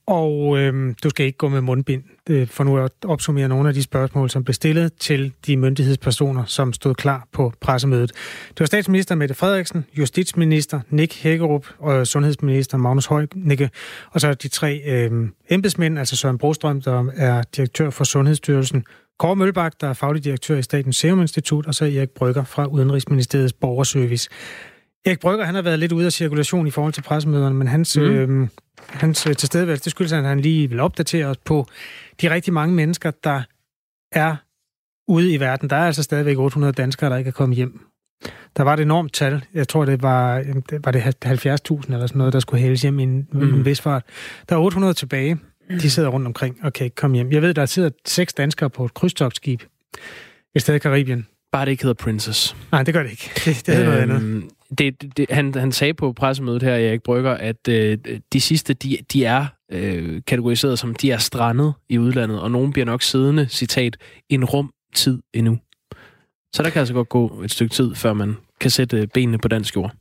og 0.08 0.60
øhm, 0.60 0.96
du 1.04 1.10
skal 1.10 1.26
ikke 1.26 1.38
gå 1.38 1.50
med 1.50 1.62
mundbind, 1.62 2.04
Øh, 2.30 2.48
for 2.48 2.64
nu 2.64 2.78
at 2.78 2.92
opsummere 3.06 3.48
nogle 3.48 3.68
af 3.68 3.74
de 3.74 3.84
spørgsmål, 3.84 4.30
som 4.30 4.44
blev 4.44 4.54
stillet 4.54 4.94
til 5.00 5.34
de 5.46 5.58
myndighedspersoner, 5.58 6.46
som 6.46 6.74
stod 6.74 6.96
klar 6.96 7.28
på 7.32 7.54
pressemødet. 7.62 8.12
Det 8.50 8.60
var 8.60 8.66
statsminister 8.66 9.16
Mette 9.16 9.36
Frederiksen, 9.36 9.86
justitsminister 9.98 10.80
Nick 10.90 11.24
Hækkerup 11.24 11.68
og 11.80 12.08
sundhedsminister 12.08 12.78
Magnus 12.78 13.06
Heunicke, 13.06 13.70
og 14.12 14.22
så 14.22 14.34
de 14.34 14.48
tre 14.48 14.82
øh, 14.86 15.30
embedsmænd, 15.50 16.00
altså 16.00 16.16
Søren 16.16 16.38
Brostrøm, 16.38 16.82
der 16.82 17.06
er 17.16 17.44
direktør 17.56 17.90
for 17.90 18.04
Sundhedsstyrelsen, 18.04 18.84
Kåre 19.20 19.36
Mølbak, 19.36 19.74
der 19.82 19.88
er 19.88 19.94
faglig 19.94 20.24
direktør 20.24 20.58
i 20.58 20.62
Statens 20.62 20.98
Serum 20.98 21.22
Institut, 21.22 21.66
og 21.66 21.76
så 21.76 21.86
Erik 21.86 22.10
Brygger 22.10 22.44
fra 22.44 22.66
Udenrigsministeriets 22.66 23.54
Borgerservice. 23.54 24.30
Erik 25.06 25.20
Brygger, 25.20 25.46
han 25.46 25.56
har 25.56 25.62
været 25.62 25.80
lidt 25.80 25.92
ude 25.92 26.06
af 26.06 26.12
cirkulation 26.12 26.68
i 26.68 26.72
forhold 26.72 26.94
til 26.94 27.02
pressemøderne, 27.02 27.56
men 27.56 27.68
hans, 27.68 27.98
mm. 27.98 28.04
øh, 28.04 28.48
hans 28.90 29.22
tilstedeværelse, 29.22 29.84
det 29.84 29.92
skyldes, 29.92 30.12
at 30.12 30.24
han 30.24 30.40
lige 30.40 30.70
vil 30.70 30.80
opdatere 30.80 31.26
os 31.26 31.38
på 31.38 31.66
de 32.22 32.30
rigtig 32.30 32.54
mange 32.54 32.76
mennesker, 32.76 33.12
der 33.24 33.42
er 34.12 34.36
ude 35.08 35.34
i 35.34 35.40
verden. 35.40 35.70
Der 35.70 35.76
er 35.76 35.86
altså 35.86 36.04
stadigvæk 36.04 36.38
800 36.38 36.74
danskere, 36.74 37.10
der 37.10 37.18
ikke 37.18 37.28
er 37.28 37.32
kommet 37.32 37.56
hjem. 37.56 37.80
Der 38.58 38.64
var 38.64 38.74
et 38.74 38.80
enormt 38.80 39.14
tal. 39.14 39.46
Jeg 39.54 39.68
tror, 39.68 39.86
det 39.86 40.02
var, 40.02 40.44
var 40.84 40.92
det 40.92 41.02
70.000 41.02 41.94
eller 41.94 42.08
sådan 42.08 42.18
noget, 42.18 42.34
der 42.34 42.40
skulle 42.40 42.62
hældes 42.62 42.82
hjem 42.82 43.00
i 43.00 43.04
en, 43.04 43.28
mm. 43.32 43.54
en 43.54 43.66
vis 43.66 43.82
fart. 43.82 44.04
Der 44.50 44.56
er 44.56 44.60
800 44.60 44.94
tilbage. 44.94 45.40
De 45.70 45.90
sidder 45.90 46.10
rundt 46.10 46.28
omkring 46.28 46.58
og 46.64 46.74
kan 46.74 46.84
ikke 46.84 46.96
komme 46.96 47.16
hjem. 47.16 47.32
Jeg 47.32 47.42
ved, 47.42 47.54
der 47.54 47.66
sidder 47.66 47.90
seks 48.06 48.34
danskere 48.34 48.70
på 48.70 48.86
et 48.86 48.94
krydstogsskib 48.94 49.62
et 50.56 50.62
sted 50.62 50.76
i 50.76 50.80
Karibien. 50.80 51.28
Bare 51.52 51.66
det 51.66 51.72
ikke 51.72 51.84
hedder 51.84 52.04
Princess. 52.04 52.56
Nej, 52.72 52.84
det 52.84 52.94
gør 52.94 53.04
det 53.04 53.12
ikke. 53.12 53.32
Det, 53.46 53.66
det 53.66 53.76
hedder 53.76 54.02
øhm, 54.02 54.08
noget 54.08 54.20
andet 54.20 54.52
det, 54.78 55.18
det, 55.18 55.26
han, 55.30 55.56
han 55.56 55.72
sagde 55.72 55.94
på 55.94 56.14
pressemødet 56.14 56.64
her, 56.64 56.76
Erik 56.76 57.04
Brygger, 57.04 57.32
at 57.32 57.68
øh, 57.68 57.98
de 58.34 58.42
sidste, 58.42 58.74
de, 58.74 58.98
de 59.14 59.26
er 59.26 59.46
øh, 59.72 60.22
kategoriseret 60.28 60.80
som, 60.80 60.96
de 60.96 61.12
er 61.12 61.18
strandet 61.18 61.74
i 61.90 61.98
udlandet, 61.98 62.42
og 62.42 62.52
nogen 62.52 62.72
bliver 62.72 62.86
nok 62.86 63.02
siddende, 63.02 63.48
citat, 63.50 63.98
en 64.30 64.46
rum 64.46 64.74
tid 64.96 65.22
endnu. 65.34 65.58
Så 66.54 66.64
der 66.64 66.70
kan 66.70 66.80
altså 66.80 66.94
godt 66.94 67.10
gå 67.10 67.42
et 67.44 67.52
stykke 67.52 67.74
tid, 67.74 67.96
før 67.96 68.14
man 68.14 68.36
kan 68.60 68.72
sætte 68.72 69.08
benene 69.14 69.38
på 69.38 69.48
dansk 69.48 69.76
jord. 69.76 69.92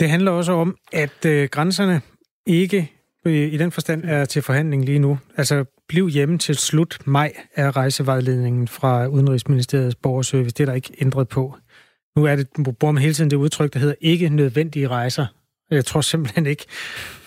Det 0.00 0.10
handler 0.10 0.30
også 0.30 0.52
om, 0.52 0.76
at 0.92 1.24
øh, 1.26 1.48
grænserne 1.48 2.00
ikke 2.46 2.92
øh, 3.24 3.52
i 3.52 3.56
den 3.56 3.72
forstand 3.72 4.04
er 4.04 4.24
til 4.24 4.42
forhandling 4.42 4.84
lige 4.84 4.98
nu. 4.98 5.18
Altså, 5.36 5.64
bliv 5.92 6.08
hjemme 6.08 6.38
til 6.38 6.54
slut 6.54 6.98
maj 7.04 7.32
er 7.54 7.76
rejsevejledningen 7.76 8.68
fra 8.68 9.06
Udenrigsministeriets 9.06 9.94
borgerservice. 9.94 10.54
Det 10.54 10.60
er 10.60 10.66
der 10.66 10.72
ikke 10.72 10.94
ændret 11.00 11.28
på. 11.28 11.54
Nu 12.16 12.24
er 12.24 12.36
det, 12.36 12.48
bruger 12.78 12.92
man 12.92 13.02
hele 13.02 13.14
tiden 13.14 13.30
det 13.30 13.36
udtryk, 13.36 13.72
der 13.72 13.78
hedder 13.78 13.94
ikke 14.00 14.28
nødvendige 14.28 14.88
rejser. 14.88 15.26
Jeg 15.70 15.84
tror 15.84 16.00
simpelthen 16.00 16.46
ikke, 16.46 16.66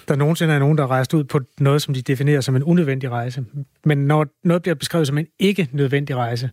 der 0.07 0.15
nogensinde 0.15 0.53
er 0.53 0.59
nogen, 0.59 0.77
der 0.77 0.83
er 0.83 0.87
rejst 0.87 1.13
ud 1.13 1.23
på 1.23 1.39
noget, 1.59 1.81
som 1.81 1.93
de 1.93 2.01
definerer 2.01 2.41
som 2.41 2.55
en 2.55 2.63
unødvendig 2.63 3.09
rejse. 3.09 3.45
Men 3.85 3.97
når 3.97 4.25
noget 4.43 4.61
bliver 4.61 4.75
beskrevet 4.75 5.07
som 5.07 5.17
en 5.17 5.27
ikke 5.39 5.69
nødvendig 5.71 6.15
rejse, 6.15 6.49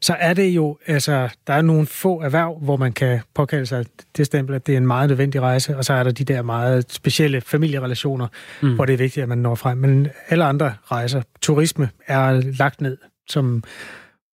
så 0.00 0.16
er 0.18 0.34
det 0.34 0.48
jo, 0.48 0.78
altså, 0.86 1.28
der 1.46 1.52
er 1.52 1.62
nogle 1.62 1.86
få 1.86 2.20
erhverv, 2.20 2.58
hvor 2.62 2.76
man 2.76 2.92
kan 2.92 3.20
påkalde 3.34 3.66
sig 3.66 3.86
det 4.16 4.26
stempel, 4.26 4.54
at 4.54 4.66
det 4.66 4.72
er 4.72 4.76
en 4.76 4.86
meget 4.86 5.08
nødvendig 5.08 5.40
rejse, 5.40 5.76
og 5.76 5.84
så 5.84 5.92
er 5.92 6.02
der 6.02 6.10
de 6.10 6.24
der 6.24 6.42
meget 6.42 6.92
specielle 6.92 7.40
familierelationer, 7.40 8.26
mm. 8.62 8.74
hvor 8.74 8.84
det 8.84 8.92
er 8.92 8.98
vigtigt, 8.98 9.22
at 9.22 9.28
man 9.28 9.38
når 9.38 9.54
frem. 9.54 9.78
Men 9.78 10.08
alle 10.28 10.44
andre 10.44 10.74
rejser, 10.84 11.22
turisme 11.40 11.88
er 12.06 12.32
lagt 12.58 12.80
ned 12.80 12.98
som 13.28 13.62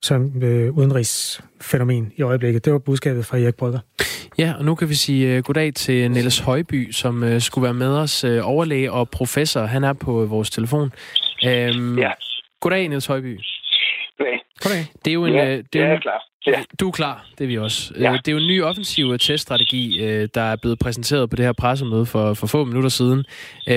som 0.06 0.43
øh, 0.43 0.78
udenrigsfænomen 0.78 2.12
i 2.15 2.21
øjeblikket. 2.21 2.65
Det 2.65 2.73
var 2.73 2.80
budskabet 2.80 3.25
fra 3.25 3.38
Erik 3.38 3.56
Brygger. 3.56 3.80
Ja, 4.38 4.54
og 4.58 4.65
nu 4.65 4.76
kan 4.76 4.89
vi 4.89 4.93
sige 4.95 5.38
uh, 5.38 5.43
goddag 5.43 5.74
til 5.74 6.12
Niels 6.12 6.39
Højby, 6.39 6.91
som 6.91 7.24
uh, 7.24 7.39
skulle 7.39 7.63
være 7.63 7.74
med 7.74 7.98
os, 7.98 8.24
uh, 8.24 8.50
overlæge 8.50 8.91
og 8.91 9.10
professor. 9.10 9.62
Han 9.62 9.84
er 9.84 9.93
på 9.93 10.24
uh, 10.24 10.32
vores 10.32 10.50
telefon. 10.50 10.91
Um, 11.45 12.00
ja. 12.00 12.12
Goddag, 12.62 12.88
Niels 12.88 13.06
Højby. 13.06 13.39
Goddag. 14.17 14.39
Goddag. 14.63 14.86
Det 15.05 15.12
er 15.12 15.14
jo 15.14 15.26
en... 15.26 15.34
Ja, 15.34 15.57
uh, 15.57 15.64
det 15.74 15.82
er, 15.82 15.86
er 15.86 15.99
klar. 15.99 16.22
Ja. 16.47 16.64
Du 16.80 16.88
er 16.88 16.91
klar, 16.91 17.26
det 17.38 17.43
er 17.43 17.47
vi 17.47 17.57
også. 17.57 17.93
Ja. 17.99 18.12
Det 18.12 18.28
er 18.28 18.32
jo 18.32 18.38
en 18.38 18.47
ny 18.47 18.64
offensiv 18.64 19.18
teststrategi, 19.18 19.97
der 20.36 20.41
er 20.41 20.55
blevet 20.55 20.80
præsenteret 20.80 21.30
på 21.30 21.36
det 21.36 21.45
her 21.45 21.53
pressemøde 21.53 22.05
for, 22.05 22.34
for 22.34 22.47
få 22.47 22.64
minutter 22.64 22.89
siden. 22.89 23.26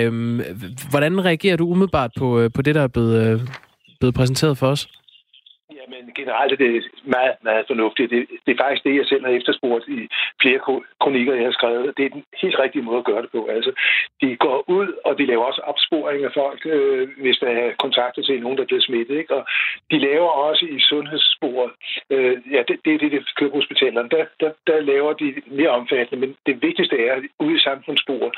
Um, 0.06 0.42
hvordan 0.90 1.24
reagerer 1.24 1.56
du 1.56 1.66
umiddelbart 1.68 2.10
på, 2.18 2.48
på 2.54 2.62
det, 2.62 2.74
der 2.74 2.82
er 2.82 2.88
blevet, 2.88 3.50
blevet 4.00 4.14
præsenteret 4.14 4.58
for 4.58 4.66
os? 4.66 4.88
Jamen, 5.70 5.97
generelt 6.14 6.52
er 6.52 6.56
det 6.56 6.84
meget, 7.04 7.36
meget 7.42 7.64
fornuftigt. 7.66 8.10
Det, 8.10 8.26
det 8.46 8.52
er 8.52 8.62
faktisk 8.64 8.84
det, 8.84 8.96
jeg 8.96 9.06
selv 9.06 9.24
har 9.24 9.32
efterspurgt 9.32 9.84
i 9.88 10.08
flere 10.42 10.60
kronikker, 11.00 11.34
jeg 11.34 11.44
har 11.44 11.58
skrevet. 11.60 11.96
Det 11.96 12.04
er 12.04 12.08
den 12.08 12.24
helt 12.42 12.58
rigtige 12.58 12.82
måde 12.82 12.98
at 12.98 13.04
gøre 13.04 13.22
det 13.22 13.30
på. 13.30 13.46
Altså, 13.46 13.72
de 14.20 14.36
går 14.36 14.64
ud, 14.76 14.88
og 15.04 15.18
de 15.18 15.26
laver 15.26 15.44
også 15.44 15.60
opsporing 15.60 16.24
af 16.24 16.32
folk, 16.34 16.60
øh, 16.66 17.08
hvis 17.22 17.38
der 17.38 17.48
er 17.48 17.72
kontakter 17.84 18.22
til 18.22 18.40
nogen, 18.40 18.56
der 18.58 18.62
er 18.62 18.66
blevet 18.66 18.84
smittet. 18.84 19.18
Ikke? 19.18 19.34
Og 19.34 19.46
de 19.90 19.98
laver 19.98 20.28
også 20.28 20.64
i 20.66 20.80
sundhedssporet, 20.80 21.70
øh, 22.10 22.36
ja, 22.54 22.62
det, 22.68 22.76
det 22.84 22.94
er 22.94 22.98
det, 22.98 23.12
det 23.12 23.34
kører 23.36 23.50
på 23.50 23.56
hospitalerne, 23.56 24.08
der, 24.08 24.24
der, 24.40 24.50
der 24.66 24.80
laver 24.80 25.12
de 25.12 25.34
mere 25.46 25.70
omfattende, 25.70 26.20
men 26.26 26.36
det 26.46 26.62
vigtigste 26.62 27.06
er, 27.06 27.16
ude 27.38 27.56
i 27.56 27.66
samfundssporet, 27.68 28.32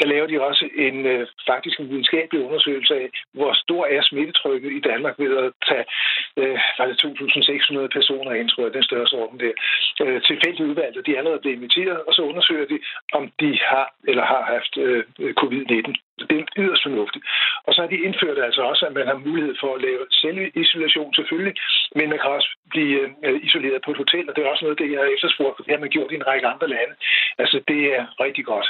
der 0.00 0.06
laver 0.06 0.26
de 0.26 0.42
også 0.42 0.68
en 0.76 1.06
øh, 1.06 1.26
faktisk 1.46 1.80
en 1.80 1.90
videnskabelig 1.90 2.44
undersøgelse 2.44 2.94
af, 2.94 3.08
hvor 3.32 3.52
stor 3.52 3.86
er 3.86 4.02
smittetrykket 4.02 4.72
i 4.72 4.80
Danmark 4.80 5.14
ved 5.18 5.36
at 5.36 5.52
tage 5.68 5.84
øh, 6.36 6.58
altså 6.68 6.82
var 6.82 6.86
det 6.86 6.98
2.600 7.20 7.96
personer 7.98 8.32
ind, 8.40 8.48
tror 8.48 8.64
jeg, 8.66 8.74
den 8.74 8.88
største 8.90 9.14
orden 9.22 9.38
der, 9.44 9.52
øh, 10.04 10.22
tilfældigt 10.28 10.68
udvalgte. 10.70 11.02
De 11.06 11.12
er 11.12 11.18
allerede 11.18 11.42
blevet 11.42 11.56
inviteret, 11.56 12.00
og 12.06 12.12
så 12.14 12.22
undersøger 12.30 12.66
de, 12.72 12.78
om 13.18 13.22
de 13.40 13.50
har 13.70 13.86
eller 14.10 14.24
har 14.32 14.42
haft 14.54 14.72
øh, 14.84 15.02
covid-19. 15.40 15.90
Det 16.30 16.36
er 16.38 16.46
yderst 16.62 16.82
fornuftigt. 16.86 17.24
Og 17.66 17.70
så 17.74 17.78
har 17.82 17.88
de 17.92 18.04
indført 18.06 18.38
altså 18.48 18.62
også, 18.70 18.82
at 18.88 18.94
man 18.98 19.06
har 19.06 19.18
mulighed 19.28 19.54
for 19.62 19.70
at 19.74 19.82
lave 19.88 20.02
selvisolation 20.22 21.14
selvfølgelig, 21.14 21.54
men 21.98 22.06
man 22.12 22.18
kan 22.22 22.30
også 22.38 22.50
blive 22.74 23.00
øh, 23.26 23.40
isoleret 23.46 23.80
på 23.84 23.90
et 23.90 24.02
hotel, 24.02 24.24
og 24.28 24.32
det 24.34 24.40
er 24.42 24.52
også 24.52 24.64
noget, 24.64 24.78
det 24.78 24.92
jeg 24.92 25.00
har 25.00 25.10
efterspurgt, 25.16 25.56
for 25.56 25.62
det 25.64 25.72
har 25.74 25.84
man 25.84 25.94
gjort 25.96 26.12
i 26.12 26.20
en 26.20 26.28
række 26.30 26.46
andre 26.52 26.68
lande. 26.76 26.94
Altså, 27.42 27.56
det 27.70 27.80
er 27.96 28.02
rigtig 28.24 28.44
godt. 28.52 28.68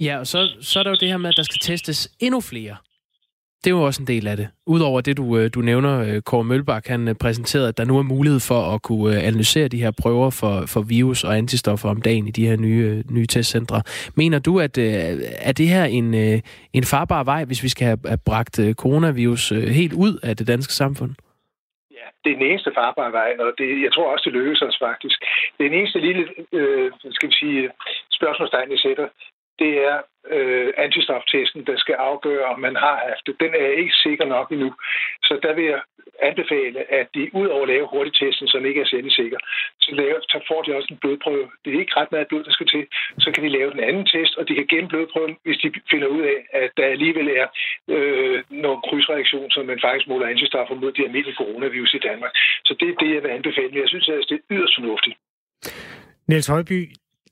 Ja, 0.00 0.14
og 0.22 0.26
så, 0.26 0.38
så 0.60 0.78
er 0.78 0.82
der 0.82 0.90
jo 0.90 1.02
det 1.02 1.08
her 1.08 1.22
med, 1.22 1.30
at 1.32 1.36
der 1.36 1.48
skal 1.50 1.60
testes 1.70 2.00
endnu 2.20 2.40
flere 2.40 2.76
det 3.64 3.70
er 3.70 3.76
jo 3.78 3.82
også 3.82 4.02
en 4.02 4.06
del 4.06 4.26
af 4.26 4.36
det. 4.36 4.48
Udover 4.66 5.00
det, 5.00 5.16
du, 5.16 5.38
øh, 5.38 5.50
du 5.54 5.60
nævner, 5.60 5.94
øh, 6.00 6.22
Kåre 6.22 6.44
Mølbak, 6.44 6.86
han 6.86 7.08
øh, 7.08 7.14
præsenterede, 7.20 7.68
at 7.68 7.78
der 7.78 7.84
nu 7.84 7.98
er 7.98 8.02
mulighed 8.02 8.40
for 8.40 8.74
at 8.74 8.82
kunne 8.82 9.20
analysere 9.20 9.68
de 9.68 9.82
her 9.82 9.92
prøver 10.02 10.30
for, 10.30 10.64
for 10.66 10.80
virus 10.80 11.24
og 11.24 11.36
antistoffer 11.36 11.88
om 11.88 12.02
dagen 12.02 12.28
i 12.28 12.30
de 12.30 12.46
her 12.46 12.56
nye, 12.56 13.04
nye 13.10 13.26
testcentre. 13.26 13.82
Mener 14.16 14.38
du, 14.38 14.60
at 14.60 14.78
er 15.48 15.52
det 15.52 15.68
her 15.68 15.84
en, 15.84 16.14
en 16.72 16.84
farbar 16.84 17.24
vej, 17.24 17.44
hvis 17.44 17.62
vi 17.62 17.68
skal 17.68 17.86
have 17.86 18.18
bragt 18.26 18.60
coronavirus 18.72 19.48
helt 19.48 19.92
ud 19.92 20.18
af 20.22 20.36
det 20.36 20.46
danske 20.46 20.72
samfund? 20.72 21.10
Ja, 21.98 22.06
det 22.24 22.30
er 22.30 22.38
den 22.38 22.50
eneste 22.50 22.70
farbare 22.80 23.12
vej, 23.12 23.30
og 23.44 23.50
det, 23.58 23.68
jeg 23.84 23.92
tror 23.92 24.12
også, 24.12 24.24
det 24.26 24.38
lykkes 24.38 24.62
os 24.62 24.78
faktisk. 24.86 25.18
Det 25.54 25.62
er 25.64 25.70
den 25.70 25.78
eneste 25.80 26.00
lille, 26.06 26.22
øh, 26.58 26.90
skal 27.16 27.28
vi 27.28 27.34
sige, 27.42 27.70
spørgsmålstegn, 28.18 28.70
jeg 28.70 28.78
sætter 28.86 29.06
det 29.58 29.72
er 29.90 29.96
øh, 30.34 30.72
antistoftesten, 30.76 31.66
der 31.66 31.76
skal 31.76 31.94
afgøre, 31.94 32.44
om 32.44 32.60
man 32.60 32.76
har 32.76 32.96
haft 33.08 33.26
det. 33.26 33.34
Den 33.40 33.52
er 33.54 33.68
ikke 33.82 33.94
sikker 34.06 34.24
nok 34.24 34.52
endnu. 34.52 34.74
Så 35.22 35.38
der 35.42 35.52
vil 35.54 35.64
jeg 35.64 35.80
anbefale, 36.22 36.80
at 36.98 37.06
de 37.14 37.30
ud 37.40 37.46
over 37.46 37.62
at 37.62 37.68
lave 37.68 37.86
hurtigtesten, 37.92 38.48
som 38.48 38.66
ikke 38.66 38.80
er 38.80 38.92
særlig 38.94 39.12
sikker, 39.12 39.38
så, 39.80 39.90
laver, 40.00 40.18
så 40.20 40.38
får 40.48 40.62
de 40.62 40.76
også 40.76 40.88
en 40.90 41.00
blodprøve. 41.02 41.46
Det 41.64 41.74
er 41.74 41.78
ikke 41.80 41.96
ret 42.00 42.12
meget 42.12 42.28
blod, 42.28 42.44
der 42.44 42.52
skal 42.52 42.66
til. 42.66 42.86
Så 43.18 43.28
kan 43.32 43.44
de 43.44 43.56
lave 43.58 43.70
den 43.70 43.80
anden 43.88 44.06
test, 44.06 44.34
og 44.38 44.48
de 44.48 44.54
kan 44.54 44.66
gemme 44.66 44.88
blodprøven, 44.88 45.36
hvis 45.44 45.58
de 45.62 45.68
finder 45.90 46.08
ud 46.16 46.22
af, 46.22 46.38
at 46.62 46.70
der 46.76 46.86
alligevel 46.86 47.28
er 47.40 47.46
øh, 47.94 48.42
nogle 48.50 48.80
krydsreaktion, 48.86 49.50
som 49.50 49.66
man 49.66 49.80
faktisk 49.84 50.08
måler 50.08 50.26
antistoffer 50.26 50.74
mod 50.74 50.92
de 50.92 51.04
almindelige 51.06 51.40
coronavirus 51.42 51.94
i 51.94 52.04
Danmark. 52.08 52.32
Så 52.64 52.72
det 52.80 52.88
er 52.88 52.96
det, 53.02 53.14
jeg 53.14 53.22
vil 53.22 53.36
anbefale. 53.38 53.68
Men 53.68 53.80
jeg 53.80 53.88
synes, 53.88 54.08
at 54.08 54.26
det 54.28 54.36
er 54.36 54.44
yderst 54.50 54.74
fornuftigt. 54.78 55.16
Niels 56.28 56.46
Højby, 56.46 56.80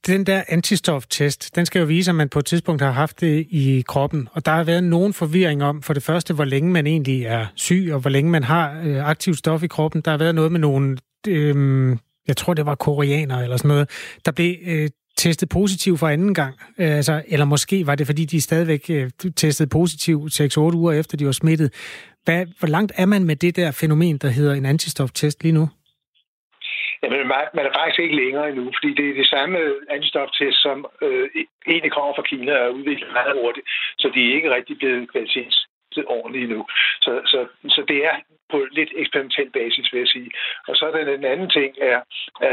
den 0.07 0.27
der 0.27 0.43
antistoftest, 0.49 1.57
den 1.57 1.67
skal 1.67 1.79
jo 1.81 1.85
vise, 1.85 2.11
at 2.11 2.15
man 2.15 2.29
på 2.29 2.39
et 2.39 2.45
tidspunkt 2.45 2.83
har 2.83 2.91
haft 2.91 3.21
det 3.21 3.47
i 3.51 3.85
kroppen. 3.89 4.29
Og 4.33 4.47
der 4.47 4.53
har 4.53 4.65
været 4.65 4.85
nogen 4.85 5.13
forvirring 5.13 5.65
om, 5.65 5.83
for 5.83 5.95
det 5.95 6.03
første, 6.03 6.35
hvor 6.35 6.45
længe 6.45 6.71
man 6.71 6.87
egentlig 6.87 7.23
er 7.23 7.47
syg, 7.55 7.91
og 7.93 8.01
hvor 8.01 8.11
længe 8.11 8.31
man 8.31 8.45
har 8.45 8.81
øh, 8.85 9.09
aktivt 9.09 9.39
stof 9.39 9.63
i 9.63 9.67
kroppen. 9.67 10.01
Der 10.01 10.11
har 10.11 10.19
været 10.19 10.35
noget 10.35 10.53
med 10.53 10.61
nogle, 10.61 10.97
øh, 11.29 11.97
jeg 12.29 12.37
tror 12.37 12.55
det 12.55 12.67
var 12.67 12.75
koreanere 12.75 13.43
eller 13.43 13.57
sådan 13.57 13.69
noget, 13.69 13.91
der 14.25 14.33
blev 14.33 14.57
øh, 14.67 14.91
testet 15.17 15.49
positiv 15.49 15.99
for 15.99 16.09
anden 16.09 16.35
gang. 16.35 16.55
Øh, 16.79 16.97
altså, 16.97 17.23
eller 17.29 17.47
måske 17.47 17.87
var 17.87 17.95
det, 17.95 18.07
fordi 18.07 18.25
de 18.25 18.41
stadigvæk 18.41 18.87
øh, 18.91 19.11
testede 19.37 19.69
positiv 19.69 20.29
6-8 20.33 20.59
uger 20.59 20.93
efter, 20.93 21.17
de 21.17 21.27
var 21.27 21.33
smittet. 21.33 21.73
Hvad, 22.25 22.47
hvor 22.59 22.69
langt 22.69 22.93
er 22.97 23.07
man 23.07 23.25
med 23.25 23.37
det 23.37 23.57
der 23.57 23.71
fænomen, 23.71 24.17
der 24.17 24.29
hedder 24.29 24.55
en 24.55 24.67
antistoftest 24.67 25.43
lige 25.43 25.53
nu? 25.53 25.69
Jamen, 27.03 27.27
man 27.29 27.67
er 27.67 27.73
faktisk 27.79 28.01
ikke 28.01 28.17
længere 28.17 28.49
endnu, 28.49 28.73
fordi 28.77 28.95
det 28.95 29.07
er 29.11 29.15
det 29.15 29.27
samme 29.27 29.59
øh, 29.59 29.75
antistoftest, 29.91 30.63
som 30.63 30.87
øh, 31.03 31.29
e- 31.39 31.53
egentlig 31.67 31.93
kommer 31.93 32.15
fra 32.15 32.29
Kina 32.31 32.53
og 32.59 32.67
er 32.67 32.77
udviklet 32.79 33.13
meget 33.13 33.35
hurtigt, 33.41 33.67
så 33.99 34.11
de 34.15 34.21
er 34.21 34.35
ikke 34.35 34.55
rigtig 34.55 34.79
blevet 34.79 35.11
kvalitets 35.13 35.67
ordentligt 36.07 36.45
endnu. 36.45 36.67
Så, 37.01 37.13
så, 37.27 37.47
så 37.69 37.85
det 37.89 37.99
er 38.05 38.17
på 38.53 38.59
lidt 38.79 38.93
eksperimentel 39.03 39.51
basis, 39.59 39.87
vil 39.93 40.03
jeg 40.05 40.13
sige. 40.17 40.31
Og 40.69 40.75
så 40.77 40.83
er 40.87 40.93
der 40.93 41.15
en 41.15 41.33
anden 41.35 41.51
ting, 41.59 41.71
er, 41.91 41.99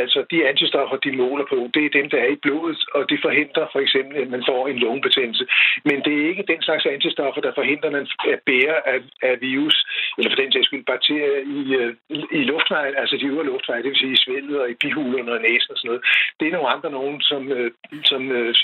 altså 0.01 0.19
de 0.31 0.47
antistoffer, 0.51 0.97
de 1.05 1.11
måler 1.23 1.45
på, 1.53 1.57
det 1.73 1.83
er 1.85 1.97
dem, 1.99 2.07
der 2.13 2.19
er 2.25 2.31
i 2.35 2.41
blodet, 2.45 2.79
og 2.95 3.01
det 3.09 3.19
forhindrer 3.25 3.65
for 3.73 3.79
eksempel, 3.85 4.15
at 4.23 4.29
man 4.35 4.43
får 4.49 4.61
en 4.67 4.77
lungebetændelse. 4.83 5.45
Men 5.87 5.97
det 6.05 6.13
er 6.15 6.29
ikke 6.31 6.49
den 6.53 6.61
slags 6.67 6.85
antistoffer, 6.85 7.41
der 7.41 7.57
forhindrer, 7.59 7.89
at 7.89 7.97
man 7.97 8.07
bærer 8.49 8.79
af, 8.93 8.99
af 9.29 9.35
virus, 9.41 9.77
eller 10.17 10.29
for 10.31 10.41
den 10.41 10.51
sags 10.51 10.65
skyld 10.67 10.85
bakterier 10.93 11.39
i, 11.59 11.61
øh, 11.79 11.91
i 12.39 12.41
luftvejen, 12.51 12.95
altså 13.01 13.15
de 13.17 13.25
øvre 13.31 13.49
luftveje, 13.51 13.83
det 13.83 13.91
vil 13.91 14.01
sige 14.03 14.17
i 14.17 14.23
svældet 14.23 14.61
og 14.61 14.69
i 14.69 14.79
bihulerne 14.83 15.31
og 15.37 15.41
næsen 15.41 15.71
og 15.73 15.77
sådan 15.77 15.89
noget. 15.89 16.03
Det 16.39 16.45
er 16.47 16.51
nogle 16.51 16.73
andre 16.75 16.89
nogen, 16.97 17.21
som, 17.21 17.41
øh, 17.57 17.71
som 18.11 18.31
øh, 18.31 18.55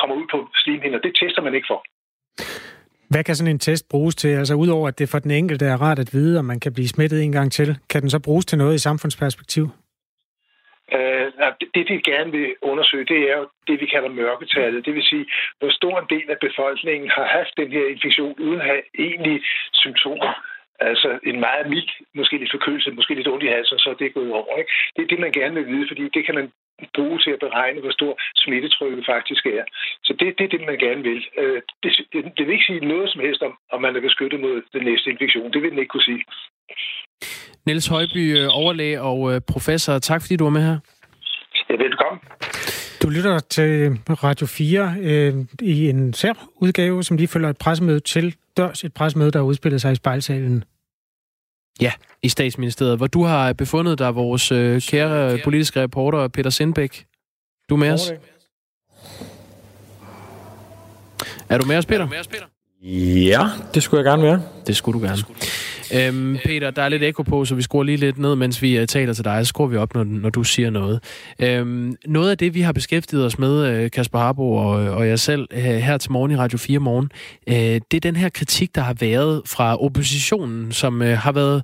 kommer 0.00 0.16
ud 0.16 0.26
på 0.30 0.38
slimhinder. 0.62 0.98
Det 0.98 1.12
tester 1.20 1.42
man 1.42 1.54
ikke 1.54 1.70
for. 1.72 1.80
Hvad 3.10 3.24
kan 3.24 3.34
sådan 3.34 3.50
en 3.50 3.58
test 3.58 3.88
bruges 3.88 4.14
til? 4.14 4.28
Altså 4.28 4.54
udover 4.54 4.88
at 4.88 4.98
det 4.98 5.08
for 5.08 5.18
den 5.18 5.30
enkelte 5.30 5.66
er 5.66 5.76
rart 5.82 5.98
at 5.98 6.10
vide, 6.12 6.38
om 6.38 6.44
man 6.44 6.60
kan 6.60 6.72
blive 6.72 6.88
smittet 6.88 7.22
en 7.22 7.32
gang 7.32 7.52
til, 7.52 7.76
kan 7.90 8.00
den 8.02 8.10
så 8.10 8.18
bruges 8.18 8.46
til 8.46 8.58
noget 8.58 8.74
i 8.74 8.78
samfundsperspektiv? 8.78 9.64
Uh, 10.92 11.26
det, 11.74 11.84
vi 11.90 11.96
gerne 12.12 12.30
vil 12.30 12.48
undersøge, 12.62 13.04
det 13.04 13.20
er 13.30 13.36
jo 13.36 13.46
det, 13.68 13.80
vi 13.80 13.86
kalder 13.86 14.08
mørketallet. 14.08 14.86
Det 14.86 14.94
vil 14.94 15.02
sige, 15.02 15.26
hvor 15.58 15.70
stor 15.70 16.00
en 16.00 16.08
del 16.14 16.30
af 16.30 16.38
befolkningen 16.40 17.10
har 17.16 17.26
haft 17.38 17.52
den 17.56 17.70
her 17.76 17.86
infektion 17.94 18.34
uden 18.38 18.60
at 18.60 18.66
have 18.66 18.82
egentlige 18.98 19.40
symptomer. 19.72 20.32
Altså 20.80 21.18
en 21.30 21.40
meget 21.40 21.66
mild, 21.68 21.90
måske 22.14 22.38
lidt 22.38 22.54
forkølelse, 22.56 22.90
måske 22.90 23.14
lidt 23.14 23.28
ondt 23.28 23.44
i 23.44 23.54
halsen, 23.56 23.78
så 23.78 23.90
er 23.90 23.94
det 23.94 24.14
gået 24.14 24.32
over. 24.32 24.58
Ikke? 24.58 24.72
Det 24.96 25.02
er 25.02 25.06
det, 25.06 25.20
man 25.20 25.32
gerne 25.32 25.54
vil 25.54 25.66
vide, 25.66 25.86
fordi 25.90 26.04
det 26.16 26.26
kan 26.26 26.34
man 26.34 26.46
bruge 26.96 27.18
til 27.18 27.30
at 27.30 27.44
beregne, 27.46 27.80
hvor 27.80 27.92
stor 27.98 28.12
smittetrykket 28.36 29.04
faktisk 29.06 29.46
er. 29.46 29.64
Så 30.06 30.12
det, 30.18 30.38
det 30.38 30.44
er 30.44 30.52
det, 30.54 30.66
man 30.70 30.78
gerne 30.78 31.02
vil. 31.02 31.20
Øh, 31.38 31.62
det, 31.82 31.90
det, 32.12 32.20
det 32.36 32.42
vil 32.46 32.52
ikke 32.56 32.70
sige 32.70 32.86
noget 32.92 33.10
som 33.12 33.20
helst 33.20 33.42
om, 33.42 33.52
om 33.72 33.80
man 33.82 33.96
er 33.96 34.00
beskyttet 34.00 34.40
mod 34.40 34.62
den 34.72 34.82
næste 34.84 35.10
infektion. 35.10 35.52
Det 35.52 35.62
vil 35.62 35.70
den 35.70 35.78
ikke 35.78 35.94
kunne 35.94 36.08
sige. 36.10 36.22
Niels 37.66 37.86
Højby, 37.86 38.22
øh, 38.38 38.48
overlæge 38.60 39.00
og 39.00 39.34
øh, 39.34 39.40
professor. 39.52 39.98
Tak 39.98 40.20
fordi 40.22 40.36
du 40.36 40.44
var 40.44 40.56
med 40.58 40.64
her. 40.70 40.78
Ja, 41.70 41.74
velkommen. 41.74 42.20
Du 43.02 43.08
lytter 43.08 43.38
til 43.38 43.70
Radio 44.24 44.46
4 44.46 44.94
øh, 45.08 45.34
i 45.62 45.88
en 45.88 46.12
særudgave, 46.12 47.02
som 47.02 47.16
lige 47.16 47.28
følger 47.28 47.48
et 47.48 47.58
pressemøde 47.58 48.00
til 48.00 48.36
dørs. 48.56 48.84
Et 48.84 48.94
pressemøde, 48.94 49.30
der 49.30 49.40
udspiller 49.40 49.78
sig 49.78 49.92
i 49.92 49.94
spejlsalen 49.94 50.64
Ja, 51.80 51.92
i 52.22 52.28
statsministeriet, 52.28 52.96
hvor 52.96 53.06
du 53.06 53.24
har 53.24 53.52
befundet 53.52 53.98
dig, 53.98 54.14
vores 54.14 54.52
øh, 54.52 54.82
kære 54.82 55.38
politiske 55.44 55.82
reporter 55.82 56.28
Peter 56.28 56.50
Sindbæk. 56.50 57.06
Du 57.68 57.74
er 57.74 57.78
med 57.78 57.90
os? 57.92 58.12
Er 61.48 61.58
du 61.58 61.66
med 61.66 61.76
os, 61.76 61.86
Peter? 61.86 62.08
Ja, 63.28 63.48
det 63.74 63.82
skulle 63.82 63.98
jeg 63.98 64.04
gerne 64.04 64.22
være. 64.22 64.42
Det 64.66 64.76
skulle 64.76 65.00
du 65.00 65.06
gerne. 65.06 65.22
Øhm, 65.94 66.36
Peter, 66.44 66.70
der 66.70 66.82
er 66.82 66.88
lidt 66.88 67.02
ekko 67.02 67.22
på, 67.22 67.44
så 67.44 67.54
vi 67.54 67.62
skruer 67.62 67.82
lige 67.82 67.96
lidt 67.96 68.18
ned, 68.18 68.36
mens 68.36 68.62
vi 68.62 68.80
uh, 68.80 68.86
taler 68.86 69.12
til 69.12 69.24
dig. 69.24 69.46
Så 69.46 69.48
skruer 69.48 69.68
vi 69.68 69.76
op, 69.76 69.94
når, 69.94 70.04
når 70.04 70.30
du 70.30 70.44
siger 70.44 70.70
noget. 70.70 71.02
Øhm, 71.38 71.96
noget 72.06 72.30
af 72.30 72.38
det, 72.38 72.54
vi 72.54 72.60
har 72.60 72.72
beskæftiget 72.72 73.26
os 73.26 73.38
med, 73.38 73.84
uh, 73.84 73.90
Kasper 73.90 74.18
Harbo 74.18 74.52
og, 74.52 74.70
og 74.70 75.08
jeg 75.08 75.18
selv, 75.18 75.48
uh, 75.52 75.62
her 75.62 75.98
til 75.98 76.12
morgen 76.12 76.30
i 76.32 76.36
Radio 76.36 76.58
4 76.58 76.78
morgen, 76.78 77.10
uh, 77.46 77.54
det 77.54 77.94
er 77.94 78.00
den 78.00 78.16
her 78.16 78.28
kritik, 78.28 78.74
der 78.74 78.80
har 78.80 78.94
været 79.00 79.42
fra 79.46 79.82
oppositionen, 79.82 80.72
som 80.72 81.00
uh, 81.00 81.06
har 81.06 81.32
været 81.32 81.62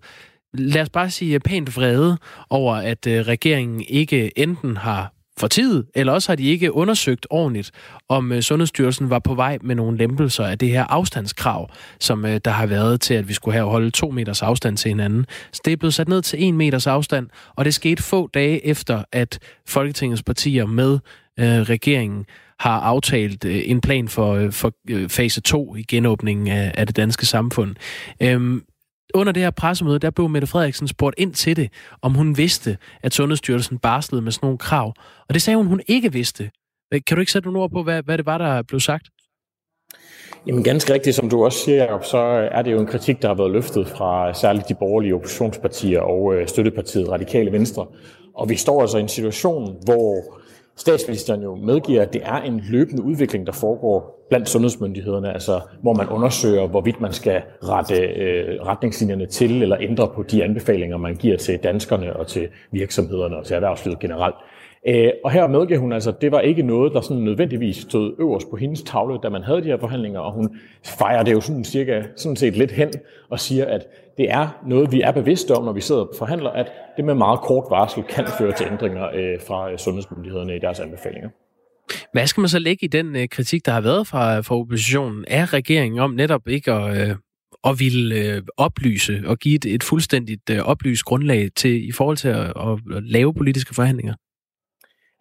lad 0.55 0.83
os 0.83 0.91
bare 0.91 1.11
sige 1.11 1.41
pænt 1.41 1.77
vrede 1.77 2.19
over, 2.51 2.75
at 2.75 3.07
uh, 3.07 3.13
regeringen 3.13 3.85
ikke 3.89 4.39
enten 4.39 4.77
har 4.77 5.13
for 5.41 5.49
tid, 5.49 5.85
eller 5.95 6.13
også 6.13 6.33
har 6.33 6.37
de 6.37 6.45
ikke 6.45 6.73
undersøgt 6.73 7.27
ordentligt, 7.31 7.71
om 8.09 8.33
øh, 8.33 8.43
Sundhedsstyrelsen 8.43 9.11
var 9.11 9.19
på 9.19 9.35
vej 9.35 9.59
med 9.63 9.75
nogle 9.75 9.99
lempelser 9.99 10.45
af 10.45 10.59
det 10.59 10.69
her 10.69 10.85
afstandskrav, 10.85 11.71
som 12.01 12.25
øh, 12.25 12.41
der 12.45 12.51
har 12.51 12.67
været 12.67 13.01
til, 13.01 13.15
at 13.15 13.29
vi 13.29 13.33
skulle 13.33 13.55
have 13.55 13.71
holde 13.71 13.91
to 13.91 14.11
meters 14.11 14.43
afstand 14.43 14.77
til 14.77 14.89
hinanden. 14.89 15.27
Så 15.53 15.61
det 15.65 15.73
er 15.73 15.77
blevet 15.77 15.95
sat 15.95 16.09
ned 16.09 16.23
til 16.23 16.43
en 16.43 16.57
meters 16.57 16.87
afstand, 16.87 17.29
og 17.57 17.65
det 17.65 17.75
skete 17.75 18.03
få 18.03 18.31
dage 18.35 18.67
efter, 18.67 19.05
at 19.13 19.39
Folketingets 19.67 20.23
partier 20.23 20.67
med 20.67 20.99
øh, 21.39 21.47
regeringen 21.47 22.25
har 22.61 22.81
aftalt 22.81 23.45
øh, 23.45 23.63
en 23.65 23.81
plan 23.81 24.09
for, 24.09 24.35
øh, 24.35 24.53
for 24.53 24.73
øh, 24.91 25.09
fase 25.09 25.41
2 25.41 25.77
i 25.77 25.83
genåbningen 25.83 26.49
af, 26.49 26.73
af 26.75 26.87
det 26.87 26.97
danske 26.97 27.27
samfund. 27.27 27.75
Øhm, 28.23 28.63
under 29.15 29.33
det 29.33 29.43
her 29.43 29.51
pressemøde, 29.51 29.99
der 29.99 30.11
blev 30.11 30.29
Mette 30.29 30.47
Frederiksen 30.47 30.89
spurgt 30.89 31.15
ind 31.19 31.35
til 31.35 31.57
det, 31.57 31.73
om 32.03 32.15
hun 32.15 32.37
vidste, 32.37 32.79
at 33.03 33.15
Sundhedsstyrelsen 33.15 33.79
barslede 33.79 34.23
med 34.23 34.33
sådan 34.33 34.47
nogle 34.47 34.59
krav. 34.59 34.95
Og 35.29 35.35
det 35.35 35.43
sagde 35.43 35.57
hun, 35.57 35.67
hun 35.67 35.81
ikke 35.87 36.13
vidste. 36.13 36.51
Øh, 36.95 37.01
kan 37.07 37.17
du 37.17 37.21
ikke 37.21 37.33
sætte 37.33 37.49
nogle 37.49 37.63
ord 37.63 37.71
på, 37.71 37.83
hvad, 37.83 38.03
hvad 38.03 38.19
det 38.19 38.27
var, 38.27 38.39
der 38.39 38.63
blev 38.63 38.81
sagt? 38.81 39.09
Jamen 40.47 40.65
ganske 40.65 40.93
rigtigt, 40.93 41.17
som 41.17 41.31
du 41.31 41.45
også 41.45 41.59
siger, 41.59 41.77
Jacob, 41.77 42.05
så 42.05 42.19
øh, 42.19 42.49
er 42.53 42.63
det 42.63 42.73
jo 42.73 42.81
en 42.81 42.87
kritik, 42.87 43.23
der 43.23 43.29
har 43.29 43.35
været 43.35 43.51
løftet 43.51 43.89
fra 43.89 44.35
særligt 44.35 44.69
de 44.69 44.75
borgerlige 44.75 45.15
oppositionspartier 45.15 46.01
og 46.01 46.35
øh, 46.35 46.49
støttepartiet 46.49 47.09
Radikale 47.09 47.53
Venstre. 47.53 47.87
Og 48.35 48.49
vi 48.49 48.57
står 48.57 48.81
altså 48.81 48.99
i 48.99 49.01
en 49.01 49.09
situation, 49.09 49.77
hvor 49.85 50.41
statsministeren 50.77 51.43
jo 51.43 51.55
medgiver, 51.55 52.03
at 52.03 52.13
det 52.13 52.23
er 52.25 52.37
en 52.37 52.63
løbende 52.71 53.03
udvikling, 53.03 53.47
der 53.47 53.53
foregår 53.53 54.27
blandt 54.29 54.49
sundhedsmyndighederne, 54.49 55.33
altså 55.33 55.61
hvor 55.83 55.95
man 55.95 56.09
undersøger, 56.09 56.67
hvorvidt 56.67 57.01
man 57.01 57.13
skal 57.13 57.43
rette 57.63 57.95
øh, 57.95 58.61
retningslinjerne 58.61 59.27
til 59.27 59.63
eller 59.63 59.77
ændre 59.81 60.09
på 60.15 60.23
de 60.23 60.45
anbefalinger, 60.45 60.97
man 60.97 61.15
giver 61.17 61.37
til 61.37 61.59
danskerne 61.59 62.17
og 62.17 62.27
til 62.27 62.49
virksomhederne 62.73 63.37
og 63.37 63.47
til 63.47 63.55
erhvervslivet 63.55 63.99
generelt. 63.99 64.35
Øh, 64.89 65.11
og 65.25 65.31
her 65.31 65.49
medgav 65.49 65.79
hun 65.79 65.93
altså, 65.93 66.11
at 66.11 66.21
det 66.21 66.33
var 66.33 66.41
ikke 66.41 66.63
noget, 66.63 66.93
der 66.93 67.01
sådan 67.01 67.23
nødvendigvis 67.23 67.77
stod 67.77 68.15
øverst 68.21 68.51
på 68.51 68.57
hendes 68.57 68.83
tavle, 68.83 69.19
da 69.23 69.29
man 69.29 69.43
havde 69.43 69.63
de 69.63 69.67
her 69.67 69.79
forhandlinger, 69.79 70.21
og 70.21 70.33
hun 70.33 70.57
fejrer 70.85 71.23
det 71.23 71.33
jo 71.33 71.41
sådan 71.41 71.65
cirka 71.65 72.03
sådan 72.17 72.37
set 72.37 72.57
lidt 72.57 72.71
hen 72.71 72.91
og 73.31 73.41
siger, 73.41 73.67
at 73.67 73.87
det 74.17 74.31
er 74.31 74.61
noget, 74.67 74.93
vi 74.93 75.01
er 75.01 75.11
bevidste 75.11 75.55
om, 75.55 75.65
når 75.65 75.73
vi 75.73 75.81
sidder 75.81 76.01
og 76.01 76.15
forhandler, 76.19 76.51
at 76.51 76.73
det 76.97 77.05
med 77.05 77.15
meget 77.15 77.41
kort 77.41 77.65
varsel 77.71 78.03
kan 78.03 78.27
føre 78.39 78.53
til 78.53 78.67
ændringer 78.73 79.09
øh, 79.15 79.41
fra 79.47 79.77
sundhedsmyndighederne 79.77 80.57
i 80.57 80.59
deres 80.59 80.81
anbefalinger. 80.81 81.29
Hvad 82.13 82.27
skal 82.27 82.41
man 82.41 82.49
så 82.49 82.59
lægge 82.59 82.85
i 82.85 82.89
den 82.89 83.17
øh, 83.17 83.29
kritik, 83.29 83.67
der 83.67 83.73
har 83.73 83.81
været 83.81 84.07
fra, 84.07 84.41
fra 84.41 84.57
oppositionen? 84.57 85.25
Er 85.29 85.53
regeringen 85.53 86.01
om 86.01 86.11
netop 86.11 86.49
ikke 86.49 86.73
at, 86.73 87.11
øh, 87.11 87.17
at 87.65 87.81
ville 87.81 88.15
øh, 88.15 88.43
oplyse 88.57 89.23
og 89.27 89.39
give 89.39 89.55
et, 89.55 89.65
et 89.65 89.83
fuldstændigt 89.83 90.51
øh, 90.51 90.59
oplyst 90.59 91.05
grundlag 91.05 91.49
til 91.57 91.89
i 91.89 91.93
forhold 91.93 92.17
til 92.17 92.29
at, 92.29 92.47
at 92.47 93.03
lave 93.03 93.35
politiske 93.35 93.75
forhandlinger? 93.75 94.15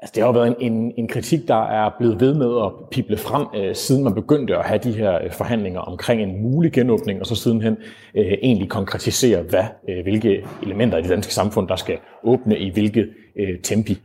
Altså, 0.02 0.14
det 0.16 0.24
har 0.24 0.28
jo 0.28 0.40
været 0.40 0.56
en, 0.60 0.74
en, 0.74 0.94
en 0.98 1.08
kritik, 1.08 1.48
der 1.48 1.64
er 1.64 1.90
blevet 1.98 2.22
ved 2.22 2.34
med 2.34 2.66
at 2.66 2.90
pible 2.92 3.18
frem, 3.18 3.48
øh, 3.56 3.76
siden 3.76 4.04
man 4.04 4.16
begyndte 4.16 4.58
at 4.58 4.66
have 4.66 4.80
de 4.84 4.92
her 4.92 5.24
øh, 5.24 5.32
forhandlinger 5.32 5.80
omkring 5.80 6.22
en 6.22 6.42
mulig 6.42 6.72
genåbning, 6.72 7.20
og 7.20 7.26
så 7.26 7.36
sidenhen 7.36 7.78
øh, 8.16 8.34
egentlig 8.42 8.70
konkretisere, 8.70 9.42
hvad, 9.42 9.64
øh, 9.90 10.04
hvilke 10.04 10.46
elementer 10.64 10.98
i 10.98 11.02
det 11.02 11.10
danske 11.10 11.34
samfund, 11.34 11.68
der 11.68 11.76
skal 11.76 11.98
åbne 12.24 12.60
i 12.60 12.70
hvilket 12.74 13.10
øh, 13.36 13.60
tempi. 13.64 13.98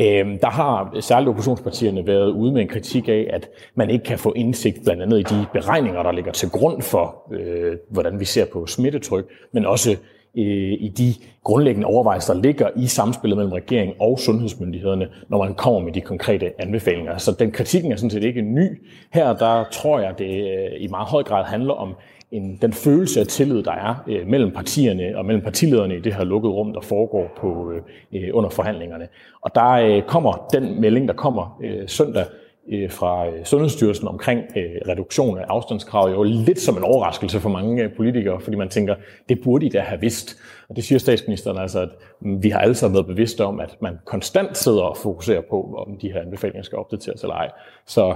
Øh, 0.00 0.40
der 0.40 0.50
har 0.50 1.00
særligt 1.00 1.28
oppositionspartierne 1.28 2.06
været 2.06 2.30
ude 2.30 2.52
med 2.52 2.62
en 2.62 2.68
kritik 2.68 3.08
af, 3.08 3.30
at 3.32 3.48
man 3.74 3.90
ikke 3.90 4.04
kan 4.04 4.18
få 4.18 4.32
indsigt 4.36 4.84
blandt 4.84 5.02
andet 5.02 5.18
i 5.18 5.22
de 5.22 5.46
beregninger, 5.52 6.02
der 6.02 6.12
ligger 6.12 6.32
til 6.32 6.50
grund 6.50 6.82
for, 6.82 7.32
øh, 7.32 7.76
hvordan 7.90 8.20
vi 8.20 8.24
ser 8.24 8.44
på 8.52 8.66
smittetryk, 8.66 9.24
men 9.52 9.66
også 9.66 9.96
Øh, 10.36 10.72
i 10.72 10.92
de 10.98 11.14
grundlæggende 11.44 11.86
overvejelser, 11.86 12.34
der 12.34 12.42
ligger 12.42 12.68
i 12.76 12.86
samspillet 12.86 13.36
mellem 13.36 13.52
regeringen 13.52 13.96
og 14.00 14.18
sundhedsmyndighederne, 14.18 15.08
når 15.28 15.44
man 15.44 15.54
kommer 15.54 15.80
med 15.80 15.92
de 15.92 16.00
konkrete 16.00 16.52
anbefalinger. 16.58 17.18
Så 17.18 17.32
den 17.38 17.50
kritikken 17.50 17.92
er 17.92 17.96
sådan 17.96 18.10
set 18.10 18.24
ikke 18.24 18.42
ny. 18.42 18.82
Her 19.12 19.32
der 19.32 19.64
tror 19.72 20.00
jeg, 20.00 20.18
det 20.18 20.24
øh, 20.24 20.82
i 20.82 20.86
meget 20.88 21.08
høj 21.08 21.22
grad 21.22 21.44
handler 21.44 21.74
om 21.74 21.94
en, 22.30 22.58
den 22.62 22.72
følelse 22.72 23.20
af 23.20 23.26
tillid, 23.26 23.62
der 23.62 23.72
er 23.72 24.04
øh, 24.08 24.26
mellem 24.26 24.50
partierne 24.50 25.18
og 25.18 25.24
mellem 25.24 25.42
partilederne 25.42 25.96
i 25.96 26.00
det 26.00 26.14
her 26.14 26.24
lukkede 26.24 26.52
rum, 26.52 26.72
der 26.72 26.80
foregår 26.80 27.30
på, 27.36 27.72
øh, 27.72 27.82
øh 28.22 28.30
under 28.32 28.50
forhandlingerne. 28.50 29.08
Og 29.40 29.54
der 29.54 29.70
øh, 29.70 30.02
kommer 30.02 30.48
den 30.52 30.80
melding, 30.80 31.08
der 31.08 31.14
kommer 31.14 31.58
øh, 31.62 31.88
søndag, 31.88 32.24
Øh, 32.72 32.90
fra 32.90 33.26
øh, 33.26 33.44
Sundhedsstyrelsen 33.44 34.08
omkring 34.08 34.40
øh, 34.56 34.88
reduktion 34.88 35.38
af 35.38 35.44
afstandskrav 35.48 36.10
jo 36.10 36.22
lidt 36.22 36.60
som 36.60 36.76
en 36.76 36.82
overraskelse 36.82 37.40
for 37.40 37.48
mange 37.48 37.82
øh, 37.82 37.96
politikere, 37.96 38.40
fordi 38.40 38.56
man 38.56 38.68
tænker, 38.68 38.94
det 39.28 39.40
burde 39.44 39.66
I 39.66 39.68
da 39.68 39.80
have 39.80 40.00
vidst. 40.00 40.36
Og 40.68 40.76
det 40.76 40.84
siger 40.84 40.98
statsministeren 40.98 41.58
altså, 41.58 41.80
at 41.80 41.88
mm, 42.20 42.42
vi 42.42 42.50
har 42.50 42.58
alle 42.58 42.74
sammen 42.74 42.94
været 42.94 43.06
bevidste 43.06 43.44
om, 43.44 43.60
at 43.60 43.76
man 43.82 43.98
konstant 44.04 44.58
sidder 44.58 44.82
og 44.82 44.96
fokuserer 44.96 45.40
på, 45.50 45.84
om 45.86 45.96
de 45.96 46.12
her 46.12 46.20
anbefalinger 46.20 46.62
skal 46.62 46.78
opdateres 46.78 47.22
eller 47.22 47.34
ej. 47.34 47.50
Så 47.86 48.14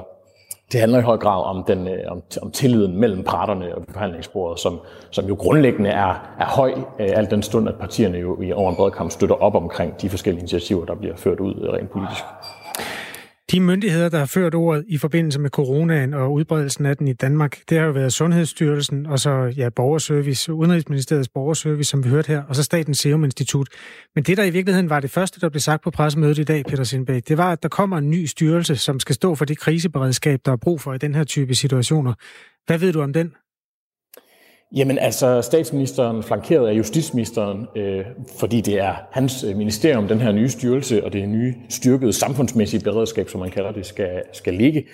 det 0.72 0.80
handler 0.80 0.98
i 0.98 1.02
høj 1.02 1.16
grad 1.16 1.44
om, 1.44 1.64
den, 1.64 1.88
øh, 1.88 1.98
om, 2.08 2.22
om 2.42 2.50
tilliden 2.50 3.00
mellem 3.00 3.24
parterne 3.24 3.74
og 3.74 3.82
forhandlingsbordet, 3.88 4.60
som, 4.60 4.80
som 5.10 5.26
jo 5.26 5.34
grundlæggende 5.34 5.90
er, 5.90 6.34
er 6.40 6.46
høj, 6.46 6.74
alt 6.98 7.30
den 7.30 7.42
stund, 7.42 7.68
at 7.68 7.74
partierne 7.74 8.18
jo 8.18 8.42
i 8.42 8.52
over 8.52 8.70
en 8.70 8.76
bred 8.76 8.90
kamp 8.90 9.10
støtter 9.10 9.36
op 9.36 9.54
omkring 9.54 10.02
de 10.02 10.08
forskellige 10.08 10.40
initiativer, 10.40 10.84
der 10.84 10.94
bliver 10.94 11.16
ført 11.16 11.40
ud 11.40 11.68
rent 11.72 11.90
politisk. 11.90 12.24
De 13.54 13.60
myndigheder, 13.60 14.08
der 14.08 14.18
har 14.18 14.26
ført 14.26 14.54
ordet 14.54 14.84
i 14.88 14.98
forbindelse 14.98 15.40
med 15.40 15.50
coronaen 15.50 16.14
og 16.14 16.32
udbredelsen 16.32 16.86
af 16.86 16.96
den 16.96 17.08
i 17.08 17.12
Danmark, 17.12 17.58
det 17.68 17.78
har 17.78 17.86
jo 17.86 17.92
været 17.92 18.12
Sundhedsstyrelsen, 18.12 19.06
og 19.06 19.18
så 19.18 19.52
ja, 19.56 19.68
Borgerservice, 19.68 20.52
Udenrigsministeriets 20.52 21.28
Borgerservice, 21.28 21.90
som 21.90 22.04
vi 22.04 22.08
hørte 22.08 22.28
her, 22.28 22.42
og 22.42 22.56
så 22.56 22.62
Statens 22.62 22.98
Serum 22.98 23.24
Institut. 23.24 23.68
Men 24.14 24.24
det, 24.24 24.36
der 24.36 24.44
i 24.44 24.50
virkeligheden 24.50 24.90
var 24.90 25.00
det 25.00 25.10
første, 25.10 25.40
der 25.40 25.48
blev 25.48 25.60
sagt 25.60 25.82
på 25.82 25.90
pressemødet 25.90 26.38
i 26.38 26.44
dag, 26.44 26.64
Peter 26.64 26.84
Sindbæk, 26.84 27.28
det 27.28 27.38
var, 27.38 27.52
at 27.52 27.62
der 27.62 27.68
kommer 27.68 27.98
en 27.98 28.10
ny 28.10 28.24
styrelse, 28.24 28.76
som 28.76 29.00
skal 29.00 29.14
stå 29.14 29.34
for 29.34 29.44
det 29.44 29.58
kriseberedskab, 29.58 30.40
der 30.44 30.52
er 30.52 30.56
brug 30.56 30.80
for 30.80 30.94
i 30.94 30.98
den 30.98 31.14
her 31.14 31.24
type 31.24 31.54
situationer. 31.54 32.14
Hvad 32.66 32.78
ved 32.78 32.92
du 32.92 33.02
om 33.02 33.12
den? 33.12 33.32
Jamen 34.76 34.98
altså, 34.98 35.42
statsministeren 35.42 36.22
flankeret 36.22 36.68
af 36.68 36.72
justitsministeren, 36.72 37.66
øh, 37.76 38.04
fordi 38.38 38.60
det 38.60 38.80
er 38.80 38.94
hans 39.12 39.44
øh, 39.44 39.56
ministerium, 39.56 40.08
den 40.08 40.20
her 40.20 40.32
nye 40.32 40.48
styrelse 40.48 41.04
og 41.04 41.12
det 41.12 41.28
nye 41.28 41.54
styrkede 41.68 42.12
samfundsmæssige 42.12 42.84
beredskab, 42.84 43.28
som 43.28 43.40
man 43.40 43.50
kalder 43.50 43.72
det, 43.72 43.86
skal, 43.86 44.22
skal 44.32 44.54
ligge. 44.54 44.84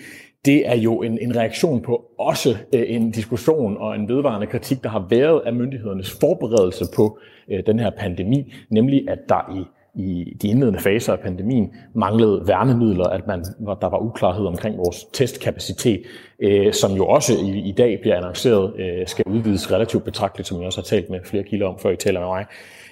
Det 0.45 0.69
er 0.69 0.77
jo 0.77 1.03
en, 1.03 1.19
en 1.19 1.37
reaktion 1.37 1.83
på 1.83 2.05
også 2.19 2.57
øh, 2.75 2.83
en 2.87 3.11
diskussion 3.11 3.77
og 3.77 3.95
en 3.95 4.09
vedvarende 4.09 4.47
kritik, 4.47 4.83
der 4.83 4.89
har 4.89 5.07
været 5.11 5.43
af 5.47 5.53
myndighedernes 5.53 6.11
forberedelse 6.21 6.85
på 6.97 7.19
øh, 7.51 7.63
den 7.67 7.79
her 7.79 7.91
pandemi, 7.99 8.53
nemlig 8.71 9.11
at 9.11 9.19
der 9.29 9.57
i 9.61 9.65
i 9.95 10.37
de 10.43 10.49
indledende 10.49 10.79
faser 10.79 11.13
af 11.13 11.21
pandemien 11.21 11.73
manglede 11.95 12.43
værnemidler, 12.47 13.05
at 13.05 13.27
man, 13.27 13.45
der 13.81 13.89
var 13.89 13.99
uklarhed 13.99 14.47
omkring 14.47 14.79
vores 14.79 15.05
testkapacitet, 15.13 16.03
øh, 16.41 16.73
som 16.73 16.93
jo 16.93 17.07
også 17.07 17.33
i, 17.33 17.69
i 17.69 17.73
dag 17.73 17.99
bliver 18.01 18.17
annonceret, 18.17 18.73
øh, 18.81 19.07
skal 19.07 19.25
udvides 19.29 19.73
relativt 19.73 20.05
betragteligt, 20.05 20.49
som 20.49 20.59
jeg 20.59 20.67
også 20.67 20.81
har 20.81 20.85
talt 20.85 21.11
med 21.11 21.21
flere 21.25 21.45
kilder 21.45 21.67
om, 21.67 21.79
før 21.79 21.91
I 21.91 21.97
taler 21.97 22.21
med 22.21 22.29
mig. 22.29 22.47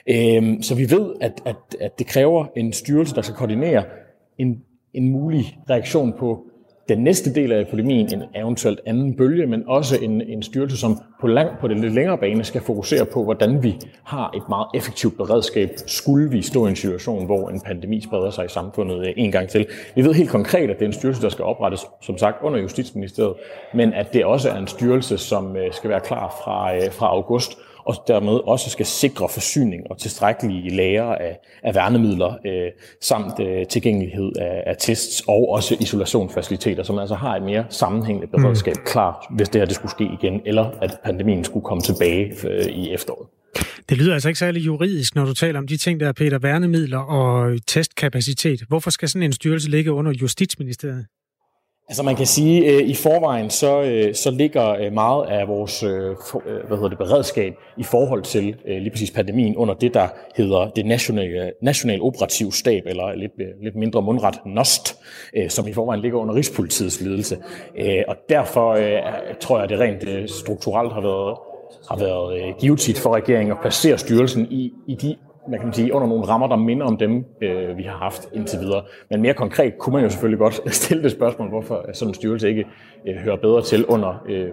Øh, 0.09 0.63
så 0.63 0.75
vi 0.75 0.91
ved, 0.91 1.15
at, 1.21 1.43
at, 1.45 1.57
at 1.81 1.99
det 1.99 2.07
kræver 2.07 2.47
en 2.57 2.73
styrelse, 2.73 3.15
der 3.15 3.23
skal 3.23 3.37
koordinere 3.37 3.85
en, 4.39 4.63
en 4.95 5.09
mulig 5.13 5.59
reaktion 5.71 6.15
på 6.19 6.48
den 6.89 6.99
næste 6.99 7.35
del 7.35 7.53
af 7.53 7.61
epidemien, 7.61 8.15
en 8.15 8.23
eventuelt 8.35 8.81
anden 8.87 9.17
bølge, 9.17 9.47
men 9.47 9.65
også 9.67 9.99
en, 10.03 10.21
en 10.21 10.43
styrelse, 10.43 10.77
som 10.77 10.99
på, 11.21 11.27
lang, 11.27 11.51
på 11.61 11.69
den 11.69 11.81
lidt 11.81 11.95
længere 11.95 12.19
bane 12.19 12.45
skal 12.45 12.61
fokusere 12.61 13.05
på, 13.05 13.25
hvordan 13.25 13.63
vi 13.63 13.77
har 14.05 14.31
et 14.37 14.43
meget 14.49 14.67
effektivt 14.75 15.17
beredskab, 15.17 15.71
skulle 15.87 16.31
vi 16.31 16.43
stå 16.43 16.67
i 16.67 16.71
en 16.71 16.77
situation, 16.77 17.27
hvor 17.27 17.49
en 17.49 17.61
pandemi 17.61 18.01
spreder 18.01 18.31
sig 18.31 18.45
i 18.45 18.49
samfundet 18.49 19.07
øh, 19.07 19.13
en 19.17 19.33
gang 19.33 19.49
til. 19.49 19.67
Vi 19.95 20.05
ved 20.05 20.15
helt 20.15 20.31
konkret, 20.31 20.71
at 20.71 20.77
det 20.77 20.83
er 20.83 20.87
en 20.87 20.93
styrelse, 20.93 21.23
der 21.23 21.29
skal 21.29 21.45
oprettes, 21.45 21.87
som 22.03 22.19
sagt, 22.19 22.37
under 22.43 22.61
Justitsministeriet, 22.61 23.35
men 23.75 23.93
at 23.93 24.13
det 24.13 24.25
også 24.25 24.51
er 24.51 24.57
en 24.57 24.67
styrelse, 24.67 25.19
som 25.19 25.57
øh, 25.57 25.73
skal 25.73 25.91
være 25.91 26.01
klar 26.01 26.41
fra, 26.45 26.77
øh, 26.77 26.93
fra 26.93 27.07
august, 27.07 27.59
og 27.89 28.05
dermed 28.09 28.33
også 28.33 28.71
skal 28.71 28.87
sikre 28.87 29.29
forsyning 29.29 29.83
og 29.91 29.99
tilstrækkelige 29.99 30.77
lager 30.77 31.05
af, 31.05 31.39
af 31.63 31.75
værnemidler, 31.75 32.35
øh, 32.47 32.71
samt 33.01 33.41
øh, 33.41 33.67
tilgængelighed 33.67 34.33
af, 34.41 34.63
af 34.67 34.77
tests 34.79 35.23
og 35.29 35.49
også 35.51 35.77
isolationsfaciliteter, 35.81 36.83
som 36.83 36.99
altså 36.99 37.15
har 37.15 37.37
et 37.37 37.43
mere 37.43 37.65
sammenhængende 37.71 38.27
mm. 38.27 38.43
beredskab 38.43 38.77
mm. 38.77 38.83
klar, 38.87 39.27
hvis 39.31 39.49
det 39.49 39.61
her 39.61 39.67
det 39.67 39.75
skulle 39.75 39.91
ske 39.91 40.09
igen, 40.21 40.41
eller 40.47 40.71
at 40.83 40.99
pandemien 41.05 41.45
skulle 41.45 41.65
komme 41.65 41.83
tilbage 41.83 42.35
øh, 42.49 42.67
i 42.67 42.93
efteråret. 42.93 43.29
Det 43.89 43.99
lyder 43.99 44.15
altså 44.15 44.29
ikke 44.29 44.39
særlig 44.39 44.67
juridisk, 44.67 45.15
når 45.15 45.25
du 45.25 45.35
taler 45.35 45.59
om 45.59 45.67
de 45.67 45.77
ting, 45.77 46.01
der 46.01 46.09
er 46.09 46.13
Peter 46.13 46.39
Værnemidler 46.39 46.99
og 46.99 47.59
testkapacitet. 47.67 48.61
Hvorfor 48.69 48.91
skal 48.91 49.09
sådan 49.09 49.23
en 49.23 49.33
styrelse 49.33 49.71
ligge 49.71 49.93
under 49.93 50.13
Justitsministeriet? 50.13 51.07
Altså 51.91 52.03
man 52.03 52.17
kan 52.17 52.27
sige, 52.27 52.69
at 52.69 52.75
øh, 52.75 52.89
i 52.89 52.95
forvejen 52.95 53.51
så, 53.51 53.83
øh, 53.83 54.15
så 54.15 54.31
ligger 54.31 54.69
øh, 54.71 54.93
meget 54.93 55.27
af 55.27 55.49
vores 55.49 55.83
øh, 55.83 56.11
øh, 56.47 56.67
hvad 56.67 56.77
hedder 56.77 56.89
det, 56.89 56.99
beredskab 56.99 57.55
i 57.77 57.83
forhold 57.83 58.23
til 58.23 58.57
lige 58.67 58.91
præcis 58.91 59.11
pandemien 59.11 59.57
under 59.57 59.75
det, 59.75 59.95
der 59.95 60.09
hedder 60.37 60.71
det 60.71 60.87
nationale, 60.87 61.53
nationale 61.63 62.03
operativ 62.03 62.53
stab, 62.53 62.83
eller 62.87 63.15
lidt, 63.15 63.33
lidt 63.63 63.77
mindre 63.77 64.03
mundret 64.03 64.35
NOST, 64.47 64.97
som 65.49 65.69
i 65.69 65.73
forvejen 65.73 66.01
ligger 66.01 66.19
under 66.19 66.35
Rigspolitiets 66.35 67.01
ledelse. 67.01 67.37
Og 68.09 68.17
derfor 68.29 68.79
tror 69.41 69.57
jeg, 69.57 69.65
at 69.65 69.71
det 69.71 69.81
rent 69.81 70.31
strukturelt 70.31 70.93
har 70.93 71.01
været, 71.01 71.39
har 71.91 71.97
været 71.99 72.59
givetigt 72.59 72.99
for 72.99 73.15
regeringen 73.15 73.53
at 73.53 73.59
placere 73.61 73.99
styrelsen 73.99 74.47
i, 74.51 74.73
i 74.87 74.95
de 74.95 75.17
hvad 75.49 75.59
kan 75.59 75.67
man 75.67 75.75
sige, 75.75 75.95
under 75.95 76.09
nogle 76.09 76.25
rammer, 76.25 76.47
der 76.47 76.57
minder 76.57 76.87
om 76.87 76.97
dem, 76.97 77.25
øh, 77.43 77.77
vi 77.77 77.83
har 77.83 77.97
haft 77.97 78.29
indtil 78.33 78.61
videre. 78.61 78.83
Men 79.11 79.23
mere 79.23 79.35
konkret 79.35 79.79
kunne 79.79 79.93
man 79.93 80.03
jo 80.03 80.11
selvfølgelig 80.11 80.39
godt 80.39 80.61
stille 80.83 81.03
det 81.03 81.13
spørgsmål, 81.13 81.49
hvorfor 81.49 81.87
sådan 81.93 82.11
en 82.11 82.15
styrelse 82.15 82.49
ikke 82.49 82.67
øh, 83.09 83.17
hører 83.17 83.37
bedre 83.37 83.63
til 83.63 83.87
under, 83.87 84.25
øh, 84.29 84.49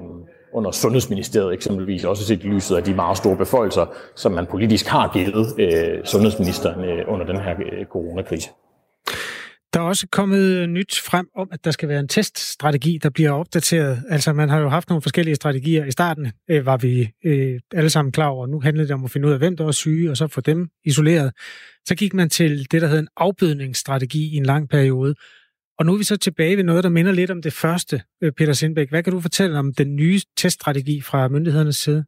under 0.53 0.71
Sundhedsministeriet 0.71 1.53
eksempelvis, 1.53 2.05
også 2.05 2.25
set 2.25 2.43
i 2.43 2.47
lyset 2.47 2.75
af 2.75 2.83
de 2.83 2.93
meget 2.93 3.17
store 3.17 3.35
beføjelser, 3.35 3.85
som 4.15 4.31
man 4.31 4.45
politisk 4.45 4.87
har 4.87 5.11
givet 5.13 5.59
øh, 5.59 6.03
sundhedsministeren 6.03 6.83
øh, 6.83 7.05
under 7.07 7.25
den 7.25 7.37
her 7.37 7.55
øh, 7.71 7.85
coronakrise. 7.85 8.49
Der 9.75 9.81
er 9.81 9.85
også 9.85 10.07
kommet 10.11 10.39
øh, 10.39 10.67
nyt 10.67 10.99
frem 10.99 11.27
om, 11.35 11.47
at 11.51 11.65
der 11.65 11.71
skal 11.71 11.89
være 11.89 11.99
en 11.99 12.07
teststrategi, 12.07 12.99
der 13.03 13.09
bliver 13.09 13.31
opdateret. 13.31 14.03
Altså, 14.09 14.33
man 14.33 14.49
har 14.49 14.59
jo 14.59 14.69
haft 14.69 14.89
nogle 14.89 15.01
forskellige 15.01 15.35
strategier. 15.35 15.85
I 15.85 15.91
starten 15.91 16.31
øh, 16.49 16.65
var 16.65 16.77
vi 16.77 17.09
øh, 17.25 17.59
alle 17.73 17.89
sammen 17.89 18.11
klar 18.11 18.27
over, 18.27 18.47
nu 18.47 18.61
handlede 18.61 18.87
det 18.87 18.93
om 18.93 19.05
at 19.05 19.11
finde 19.11 19.27
ud 19.27 19.33
af, 19.33 19.39
hvem 19.39 19.57
der 19.57 19.63
var 19.63 19.71
syge, 19.71 20.11
og 20.11 20.17
så 20.17 20.27
få 20.27 20.41
dem 20.41 20.67
isoleret. 20.85 21.31
Så 21.87 21.95
gik 21.95 22.13
man 22.13 22.29
til 22.29 22.71
det, 22.71 22.81
der 22.81 22.87
hedder 22.87 23.01
en 23.01 23.07
afbødningsstrategi 23.17 24.33
i 24.33 24.35
en 24.35 24.45
lang 24.45 24.69
periode. 24.69 25.15
Og 25.79 25.85
nu 25.85 25.93
er 25.93 25.97
vi 25.97 26.03
så 26.03 26.17
tilbage 26.17 26.57
ved 26.57 26.63
noget, 26.63 26.83
der 26.83 26.89
minder 26.89 27.11
lidt 27.11 27.31
om 27.31 27.41
det 27.41 27.53
første, 27.53 28.01
øh, 28.23 28.31
Peter 28.31 28.53
Sindbæk. 28.53 28.89
Hvad 28.89 29.03
kan 29.03 29.13
du 29.13 29.19
fortælle 29.19 29.59
om 29.59 29.73
den 29.73 29.95
nye 29.95 30.19
teststrategi 30.37 31.01
fra 31.01 31.27
myndighedernes 31.27 31.75
side? 31.75 32.05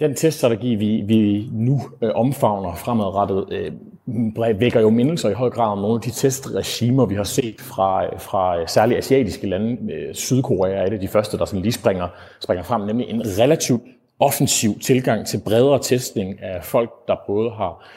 Den 0.00 0.14
teststrategi, 0.14 0.74
vi, 0.74 1.02
vi 1.06 1.48
nu 1.52 1.80
øh, 2.02 2.10
omfavner 2.14 2.74
fremadrettet, 2.74 3.46
øh, 3.50 4.60
vækker 4.60 4.80
jo 4.80 4.90
mindelser 4.90 5.30
i 5.30 5.32
høj 5.32 5.50
grad 5.50 5.72
om 5.72 5.78
nogle 5.78 5.94
af 5.94 6.00
de 6.00 6.10
testregimer, 6.10 7.06
vi 7.06 7.14
har 7.14 7.24
set 7.24 7.60
fra, 7.60 8.18
fra 8.18 8.66
særligt 8.66 8.98
asiatiske 8.98 9.46
lande. 9.46 9.92
Øh, 9.92 10.14
Sydkorea 10.14 10.72
er 10.72 10.86
et 10.86 10.92
af 10.92 11.00
de 11.00 11.08
første, 11.08 11.38
der 11.38 11.44
sådan 11.44 11.62
lige 11.62 11.72
springer, 11.72 12.08
springer 12.40 12.64
frem, 12.64 12.80
nemlig 12.80 13.08
en 13.08 13.22
relativt 13.38 13.82
offensiv 14.20 14.78
tilgang 14.78 15.26
til 15.26 15.40
bredere 15.44 15.78
testning 15.82 16.42
af 16.42 16.64
folk, 16.64 16.90
der 17.08 17.16
både 17.26 17.50
har 17.50 17.88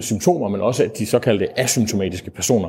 symptomer, 0.00 0.48
men 0.48 0.60
også 0.60 0.90
de 0.98 1.06
såkaldte 1.06 1.60
asymptomatiske 1.60 2.30
personer. 2.30 2.68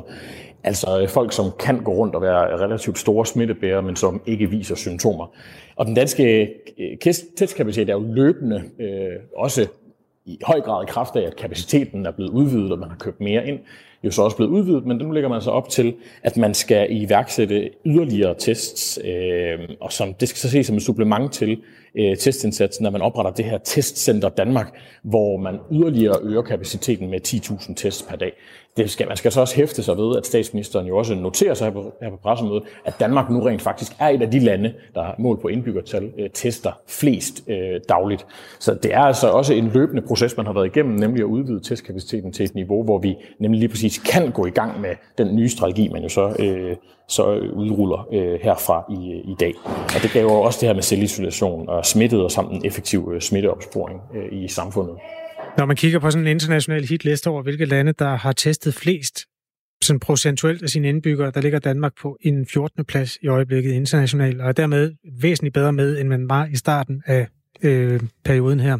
Altså 0.64 1.00
øh, 1.00 1.08
folk, 1.08 1.32
som 1.32 1.50
kan 1.58 1.82
gå 1.82 1.92
rundt 1.92 2.14
og 2.14 2.22
være 2.22 2.58
relativt 2.64 2.98
store 2.98 3.26
smittebærere, 3.26 3.82
men 3.82 3.96
som 3.96 4.22
ikke 4.26 4.50
viser 4.50 4.74
symptomer. 4.74 5.26
Og 5.76 5.86
den 5.86 5.94
danske 5.94 6.54
øh, 6.78 6.96
testkapacitet 7.36 7.88
er 7.88 7.94
jo 7.94 8.12
løbende 8.12 8.62
øh, 8.78 9.16
også 9.36 9.66
i 10.24 10.38
høj 10.46 10.60
grad 10.60 10.82
i 10.82 10.90
kraft 10.90 11.16
af, 11.16 11.22
at 11.22 11.36
kapaciteten 11.36 12.06
er 12.06 12.10
blevet 12.10 12.30
udvidet, 12.30 12.72
og 12.72 12.78
man 12.78 12.88
har 12.88 12.96
købt 12.96 13.20
mere 13.20 13.48
ind, 13.48 13.58
jo 14.04 14.10
så 14.10 14.22
også 14.22 14.36
blevet 14.36 14.50
udvidet, 14.50 14.86
men 14.86 14.96
nu 14.96 15.10
ligger 15.10 15.28
man 15.28 15.40
så 15.40 15.50
op 15.50 15.68
til, 15.68 15.94
at 16.22 16.36
man 16.36 16.54
skal 16.54 16.86
iværksætte 16.90 17.70
yderligere 17.86 18.34
tests, 18.38 18.98
øh, 19.04 19.58
og 19.80 19.92
som, 19.92 20.14
det 20.14 20.28
skal 20.28 20.38
så 20.38 20.50
ses 20.50 20.66
som 20.66 20.76
et 20.76 20.82
supplement 20.82 21.32
til 21.32 21.58
øh, 21.98 22.16
testindsatsen, 22.16 22.82
når 22.82 22.90
man 22.90 23.02
opretter 23.02 23.32
det 23.32 23.44
her 23.44 23.58
testcenter 23.58 24.28
Danmark, 24.28 24.78
hvor 25.02 25.36
man 25.36 25.58
yderligere 25.72 26.18
øger 26.22 26.42
kapaciteten 26.42 27.10
med 27.10 27.20
10.000 27.28 27.74
tests 27.74 28.02
per 28.02 28.16
dag. 28.16 28.32
Det 28.76 28.90
skal, 28.90 29.08
man 29.08 29.16
skal 29.16 29.32
så 29.32 29.40
også 29.40 29.56
hæfte 29.56 29.82
sig 29.82 29.96
ved, 29.96 30.16
at 30.16 30.26
statsministeren 30.26 30.86
jo 30.86 30.96
også 30.96 31.14
noterer 31.14 31.54
sig 31.54 31.66
her 31.66 31.72
på, 31.72 31.94
her 32.02 32.10
på 32.10 32.16
pressemødet, 32.16 32.62
at 32.84 32.94
Danmark 33.00 33.30
nu 33.30 33.40
rent 33.40 33.62
faktisk 33.62 33.92
er 33.98 34.08
et 34.08 34.22
af 34.22 34.30
de 34.30 34.38
lande, 34.38 34.74
der 34.94 35.14
mål 35.18 35.40
på 35.40 35.48
indbyggertal 35.48 36.12
øh, 36.18 36.30
tester 36.30 36.72
flest 36.88 37.42
øh, 37.48 37.80
dagligt. 37.88 38.26
Så 38.60 38.74
det 38.74 38.94
er 38.94 39.00
altså 39.00 39.28
også 39.28 39.54
en 39.54 39.70
løbende 39.74 40.02
proces, 40.02 40.36
man 40.36 40.46
har 40.46 40.52
været 40.52 40.66
igennem, 40.66 40.94
nemlig 40.94 41.20
at 41.20 41.26
udvide 41.26 41.60
testkapaciteten 41.60 42.32
til 42.32 42.44
et 42.44 42.54
niveau, 42.54 42.84
hvor 42.84 42.98
vi 42.98 43.16
nemlig 43.38 43.58
lige 43.58 43.68
præcis 43.68 43.93
kan 43.98 44.30
gå 44.30 44.46
i 44.46 44.50
gang 44.50 44.80
med 44.80 44.90
den 45.18 45.36
nye 45.36 45.48
strategi, 45.48 45.88
man 45.88 46.02
jo 46.02 46.08
så, 46.08 46.36
øh, 46.38 46.76
så 47.08 47.24
udruller 47.38 48.08
øh, 48.12 48.40
herfra 48.42 48.84
i, 48.90 49.12
øh, 49.12 49.32
i 49.32 49.34
dag. 49.40 49.54
Og 49.66 50.02
det 50.02 50.10
gav 50.12 50.22
jo 50.22 50.32
også 50.32 50.58
det 50.60 50.68
her 50.68 50.74
med 50.74 50.82
selvisolation 50.82 51.68
og 51.68 51.86
smittet 51.86 52.22
og 52.22 52.30
samt 52.30 52.52
en 52.52 52.66
effektiv 52.66 53.12
øh, 53.14 53.20
smitteopsporing 53.20 54.00
øh, 54.14 54.42
i 54.42 54.48
samfundet. 54.48 54.96
Når 55.58 55.66
man 55.66 55.76
kigger 55.76 55.98
på 55.98 56.10
sådan 56.10 56.26
en 56.26 56.30
international 56.30 56.84
hitliste 56.84 57.30
over, 57.30 57.42
hvilke 57.42 57.64
lande, 57.64 57.92
der 57.92 58.16
har 58.16 58.32
testet 58.32 58.74
flest 58.74 59.24
sådan 59.82 60.00
procentuelt 60.00 60.62
af 60.62 60.68
sine 60.68 60.88
indbyggere, 60.88 61.30
der 61.30 61.40
ligger 61.40 61.58
Danmark 61.58 61.92
på 62.02 62.16
en 62.20 62.46
14. 62.46 62.84
plads 62.84 63.18
i 63.22 63.26
øjeblikket 63.26 63.72
internationalt, 63.72 64.40
og 64.40 64.48
er 64.48 64.52
dermed 64.52 64.92
væsentligt 65.20 65.54
bedre 65.54 65.72
med, 65.72 66.00
end 66.00 66.08
man 66.08 66.28
var 66.28 66.46
i 66.46 66.56
starten 66.56 67.02
af 67.06 67.28
øh, 67.62 68.00
perioden 68.24 68.60
her. 68.60 68.78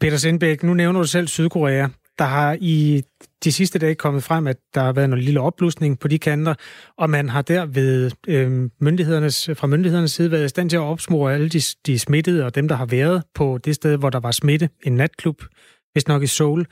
Peter 0.00 0.16
Sindbæk, 0.16 0.62
nu 0.62 0.74
nævner 0.74 1.00
du 1.00 1.06
selv 1.06 1.28
Sydkorea. 1.28 1.88
Der 2.18 2.24
har 2.24 2.56
i 2.60 3.02
de 3.44 3.52
sidste 3.52 3.78
dage 3.78 3.94
kommet 3.94 4.22
frem, 4.22 4.46
at 4.46 4.56
der 4.74 4.80
har 4.80 4.92
været 4.92 5.12
en 5.12 5.18
lille 5.18 5.40
opblusning 5.40 5.98
på 5.98 6.08
de 6.08 6.18
kanter, 6.18 6.54
og 6.98 7.10
man 7.10 7.28
har 7.28 7.42
der 7.42 7.66
ved 7.66 8.10
øh, 8.28 8.70
myndighedernes, 8.80 9.50
fra 9.54 9.66
myndighedernes 9.66 10.12
side 10.12 10.30
været 10.30 10.44
i 10.44 10.48
stand 10.48 10.70
til 10.70 10.76
at 10.76 10.80
opsmore 10.80 11.34
alle 11.34 11.48
de, 11.48 11.60
de 11.86 11.98
smittede 11.98 12.44
og 12.44 12.54
dem, 12.54 12.68
der 12.68 12.74
har 12.74 12.86
været 12.86 13.22
på 13.34 13.58
det 13.58 13.74
sted, 13.74 13.96
hvor 13.96 14.10
der 14.10 14.20
var 14.20 14.30
smitte, 14.30 14.68
en 14.82 14.92
natklub, 14.92 15.42
hvis 15.92 16.08
nok 16.08 16.22
i 16.22 16.26
Seoul, 16.26 16.66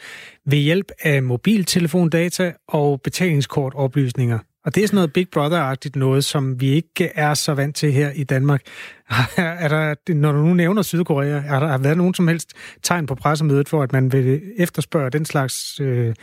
ved 0.47 0.59
hjælp 0.59 0.92
af 1.03 1.22
mobiltelefondata 1.22 2.53
og 2.68 3.01
betalingskortoplysninger. 3.01 4.38
Og 4.64 4.74
det 4.74 4.82
er 4.82 4.86
sådan 4.86 4.96
noget 4.96 5.12
Big 5.12 5.26
Brother-agtigt 5.36 5.96
noget, 5.96 6.24
som 6.24 6.60
vi 6.60 6.70
ikke 6.70 7.10
er 7.14 7.34
så 7.34 7.54
vant 7.54 7.76
til 7.76 7.92
her 7.92 8.10
i 8.10 8.24
Danmark. 8.24 8.62
er 9.36 9.68
der, 9.68 10.14
når 10.14 10.32
du 10.32 10.38
nu 10.38 10.54
nævner 10.54 10.82
Sydkorea, 10.82 11.42
er 11.46 11.60
der 11.60 11.66
har 11.66 11.78
været 11.78 11.96
nogen 11.96 12.14
som 12.14 12.28
helst 12.28 12.52
tegn 12.82 13.06
på 13.06 13.14
pressemødet 13.14 13.68
for, 13.68 13.82
at 13.82 13.92
man 13.92 14.12
vil 14.12 14.42
efterspørge 14.58 15.10
den 15.10 15.24
slags 15.24 15.80
øh, 15.80 16.14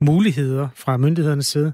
muligheder 0.00 0.68
fra 0.74 0.96
myndighedernes 0.96 1.46
side? 1.46 1.72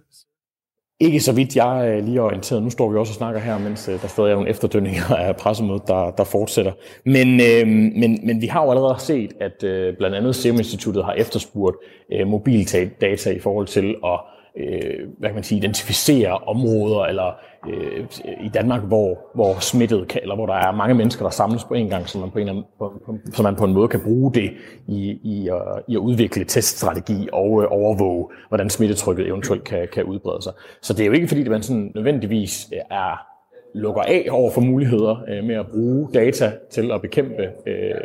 Ikke 1.01 1.21
så 1.21 1.33
vidt 1.33 1.57
jeg 1.57 1.89
øh, 1.89 1.99
er 1.99 2.03
lige 2.03 2.23
orienteret. 2.23 2.63
Nu 2.63 2.71
står 2.71 2.91
vi 2.91 2.99
også 2.99 3.11
og 3.11 3.15
snakker 3.15 3.41
her, 3.41 3.59
mens 3.59 3.89
øh, 3.89 4.03
der 4.03 4.09
stadig 4.09 4.31
er 4.31 4.35
nogle 4.35 4.51
efterdønninger 4.51 5.15
af 5.27 5.37
pressemødet, 5.37 5.83
der, 5.87 6.11
der 6.11 6.25
fortsætter. 6.25 6.73
Men, 7.05 7.41
øh, 7.41 7.67
men, 8.01 8.27
men 8.27 8.41
vi 8.41 8.47
har 8.47 8.65
jo 8.65 8.71
allerede 8.71 9.01
set, 9.01 9.33
at 9.41 9.65
øh, 9.65 9.97
blandt 9.97 10.17
andet 10.17 10.37
Serum 10.37 10.59
Instituttet 10.59 11.05
har 11.05 11.13
efterspurgt 11.13 11.77
øh, 12.13 12.27
mobildata 12.27 13.31
i 13.31 13.39
forhold 13.41 13.67
til 13.67 13.95
at 14.05 14.21
øh, 14.57 15.09
hvad 15.19 15.29
kan 15.29 15.35
man 15.35 15.45
sige, 15.45 15.59
identificere 15.59 16.39
områder 16.39 17.05
eller 17.05 17.33
øh, 17.69 18.07
i 18.45 18.49
Danmark, 18.49 18.83
hvor, 18.83 19.19
hvor 19.35 19.61
smittet 19.61 20.09
kan, 20.09 20.21
eller 20.23 20.35
hvor 20.35 20.47
der 20.47 20.55
er 20.55 20.73
mange 20.73 20.95
mennesker, 20.95 21.25
der 21.25 21.31
samles 21.31 21.65
på 21.65 21.75
en 21.75 21.89
gang, 21.89 22.09
så 22.09 22.19
man 22.19 22.31
på 22.31 22.39
en, 22.39 22.65
på, 22.79 23.03
på, 23.07 23.17
så 23.33 23.43
man 23.43 23.57
på 23.57 23.65
en 23.65 23.73
måde 23.73 23.89
kan 23.89 24.01
bruge 24.01 24.35
det 24.35 24.51
i, 24.89 25.19
i, 25.23 25.51
uh, 25.51 25.59
i 25.89 25.95
at 25.95 25.99
udvikle 25.99 26.45
teststrategi 26.45 27.29
og 27.33 27.63
øh, 27.63 27.69
overvåge, 27.71 28.29
hvordan 28.49 28.71
smittetrykket 28.71 29.27
eventuelt 29.27 29.65
kan, 29.65 29.89
kan 29.93 30.05
udbrede 30.05 30.43
sig. 30.43 30.53
Så 30.83 30.93
det 30.93 31.03
er 31.03 31.07
jo 31.07 31.13
ikke 31.13 31.29
fordi, 31.29 31.41
at 31.41 31.51
man 31.51 31.63
sådan 31.63 31.93
nødvendigvis 31.95 32.69
øh, 32.73 32.81
er 32.91 33.27
lukker 33.75 34.03
af 34.03 34.27
over 34.31 34.51
for 34.51 34.61
muligheder 34.61 35.17
øh, 35.29 35.45
med 35.45 35.55
at 35.55 35.67
bruge 35.67 36.09
data 36.15 36.53
til 36.71 36.93
at 36.93 37.03
bekæmpe 37.03 37.43
øh, 37.67 38.01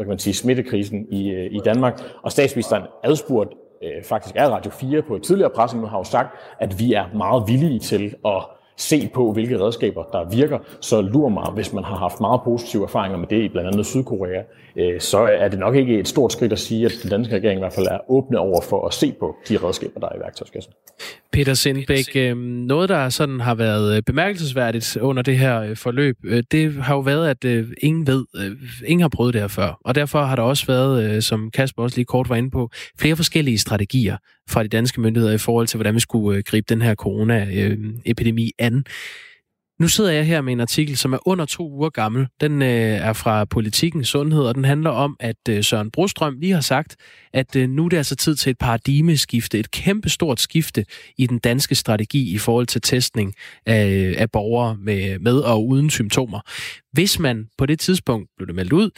hvad 0.00 0.06
kan 0.06 0.08
man 0.08 0.18
sige, 0.18 0.34
smittekrisen 0.34 1.06
i, 1.10 1.30
øh, 1.30 1.52
i 1.52 1.60
Danmark. 1.64 2.00
Og 2.22 2.32
statsministeren 2.32 2.82
adspurgt 3.04 3.52
øh, 3.82 4.04
faktisk 4.04 4.36
er 4.36 4.48
Radio 4.48 4.70
4 4.70 5.02
på 5.02 5.16
et 5.16 5.22
tidligere 5.22 5.50
pressemøde, 5.50 5.88
har 5.88 5.98
jo 5.98 6.04
sagt, 6.04 6.28
at 6.60 6.78
vi 6.78 6.92
er 6.92 7.04
meget 7.14 7.44
villige 7.46 7.78
til 7.78 8.14
at 8.24 8.42
se 8.76 9.10
på, 9.14 9.32
hvilke 9.32 9.60
redskaber, 9.60 10.04
der 10.12 10.28
virker, 10.30 10.58
så 10.80 11.00
lurer 11.00 11.28
mig, 11.28 11.50
hvis 11.54 11.72
man 11.72 11.84
har 11.84 11.96
haft 11.96 12.20
meget 12.20 12.40
positive 12.44 12.82
erfaringer 12.82 13.18
med 13.18 13.28
det 13.28 13.42
i 13.42 13.48
blandt 13.48 13.70
andet 13.70 13.86
Sydkorea, 13.86 14.42
øh, 14.76 15.00
så 15.00 15.18
er 15.18 15.48
det 15.48 15.58
nok 15.58 15.74
ikke 15.74 15.98
et 15.98 16.08
stort 16.08 16.32
skridt 16.32 16.52
at 16.52 16.58
sige, 16.58 16.86
at 16.86 16.92
den 17.02 17.10
danske 17.10 17.34
regering 17.34 17.58
i 17.58 17.62
hvert 17.62 17.72
fald 17.72 17.86
er 17.86 17.98
åbne 18.08 18.38
over 18.38 18.60
for 18.60 18.86
at 18.86 18.94
se 18.94 19.14
på 19.20 19.36
de 19.48 19.56
redskaber, 19.56 20.00
der 20.00 20.08
er 20.08 20.16
i 20.16 20.20
værktøjskassen. 20.20 20.72
Peter 21.32 21.54
Sindbæk, 21.54 22.16
øh, 22.16 22.36
noget 22.36 22.88
der 22.88 23.08
sådan 23.08 23.40
har 23.40 23.54
været 23.54 23.96
øh, 23.96 24.02
bemærkelsesværdigt 24.02 24.96
under 24.96 25.22
det 25.22 25.38
her 25.38 25.74
forløb, 25.74 26.16
det 26.50 26.74
har 26.74 26.94
jo 26.94 27.00
været, 27.00 27.44
at 27.44 27.66
ingen 27.82 28.06
ved, 28.06 28.24
ingen 28.86 29.00
har 29.00 29.08
prøvet 29.08 29.34
det 29.34 29.40
her 29.40 29.48
før. 29.48 29.80
Og 29.84 29.94
derfor 29.94 30.24
har 30.24 30.36
der 30.36 30.42
også 30.42 30.66
været, 30.66 31.24
som 31.24 31.50
Kasper 31.50 31.82
også 31.82 31.96
lige 31.96 32.04
kort 32.04 32.28
var 32.28 32.36
inde 32.36 32.50
på, 32.50 32.70
flere 32.98 33.16
forskellige 33.16 33.58
strategier 33.58 34.16
fra 34.50 34.62
de 34.62 34.68
danske 34.68 35.00
myndigheder 35.00 35.34
i 35.34 35.38
forhold 35.38 35.66
til, 35.66 35.76
hvordan 35.76 35.94
vi 35.94 36.00
skulle 36.00 36.42
gribe 36.42 36.66
den 36.68 36.82
her 36.82 36.94
corona-epidemi 36.94 38.52
an. 38.58 38.84
Nu 39.80 39.88
sidder 39.88 40.10
jeg 40.10 40.26
her 40.26 40.40
med 40.40 40.52
en 40.52 40.60
artikel, 40.60 40.96
som 40.96 41.12
er 41.12 41.28
under 41.28 41.44
to 41.44 41.70
uger 41.70 41.90
gammel. 41.90 42.26
Den 42.40 42.62
øh, 42.62 42.68
er 42.68 43.12
fra 43.12 43.44
Politikken 43.44 44.04
Sundhed, 44.04 44.42
og 44.42 44.54
den 44.54 44.64
handler 44.64 44.90
om, 44.90 45.16
at 45.20 45.36
øh, 45.48 45.64
Søren 45.64 45.90
Brostrøm 45.90 46.38
lige 46.40 46.52
har 46.52 46.60
sagt, 46.60 46.96
at 47.32 47.56
øh, 47.56 47.68
nu 47.68 47.84
er 47.84 47.88
det 47.88 47.96
altså 47.96 48.16
tid 48.16 48.36
til 48.36 48.50
et 48.50 48.58
paradigmeskifte, 48.58 49.58
et 49.58 49.70
kæmpestort 49.70 50.40
skifte 50.40 50.84
i 51.18 51.26
den 51.26 51.38
danske 51.38 51.74
strategi 51.74 52.34
i 52.34 52.38
forhold 52.38 52.66
til 52.66 52.80
testning 52.80 53.34
af, 53.66 54.14
af 54.18 54.30
borgere 54.30 54.76
med, 54.76 55.18
med 55.18 55.38
og 55.38 55.66
uden 55.66 55.90
symptomer. 55.90 56.40
Hvis 56.92 57.18
man 57.18 57.46
på 57.58 57.66
det 57.66 57.80
tidspunkt 57.80 58.28
blev 58.36 58.46
det 58.46 58.54
meldt 58.54 58.72
ud, 58.72 58.90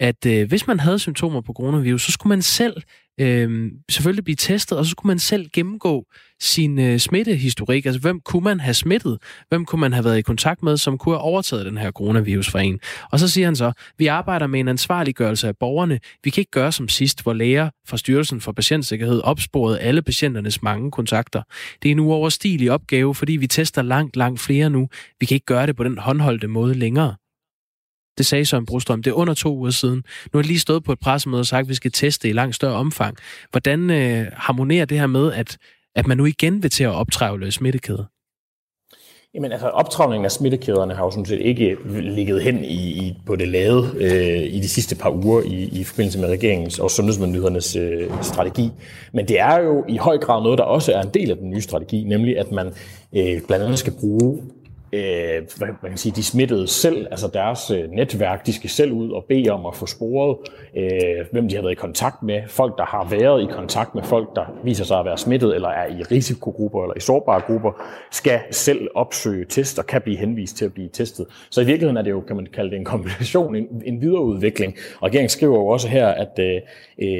at 0.00 0.26
øh, 0.26 0.48
hvis 0.48 0.66
man 0.66 0.80
havde 0.80 0.98
symptomer 0.98 1.40
på 1.40 1.52
coronavirus, 1.52 2.02
så 2.02 2.12
skulle 2.12 2.28
man 2.28 2.42
selv 2.42 2.82
øh, 3.20 3.72
selvfølgelig 3.90 4.24
blive 4.24 4.36
testet, 4.36 4.78
og 4.78 4.84
så 4.84 4.90
skulle 4.90 5.10
man 5.10 5.18
selv 5.18 5.48
gennemgå 5.52 6.06
sin 6.40 6.78
øh, 6.78 6.98
smittehistorik. 6.98 7.86
Altså, 7.86 8.00
hvem 8.00 8.20
kunne 8.20 8.44
man 8.44 8.60
have 8.60 8.74
smittet? 8.74 9.18
Hvem 9.48 9.64
kunne 9.64 9.80
man 9.80 9.92
have 9.92 10.04
været 10.04 10.18
i 10.18 10.22
kontakt 10.22 10.62
med, 10.62 10.76
som 10.76 10.98
kunne 10.98 11.14
have 11.14 11.20
overtaget 11.20 11.66
den 11.66 11.78
her 11.78 11.90
coronavirus 11.90 12.50
fra 12.50 12.60
en? 12.60 12.78
Og 13.12 13.18
så 13.18 13.28
siger 13.28 13.46
han 13.46 13.56
så, 13.56 13.72
vi 13.98 14.06
arbejder 14.06 14.46
med 14.46 14.60
en 14.60 14.68
ansvarliggørelse 14.68 15.48
af 15.48 15.56
borgerne. 15.56 16.00
Vi 16.24 16.30
kan 16.30 16.40
ikke 16.40 16.50
gøre 16.50 16.72
som 16.72 16.88
sidst, 16.88 17.22
hvor 17.22 17.32
læger 17.32 17.70
fra 17.88 17.96
Styrelsen 17.96 18.40
for 18.40 18.52
Patientsikkerhed 18.52 19.20
opsporede 19.24 19.80
alle 19.80 20.02
patienternes 20.02 20.62
mange 20.62 20.90
kontakter. 20.90 21.42
Det 21.82 21.88
er 21.88 21.92
en 21.92 22.00
uoverstigelig 22.00 22.70
opgave, 22.70 23.14
fordi 23.14 23.32
vi 23.32 23.46
tester 23.46 23.82
langt, 23.82 24.16
langt 24.16 24.40
flere 24.40 24.70
nu. 24.70 24.88
Vi 25.20 25.26
kan 25.26 25.34
ikke 25.34 25.46
gøre 25.46 25.66
det 25.66 25.76
på 25.76 25.84
den 25.84 25.98
håndholdte 25.98 26.48
måde 26.48 26.74
længere. 26.74 27.14
Det 28.20 28.26
sagde 28.26 28.44
Søren 28.44 28.66
Brostrøm. 28.66 29.02
Det 29.02 29.10
er 29.10 29.14
under 29.14 29.34
to 29.34 29.56
uger 29.56 29.70
siden. 29.70 29.96
Nu 29.96 30.30
har 30.32 30.38
jeg 30.40 30.46
lige 30.46 30.58
stået 30.58 30.84
på 30.84 30.92
et 30.92 30.98
pressemøde 30.98 31.40
og 31.40 31.46
sagt, 31.46 31.64
at 31.64 31.68
vi 31.68 31.74
skal 31.74 31.92
teste 31.92 32.28
i 32.28 32.32
langt 32.32 32.56
større 32.56 32.74
omfang. 32.74 33.16
Hvordan 33.50 33.90
øh, 33.90 34.26
harmonerer 34.32 34.84
det 34.84 34.98
her 34.98 35.06
med, 35.06 35.32
at, 35.32 35.56
at 35.96 36.06
man 36.06 36.16
nu 36.16 36.24
igen 36.24 36.62
vil 36.62 36.70
til 36.70 36.84
at 36.84 36.90
optrævle 36.90 37.52
smittekæder? 37.52 38.04
Jamen 39.34 39.52
altså, 39.52 39.68
optravningen 39.68 40.24
af 40.24 40.30
smittekæderne 40.30 40.94
har 40.94 41.04
jo 41.04 41.10
sådan 41.10 41.26
set 41.26 41.40
ikke 41.40 41.76
ligget 42.00 42.42
hen 42.42 42.64
i, 42.64 43.06
i, 43.06 43.14
på 43.26 43.36
det 43.36 43.48
lade 43.48 43.90
øh, 43.96 44.54
i 44.54 44.60
de 44.60 44.68
sidste 44.68 44.96
par 44.96 45.10
uger 45.10 45.42
i, 45.42 45.80
i 45.80 45.84
forbindelse 45.84 46.18
med 46.18 46.28
regeringens 46.28 46.78
og 46.78 46.90
sundhedsmyndighedernes 46.90 47.76
øh, 47.76 48.10
strategi. 48.22 48.70
Men 49.12 49.28
det 49.28 49.40
er 49.40 49.58
jo 49.58 49.84
i 49.88 49.96
høj 49.96 50.18
grad 50.18 50.42
noget, 50.42 50.58
der 50.58 50.64
også 50.64 50.92
er 50.92 51.02
en 51.02 51.10
del 51.14 51.30
af 51.30 51.36
den 51.36 51.50
nye 51.50 51.60
strategi, 51.60 52.04
nemlig 52.04 52.38
at 52.38 52.52
man 52.52 52.66
øh, 53.16 53.40
blandt 53.46 53.64
andet 53.64 53.78
skal 53.78 53.92
bruge 54.00 54.42
øh, 54.92 55.42
hvad 55.56 55.68
man 55.82 55.90
kan 55.90 55.98
sige, 55.98 56.12
de 56.16 56.22
smittede 56.22 56.66
selv, 56.66 57.06
altså 57.10 57.30
deres 57.34 57.70
øh, 57.70 57.90
netværk, 57.90 58.46
de 58.46 58.52
skal 58.52 58.70
selv 58.70 58.92
ud 58.92 59.10
og 59.10 59.24
bede 59.28 59.50
om 59.50 59.66
at 59.66 59.74
få 59.74 59.86
sporet, 59.86 60.38
øh, 60.76 61.26
hvem 61.32 61.48
de 61.48 61.54
har 61.54 61.62
været 61.62 61.72
i 61.72 61.74
kontakt 61.74 62.22
med, 62.22 62.42
folk, 62.48 62.78
der 62.78 62.84
har 62.84 63.08
været 63.10 63.42
i 63.42 63.46
kontakt 63.46 63.94
med 63.94 64.02
folk, 64.02 64.36
der 64.36 64.44
viser 64.64 64.84
sig 64.84 64.98
at 64.98 65.04
være 65.04 65.18
smittet, 65.18 65.54
eller 65.54 65.68
er 65.68 65.86
i 65.86 66.02
risikogrupper 66.02 66.82
eller 66.82 66.96
i 66.96 67.00
sårbare 67.00 67.40
grupper, 67.40 67.72
skal 68.10 68.40
selv 68.50 68.88
opsøge 68.94 69.44
test 69.48 69.78
og 69.78 69.86
kan 69.86 70.02
blive 70.02 70.16
henvist 70.16 70.56
til 70.56 70.64
at 70.64 70.72
blive 70.72 70.88
testet. 70.92 71.26
Så 71.50 71.60
i 71.60 71.64
virkeligheden 71.64 71.96
er 71.96 72.02
det 72.02 72.10
jo, 72.10 72.20
kan 72.20 72.36
man 72.36 72.46
kalde 72.52 72.70
det 72.70 72.76
en 72.76 72.84
kombination, 72.84 73.56
en, 73.56 73.82
en 73.84 74.00
videreudvikling. 74.00 74.76
Og 75.00 75.06
regeringen 75.06 75.28
skriver 75.28 75.56
jo 75.56 75.66
også 75.66 75.88
her, 75.88 76.08
at 76.08 76.38
øh, 76.38 76.54
øh, 77.02 77.10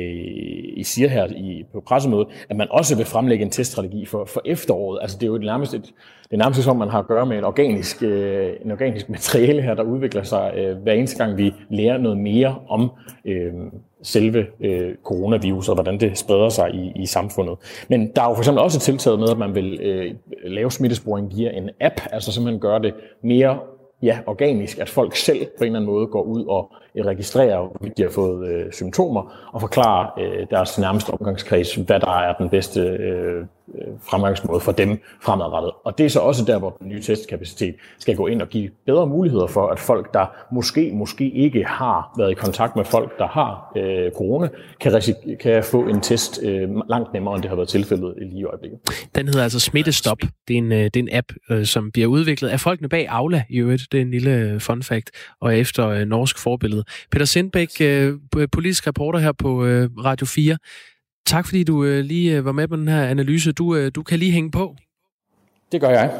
I 0.77 0.83
siger 0.85 1.09
her 1.09 1.27
i, 1.27 1.65
på 1.73 1.81
pressemødet, 1.81 2.27
at 2.49 2.57
man 2.57 2.69
også 2.71 2.97
vil 2.97 3.07
fremlægge 3.07 3.45
en 3.45 3.51
teststrategi 3.51 4.07
for, 4.07 4.25
for 4.25 4.43
efteråret. 4.45 4.99
Altså 5.03 5.17
det 5.21 5.27
er 5.27 5.31
jo 5.31 5.39
nærmest 5.39 5.75
et, 5.75 5.93
det 6.31 6.37
er 6.37 6.39
nærmest 6.39 6.63
som, 6.63 6.77
man 6.77 6.89
har 6.89 6.99
at 6.99 7.07
gøre 7.07 7.27
med 7.27 7.39
en 7.39 7.45
organisk, 7.45 8.03
øh, 8.03 8.53
en 8.65 8.71
organisk 8.71 9.09
materiale 9.17 9.63
her, 9.63 9.75
der 9.75 9.83
udvikler 9.83 10.23
sig 10.23 10.53
øh, 10.57 10.77
hver 10.83 10.93
eneste 10.93 11.25
gang, 11.25 11.37
vi 11.37 11.55
lærer 11.71 11.99
noget 11.99 12.19
mere 12.19 12.57
om 12.69 12.91
øh, 13.25 13.53
selve 14.03 14.47
øh, 14.61 14.95
coronavirus 15.05 15.69
og 15.69 15.75
hvordan 15.75 16.01
det 16.01 16.19
spreder 16.19 16.49
sig 16.49 16.75
i, 16.75 16.93
i 17.03 17.07
samfundet. 17.07 17.85
Men 17.89 18.13
der 18.17 18.23
er 18.23 18.29
jo 18.29 18.35
for 18.35 18.41
eksempel 18.41 18.63
også 18.63 18.81
tiltaget 18.81 19.19
med, 19.19 19.29
at 19.31 19.39
man 19.39 19.55
vil 19.55 19.81
øh, 19.83 20.15
lave 20.45 20.71
smittesporing 20.71 21.37
via 21.37 21.51
en 21.51 21.71
app, 21.81 22.01
altså 22.13 22.33
simpelthen 22.33 22.61
gøre 22.61 22.83
det 22.83 22.95
mere 23.23 23.59
ja, 24.03 24.19
organisk, 24.27 24.79
at 24.79 24.89
folk 24.89 25.17
selv 25.17 25.47
på 25.59 25.65
en 25.65 25.67
eller 25.67 25.79
anden 25.79 25.91
måde 25.91 26.07
går 26.07 26.23
ud 26.23 26.45
og 26.45 26.73
registrere, 26.97 27.67
hvorvidt 27.67 27.97
de 27.97 28.03
har 28.03 28.11
fået 28.11 28.49
øh, 28.49 28.73
symptomer, 28.73 29.51
og 29.53 29.61
forklare 29.61 30.11
øh, 30.23 30.47
deres 30.51 30.79
nærmeste 30.79 31.11
omgangskreds, 31.11 31.75
hvad 31.75 32.01
der 32.01 32.21
er 32.21 32.35
den 32.35 32.49
bedste 32.49 32.81
øh, 32.81 33.45
øh, 33.75 33.87
fremgangsmåde 34.11 34.61
for 34.61 34.73
dem 34.73 34.99
fremadrettet. 35.23 35.73
Og 35.85 35.99
det 35.99 36.07
er 36.07 36.11
så 36.11 36.21
også 36.21 36.45
der, 36.45 36.59
hvor 36.59 36.77
den 36.81 36.89
nye 36.89 37.03
testkapacitet 37.03 37.75
skal 37.99 38.17
gå 38.17 38.27
ind 38.27 38.43
og 38.43 38.49
give 38.49 38.71
bedre 38.87 39.07
muligheder 39.07 39.47
for, 39.47 39.67
at 39.67 39.79
folk, 39.79 40.15
der 40.15 40.27
måske, 40.53 40.91
måske 40.95 41.31
ikke 41.31 41.65
har 41.65 42.15
været 42.19 42.31
i 42.31 42.35
kontakt 42.35 42.77
med 42.77 42.85
folk, 42.85 43.19
der 43.19 43.27
har 43.27 43.73
øh, 43.77 44.13
corona, 44.13 44.49
kan, 44.81 44.93
risik- 44.93 45.37
kan 45.41 45.65
få 45.65 45.81
en 45.83 46.01
test 46.01 46.41
øh, 46.43 46.69
langt 46.89 47.13
nemmere, 47.13 47.35
end 47.35 47.43
det 47.43 47.49
har 47.49 47.57
været 47.57 47.69
tilfældet 47.69 48.15
i 48.21 48.25
lige 48.25 48.41
i 48.41 48.45
øjeblikket. 48.45 48.79
Den 49.15 49.27
hedder 49.27 49.43
altså 49.43 49.61
Smittestop. 49.61 50.19
Det 50.49 50.55
er 50.55 50.59
en, 50.59 50.73
øh, 50.73 50.79
det 50.85 50.97
er 50.97 51.01
en 51.01 51.09
app, 51.13 51.33
øh, 51.51 51.65
som 51.65 51.91
bliver 51.93 52.09
udviklet 52.09 52.49
af 52.49 52.61
folkene 52.61 52.89
bag 52.89 53.07
Aula 53.09 53.43
i 53.51 53.59
øvrigt. 53.59 53.83
Det 53.93 53.99
er 53.99 54.03
en 54.03 54.11
lille 54.11 54.31
øh, 54.31 54.61
fun 54.61 54.83
fact, 54.83 55.11
og 55.41 55.59
efter 55.59 55.89
øh, 55.89 56.07
norsk 56.07 56.39
forbillede. 56.39 56.80
Peter 57.11 57.25
Sindbæk, 57.25 57.69
øh, 57.81 58.19
politisk 58.53 58.87
reporter 58.87 59.19
her 59.19 59.33
på 59.33 59.65
øh, 59.65 59.91
Radio 60.05 60.27
4. 60.27 60.57
Tak 61.27 61.47
fordi 61.47 61.65
du 61.65 61.85
øh, 61.85 62.05
lige 62.05 62.45
var 62.45 62.53
med 62.53 62.69
på 62.69 62.77
den 62.77 62.89
her 62.89 63.05
analyse. 63.05 63.53
Du, 63.53 63.77
øh, 63.77 63.91
du 63.95 64.03
kan 64.03 64.19
lige 64.19 64.33
hænge 64.33 64.51
på. 64.51 64.77
Det 65.73 65.81
gør 65.81 65.91
jeg. 65.91 66.11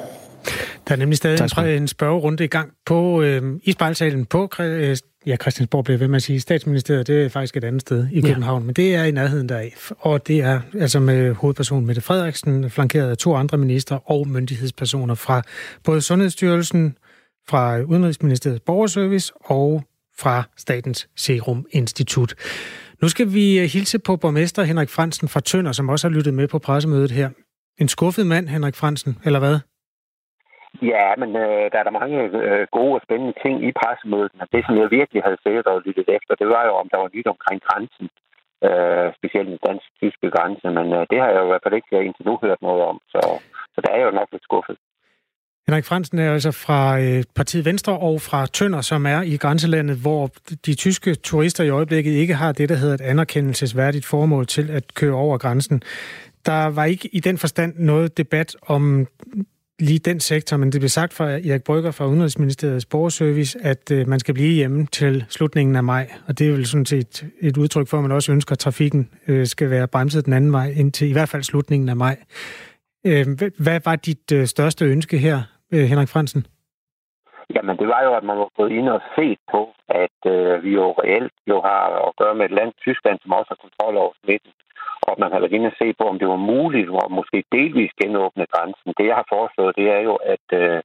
Der 0.89 0.95
er 0.95 0.97
nemlig 0.97 1.17
stadig 1.17 1.59
en, 1.59 1.83
en 1.83 1.89
spørgerunde 1.89 2.45
i 2.45 2.47
gang 2.47 2.73
på 2.87 3.23
øh, 3.23 3.61
i 3.63 3.73
spejlsalen 3.73 4.27
på 4.27 4.51
øh, 4.61 4.97
ja, 5.27 5.37
Christiansborg 5.37 5.85
bliver 5.85 5.99
ved 5.99 6.09
med 6.09 6.17
at 6.17 6.23
sige, 6.23 6.41
statsministeriet, 6.41 7.07
det 7.07 7.25
er 7.25 7.29
faktisk 7.29 7.57
et 7.57 7.65
andet 7.65 7.81
sted 7.81 8.07
i 8.13 8.21
København, 8.21 8.63
ja. 8.63 8.67
men 8.67 8.75
det 8.75 8.95
er 8.95 9.05
i 9.05 9.11
nærheden 9.11 9.49
deraf. 9.49 9.91
Og 9.99 10.27
det 10.27 10.41
er 10.41 10.61
altså 10.79 11.01
med 11.01 11.35
hovedpersonen 11.35 11.87
Mette 11.87 12.01
Frederiksen, 12.01 12.71
flankeret 12.71 13.11
af 13.11 13.17
to 13.17 13.35
andre 13.35 13.59
minister 13.59 14.11
og 14.11 14.29
myndighedspersoner 14.29 15.15
fra 15.15 15.43
både 15.85 16.01
Sundhedsstyrelsen, 16.01 16.97
fra 17.49 17.81
Udenrigsministeriets 17.81 18.63
Borgerservice 18.67 19.33
og 19.45 19.83
fra 20.23 20.35
Statens 20.57 21.01
Serum 21.17 21.67
Institut. 21.81 22.31
Nu 23.03 23.09
skal 23.09 23.27
vi 23.37 23.47
øh, 23.61 23.67
hilse 23.75 23.99
på 24.07 24.13
borgmester 24.23 24.63
Henrik 24.63 24.91
Fransen 24.97 25.29
fra 25.29 25.41
Tønder, 25.41 25.73
som 25.73 25.89
også 25.89 26.09
har 26.09 26.15
lyttet 26.17 26.35
med 26.35 26.49
på 26.49 26.59
pressemødet 26.59 27.11
her. 27.11 27.29
En 27.83 27.89
skuffet 27.89 28.27
mand, 28.27 28.47
Henrik 28.55 28.77
Fransen, 28.81 29.13
eller 29.27 29.41
hvad? 29.45 29.57
Ja, 30.93 31.07
men 31.21 31.31
øh, 31.45 31.65
der 31.73 31.79
er 31.79 31.87
der 31.87 31.99
mange 32.01 32.19
øh, 32.49 32.67
gode 32.77 32.95
og 32.99 33.03
spændende 33.07 33.35
ting 33.45 33.57
i 33.69 33.71
pressemødet. 33.81 34.33
Men 34.39 34.47
det, 34.55 34.63
som 34.67 34.75
jeg 34.81 34.89
virkelig 34.99 35.23
havde 35.27 35.41
set 35.47 35.67
og 35.71 35.83
lyttet 35.87 36.09
efter, 36.17 36.33
det 36.41 36.49
var 36.55 36.63
jo, 36.69 36.73
om 36.83 36.89
der 36.93 36.99
var 37.03 37.11
nyt 37.17 37.29
omkring 37.35 37.61
grænsen. 37.69 38.07
Øh, 38.69 39.09
specielt 39.19 39.49
den 39.53 39.61
dansk-tyske 39.69 40.29
grænse. 40.35 40.67
Men 40.79 40.87
øh, 40.97 41.03
det 41.11 41.19
har 41.21 41.29
jeg 41.31 41.41
jo 41.41 41.47
i 41.47 41.53
hvert 41.53 41.65
fald 41.65 41.79
ikke 41.79 41.97
øh, 41.97 42.07
indtil 42.07 42.27
nu 42.27 42.35
hørt 42.45 42.61
noget 42.69 42.83
om. 42.91 42.97
Så, 43.13 43.21
så 43.75 43.79
der 43.85 43.91
er 43.93 44.03
jo 44.07 44.11
nok 44.19 44.29
lidt 44.33 44.49
skuffet. 44.49 44.77
Henrik 45.69 45.85
Fransen 45.85 46.19
er 46.19 46.33
altså 46.33 46.51
fra 46.51 47.01
øh, 47.01 47.25
partiet 47.35 47.65
Venstre 47.65 47.99
og 47.99 48.23
fra 48.23 48.47
Tønder, 48.47 48.81
som 48.81 49.07
er 49.07 49.23
i 49.23 49.37
grænselandet, 49.37 49.97
hvor 49.97 50.31
de 50.67 50.75
tyske 50.75 51.15
turister 51.15 51.65
i 51.65 51.69
øjeblikket 51.69 52.13
ikke 52.13 52.35
har 52.35 52.53
det, 52.53 52.69
der 52.69 52.75
hedder 52.75 52.95
et 52.95 53.01
anerkendelsesværdigt 53.01 54.07
formål 54.07 54.47
til 54.47 54.71
at 54.71 54.95
køre 54.95 55.15
over 55.15 55.39
grænsen. 55.39 55.83
Der 56.47 56.67
var 56.67 56.85
ikke 56.85 57.09
i 57.13 57.21
den 57.21 57.39
forstand 57.39 57.75
noget 57.79 58.17
debat 58.17 58.57
om 58.63 59.07
lige 59.81 59.99
den 59.99 60.21
sektor, 60.21 60.57
men 60.57 60.73
det 60.73 60.81
blev 60.81 60.89
sagt 60.89 61.15
fra 61.15 61.31
Erik 61.31 61.63
Brygger 61.63 61.91
fra 61.91 62.07
Udenrigsministeriets 62.07 62.87
borgerservice, 62.87 63.59
at 63.63 63.91
øh, 63.91 64.09
man 64.09 64.21
skal 64.21 64.35
blive 64.35 64.53
hjemme 64.53 64.87
til 64.93 65.25
slutningen 65.29 65.77
af 65.77 65.85
maj. 65.85 66.11
Og 66.27 66.39
det 66.39 66.47
er 66.49 66.53
vel 66.53 66.67
sådan 66.67 66.87
set 66.87 67.27
et 67.41 67.57
udtryk 67.57 67.89
for, 67.89 67.97
at 67.97 68.03
man 68.03 68.13
også 68.13 68.33
ønsker, 68.33 68.53
at 68.53 68.59
trafikken 68.59 69.09
øh, 69.29 69.47
skal 69.47 69.71
være 69.71 69.89
bremset 69.89 70.25
den 70.25 70.33
anden 70.33 70.53
vej 70.53 70.75
indtil 70.77 71.09
i 71.09 71.13
hvert 71.13 71.29
fald 71.29 71.43
slutningen 71.43 71.89
af 71.89 71.97
maj. 71.97 72.17
Øh, 73.09 73.27
hvad 73.65 73.81
var 73.85 73.97
dit 73.97 74.33
øh, 74.33 74.47
største 74.47 74.85
ønske 74.85 75.17
her, 75.19 75.39
øh, 75.75 75.85
Henrik 75.91 76.09
Fransen? 76.09 76.47
Jamen, 77.55 77.77
det 77.81 77.89
var 77.89 78.03
jo, 78.07 78.13
at 78.15 78.25
man 78.25 78.39
var 78.39 78.49
gået 78.57 78.73
ind 78.79 78.89
og 78.89 79.01
set 79.17 79.39
på, 79.53 79.63
at 79.89 80.19
øh, 80.35 80.65
vi 80.65 80.71
jo 80.81 80.87
reelt 81.03 81.37
jo 81.53 81.57
har 81.69 81.83
at 82.09 82.13
gøre 82.21 82.35
med 82.35 82.45
et 82.45 82.57
land, 82.59 82.73
Tyskland, 82.87 83.19
som 83.23 83.33
også 83.33 83.51
har 83.53 83.65
kontrol 83.65 83.97
over 84.03 84.13
smitten. 84.23 84.53
Og 85.09 85.15
man 85.23 85.33
har 85.33 85.41
været 85.41 85.57
inde 85.57 85.71
og 85.73 85.79
se 85.83 85.89
på, 85.99 86.05
om 86.09 86.19
det 86.19 86.29
var 86.29 86.41
muligt 86.53 86.89
at 87.05 87.11
måske 87.19 87.39
delvis 87.53 87.93
genåbne 88.03 88.47
grænsen. 88.53 88.91
Det, 88.99 89.07
jeg 89.11 89.17
har 89.21 89.29
foreslået, 89.35 89.77
det 89.81 89.87
er 89.97 90.01
jo, 90.09 90.15
at, 90.35 90.47
øh, 90.63 90.79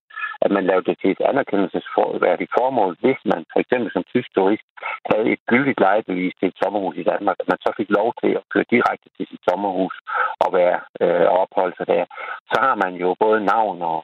at 0.46 0.52
man 0.56 0.68
lavede 0.70 0.88
det 0.90 0.98
til 1.02 1.10
et 1.12 1.22
anerkendelsesværdigt 1.32 2.52
formål, 2.60 2.92
hvis 3.04 3.20
man 3.32 3.42
for 3.52 3.60
eksempel 3.64 3.90
som 3.92 4.04
tysk 4.14 4.30
turist 4.36 4.68
havde 5.10 5.28
et 5.34 5.42
gyldigt 5.52 5.84
lejebevis 5.86 6.34
til 6.40 6.48
et 6.50 6.60
sommerhus 6.62 6.96
i 6.98 7.08
Danmark, 7.12 7.38
at 7.40 7.50
man 7.52 7.60
så 7.66 7.70
fik 7.80 7.90
lov 8.00 8.10
til 8.22 8.32
at 8.40 8.48
køre 8.54 8.72
direkte 8.76 9.08
til 9.16 9.26
sit 9.32 9.44
sommerhus 9.50 9.96
og 10.44 10.50
være 10.60 10.80
øh, 11.04 11.26
og 11.32 11.38
opholde 11.44 11.76
sig 11.78 11.88
der. 11.94 12.04
Så 12.52 12.58
har 12.66 12.76
man 12.84 12.94
jo 13.04 13.10
både 13.26 13.40
navn 13.54 13.78
og, 13.92 14.00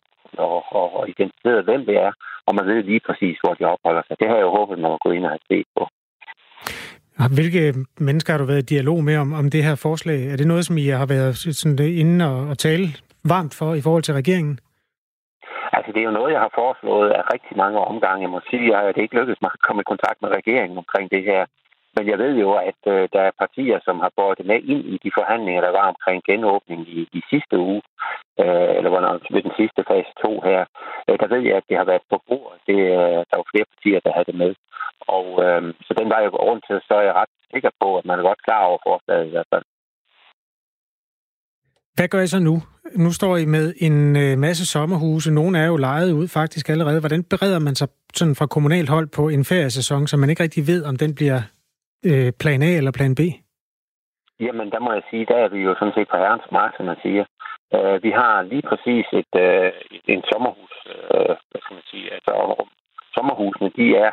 og, 0.45 0.57
og, 0.79 0.87
og 0.97 1.03
identificeret, 1.13 1.67
hvem 1.67 1.81
det 1.89 1.97
er, 2.07 2.11
og 2.47 2.51
man 2.57 2.65
ved 2.71 2.79
lige 2.83 3.03
præcis, 3.07 3.35
hvor 3.43 3.53
de 3.59 3.63
opholder 3.73 4.03
sig. 4.07 4.15
Det 4.19 4.27
har 4.27 4.35
jeg 4.35 4.47
jo 4.47 4.55
håbet, 4.57 4.79
man 4.79 4.91
må 4.91 4.97
gå 5.05 5.11
ind 5.11 5.25
og 5.27 5.33
have 5.35 5.47
set 5.51 5.67
på. 5.77 5.83
Hvilke 7.37 7.73
mennesker 7.97 8.33
har 8.33 8.37
du 8.37 8.45
været 8.45 8.71
i 8.71 8.73
dialog 8.75 9.03
med 9.03 9.17
om, 9.17 9.33
om 9.33 9.49
det 9.49 9.63
her 9.63 9.75
forslag? 9.75 10.19
Er 10.31 10.35
det 10.37 10.47
noget, 10.47 10.65
som 10.65 10.77
I 10.77 10.87
har 10.87 11.05
været 11.05 11.37
sådan 11.37 11.79
inde 11.79 12.25
og, 12.31 12.47
og 12.49 12.57
tale 12.57 12.87
varmt 13.23 13.53
for 13.59 13.73
i 13.73 13.81
forhold 13.81 14.03
til 14.03 14.13
regeringen? 14.13 14.59
Altså, 15.75 15.89
det 15.91 15.99
er 15.99 16.09
jo 16.09 16.17
noget, 16.19 16.33
jeg 16.33 16.43
har 16.45 16.53
foreslået 16.61 17.09
af 17.17 17.23
rigtig 17.33 17.57
mange 17.57 17.79
omgange. 17.91 18.25
Jeg 18.25 18.33
må 18.35 18.41
sige, 18.49 18.77
at 18.77 18.95
det 18.95 19.01
ikke 19.01 19.17
lykkedes 19.19 19.41
mig 19.41 19.51
at 19.53 19.65
komme 19.65 19.81
i 19.81 19.91
kontakt 19.91 20.21
med 20.21 20.35
regeringen 20.37 20.77
omkring 20.77 21.11
det 21.11 21.23
her. 21.23 21.45
Men 21.95 22.03
jeg 22.11 22.17
ved 22.23 22.33
jo, 22.43 22.49
at 22.69 22.81
øh, 22.93 23.09
der 23.13 23.21
er 23.21 23.39
partier, 23.43 23.79
som 23.87 23.99
har 23.99 24.11
båret 24.17 24.37
det 24.37 24.45
med 24.45 24.59
ind 24.73 24.83
i 24.93 24.97
de 25.03 25.11
forhandlinger, 25.17 25.61
der 25.61 25.71
var 25.79 25.87
omkring 25.93 26.23
genåbning 26.29 26.81
i, 26.97 26.99
i 27.17 27.21
sidste 27.29 27.55
uge, 27.57 27.81
øh, 28.43 28.71
eller 28.77 28.89
hvornår, 28.89 29.11
ved 29.35 29.43
den 29.47 29.55
sidste 29.59 29.81
fase 29.89 30.11
2 30.21 30.41
her. 30.49 30.61
Øh, 31.07 31.15
der 31.21 31.27
ved 31.33 31.41
jeg, 31.47 31.55
at 31.57 31.67
det 31.69 31.77
har 31.77 31.87
været 31.91 32.05
på 32.11 32.17
bordet. 32.27 32.59
Det, 32.67 32.79
øh, 32.99 33.19
der 33.29 33.35
var 33.39 33.47
flere 33.51 33.71
partier, 33.73 33.99
der 33.99 34.11
havde 34.13 34.29
det 34.31 34.41
med. 34.43 34.53
Og 35.17 35.27
øh, 35.45 35.61
så 35.85 35.91
den 35.99 36.09
var 36.13 36.19
jo 36.21 36.29
rundt 36.29 36.63
til, 36.67 36.77
så 36.87 36.93
er 36.99 37.05
jeg 37.07 37.15
ret 37.21 37.33
sikker 37.53 37.71
på, 37.81 37.87
at 37.97 38.05
man 38.05 38.19
er 38.19 38.23
godt 38.29 38.45
klar 38.47 38.63
over 38.69 38.79
forslaget 38.87 39.27
i 39.27 39.33
hvert 39.35 39.51
fald. 39.53 39.65
Hvad 41.95 42.07
gør 42.07 42.21
I 42.21 42.27
så 42.27 42.39
nu? 42.39 42.55
Nu 42.95 43.09
står 43.11 43.37
I 43.37 43.45
med 43.45 43.73
en 43.87 44.15
øh, 44.23 44.37
masse 44.37 44.65
sommerhuse. 44.65 45.33
Nogle 45.33 45.59
er 45.59 45.67
jo 45.67 45.77
lejet 45.77 46.11
ud 46.11 46.27
faktisk 46.27 46.69
allerede. 46.69 46.99
Hvordan 46.99 47.23
bereder 47.23 47.59
man 47.59 47.75
sig 47.75 47.87
sådan 48.13 48.35
fra 48.35 48.47
kommunalt 48.47 48.89
hold 48.89 49.07
på 49.17 49.29
en 49.29 49.43
feriesæson, 49.45 50.07
så 50.07 50.17
man 50.17 50.29
ikke 50.29 50.43
rigtig 50.43 50.63
ved, 50.67 50.85
om 50.89 50.95
den 50.95 51.15
bliver 51.15 51.39
øh, 52.09 52.31
plan 52.41 52.61
A 52.61 52.71
eller 52.79 52.91
plan 52.91 53.15
B? 53.15 53.21
Jamen, 54.45 54.67
der 54.73 54.79
må 54.79 54.89
jeg 54.97 55.03
sige, 55.09 55.25
der 55.25 55.37
er 55.45 55.49
vi 55.55 55.59
jo 55.67 55.75
sådan 55.79 55.93
set 55.97 56.07
på 56.11 56.17
herrens 56.17 56.51
mark, 56.51 56.71
som 56.77 56.85
man 56.85 56.99
siger. 57.05 57.25
Uh, 57.75 58.03
vi 58.05 58.11
har 58.19 58.41
lige 58.51 58.65
præcis 58.69 59.05
et, 59.21 59.33
uh, 59.47 59.69
en 60.13 60.23
sommerhus, 60.31 60.73
uh, 60.95 61.33
hvad 61.49 61.61
skal 61.61 61.73
man 61.79 61.87
sige, 61.91 62.05
altså 62.15 62.33
sommerhusene, 63.15 63.69
de 63.79 63.85
er 64.05 64.11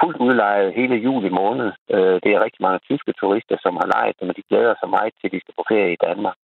fuldt 0.00 0.18
udlejet 0.26 0.76
hele 0.80 0.96
juli 1.06 1.30
måned. 1.40 1.70
Øh, 1.94 2.16
det 2.24 2.30
er 2.32 2.44
rigtig 2.44 2.62
mange 2.66 2.80
tyske 2.88 3.12
turister, 3.20 3.56
som 3.64 3.74
har 3.80 3.88
lejet 3.94 4.16
dem, 4.20 4.28
og 4.30 4.36
de 4.36 4.48
glæder 4.50 4.74
sig 4.80 4.88
meget 4.96 5.12
til, 5.14 5.26
at 5.26 5.34
de 5.34 5.40
skal 5.40 5.54
på 5.58 5.64
ferie 5.70 5.92
i 5.92 6.02
Danmark. 6.06 6.38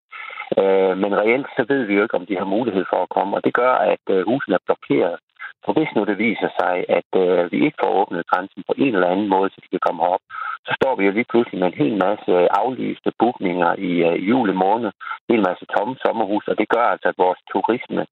Øh, 0.61 0.93
men 1.01 1.11
reelt 1.21 1.47
så 1.57 1.63
ved 1.71 1.81
vi 1.85 1.93
jo 1.95 2.03
ikke, 2.03 2.19
om 2.19 2.25
de 2.25 2.37
har 2.41 2.53
mulighed 2.55 2.85
for 2.91 2.99
at 3.03 3.13
komme, 3.15 3.31
og 3.37 3.41
det 3.45 3.53
gør, 3.61 3.73
at 3.93 4.05
øh, 4.09 4.25
husene 4.29 4.55
er 4.55 4.67
blokeret 4.67 5.17
for 5.65 5.71
hvis 5.73 5.91
nu 5.95 6.01
det 6.09 6.17
viser 6.27 6.49
sig, 6.59 6.75
at 6.99 7.09
øh, 7.23 7.51
vi 7.51 7.57
ikke 7.65 7.81
får 7.81 7.91
åbnet 8.01 8.29
grænsen 8.31 8.61
på 8.67 8.73
en 8.77 8.93
eller 8.95 9.13
anden 9.13 9.29
måde, 9.35 9.49
så 9.49 9.57
de 9.63 9.73
kan 9.73 9.85
komme 9.87 10.03
op, 10.13 10.23
så 10.67 10.71
står 10.79 10.93
vi 10.95 11.05
jo 11.05 11.11
lige 11.11 11.31
pludselig 11.31 11.59
med 11.59 11.67
en 11.67 11.81
hel 11.81 11.95
masse 12.05 12.31
øh, 12.41 12.47
aflyste 12.61 13.09
bookninger 13.19 13.71
i 13.89 13.91
øh, 14.09 14.29
juli 14.29 14.53
måned, 14.65 14.89
en 14.93 15.31
hel 15.33 15.43
masse 15.49 15.65
tomme 15.75 15.95
sommerhus, 16.05 16.47
og 16.47 16.55
det 16.59 16.67
gør 16.75 16.85
altså, 16.93 17.07
at 17.09 17.21
vores 17.25 17.39
turisme 17.51 18.03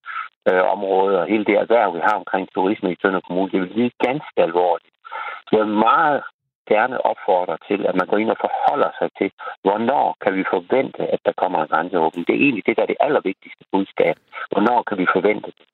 øh, 0.49 0.63
område 0.75 1.15
og 1.21 1.29
hele 1.31 1.45
det 1.49 1.55
erhverv, 1.63 1.89
vi 1.95 2.01
har 2.07 2.15
omkring 2.21 2.45
turisme 2.55 2.91
i 2.91 2.99
Tønder 3.01 3.21
Kommune, 3.27 3.51
det 3.51 3.61
vil 3.61 3.73
blive 3.75 3.91
ganske 4.07 4.37
alvorligt. 4.47 4.95
Jeg 5.51 5.59
er 5.59 5.75
meget 5.89 6.21
gerne 6.73 7.05
opfordre 7.11 7.57
til, 7.67 7.79
at 7.89 7.95
man 7.99 8.07
går 8.07 8.17
ind 8.17 8.31
og 8.35 8.41
forholder 8.45 8.91
sig 8.99 9.09
til, 9.19 9.29
hvornår 9.65 10.05
kan 10.23 10.33
vi 10.37 10.43
forvente, 10.55 11.01
at 11.15 11.21
der 11.27 11.39
kommer 11.41 11.57
en 11.59 11.71
grænseåbning. 11.73 12.27
Det 12.27 12.35
er 12.35 12.45
egentlig 12.45 12.65
det, 12.65 12.77
der 12.77 12.83
er 12.83 12.91
det 12.91 13.03
allervigtigste 13.05 13.63
budskab. 13.71 14.15
Hvornår 14.51 14.79
kan 14.87 14.97
vi 15.01 15.07
forvente 15.15 15.49
det? 15.57 15.65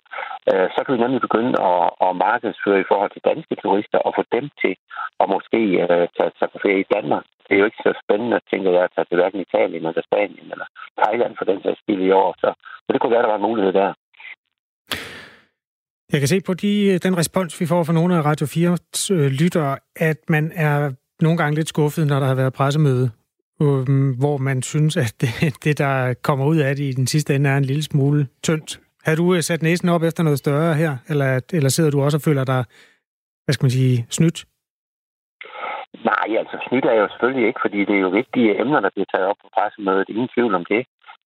Øh, 0.49 0.67
så 0.73 0.79
kan 0.83 0.93
vi 0.93 1.03
nemlig 1.03 1.21
begynde 1.27 1.53
at, 1.71 1.83
at 2.05 2.19
markedsføre 2.27 2.79
i 2.81 2.89
forhold 2.91 3.11
til 3.13 3.27
danske 3.31 3.55
turister 3.63 3.99
og 4.07 4.11
få 4.17 4.23
dem 4.35 4.45
til 4.61 4.73
at 5.21 5.27
måske 5.35 5.61
uh, 5.83 6.03
tage, 6.17 6.31
sig 6.39 6.47
på 6.51 6.57
ferie 6.63 6.85
i 6.85 6.91
Danmark. 6.95 7.25
Det 7.45 7.53
er 7.53 7.61
jo 7.61 7.69
ikke 7.69 7.85
så 7.87 7.93
spændende, 8.03 8.39
tænker 8.51 8.71
jeg, 8.71 8.83
at 8.83 8.93
tage 8.95 9.07
til 9.09 9.17
hverken 9.19 9.39
Italien 9.47 9.85
eller 9.85 10.03
Spanien 10.09 10.47
eller 10.53 10.67
Thailand 11.01 11.33
for 11.37 11.45
den 11.45 11.59
sags 11.63 11.79
skyld 11.81 12.01
i 12.09 12.11
år. 12.21 12.29
Så, 12.41 12.49
så 12.83 12.89
det 12.93 12.99
kunne 12.99 13.15
være, 13.15 13.23
at 13.23 13.27
der 13.27 13.33
var 13.35 13.41
en 13.41 13.49
mulighed 13.49 13.73
der. 13.73 13.93
Jeg 16.11 16.19
kan 16.21 16.27
se 16.27 16.41
på 16.41 16.53
de, 16.53 16.71
øh, 16.91 16.99
den 17.03 17.17
respons, 17.17 17.61
vi 17.61 17.65
får 17.65 17.83
fra 17.83 17.93
nogle 17.93 18.15
af 18.17 18.25
Radio 18.25 18.45
4's 18.45 19.13
øh, 19.13 19.31
lyttere, 19.41 19.77
at 19.95 20.17
man 20.29 20.51
er 20.55 20.91
nogle 21.21 21.37
gange 21.37 21.55
lidt 21.55 21.69
skuffet, 21.69 22.07
når 22.07 22.19
der 22.19 22.27
har 22.27 22.35
været 22.35 22.53
pressemøde, 22.53 23.09
øh, 23.61 23.85
hvor 24.21 24.37
man 24.37 24.61
synes, 24.61 24.97
at 24.97 25.13
det, 25.21 25.29
det, 25.63 25.77
der 25.77 26.13
kommer 26.23 26.45
ud 26.45 26.57
af 26.57 26.75
det 26.75 26.83
i 26.83 26.91
den 26.91 27.07
sidste 27.07 27.35
ende, 27.35 27.49
er 27.49 27.57
en 27.57 27.65
lille 27.71 27.83
smule 27.83 28.27
tyndt. 28.43 28.79
Har 29.05 29.15
du 29.15 29.35
øh, 29.35 29.41
sat 29.41 29.61
næsen 29.61 29.89
op 29.89 30.03
efter 30.03 30.23
noget 30.23 30.39
større 30.39 30.73
her, 30.73 30.97
eller, 31.09 31.39
eller 31.53 31.69
sidder 31.69 31.91
du 31.91 32.01
også 32.01 32.17
og 32.17 32.21
føler 32.21 32.43
dig, 32.43 32.63
hvad 33.45 33.53
skal 33.53 33.65
man 33.65 33.77
sige, 33.79 34.05
snydt? 34.09 34.45
Nej, 36.11 36.27
altså 36.41 36.57
snydt 36.67 36.85
er 36.85 36.97
jo 37.01 37.07
selvfølgelig 37.09 37.47
ikke, 37.47 37.59
fordi 37.65 37.79
det 37.87 37.95
er 37.95 38.03
jo 38.07 38.09
vigtige 38.09 38.61
emner, 38.61 38.79
der 38.79 38.89
bliver 38.95 39.09
taget 39.13 39.27
op 39.31 39.39
på 39.41 39.49
pressemødet. 39.55 40.09
Ingen 40.09 40.29
tvivl 40.35 40.53
om 40.55 40.65
det. 40.65 40.81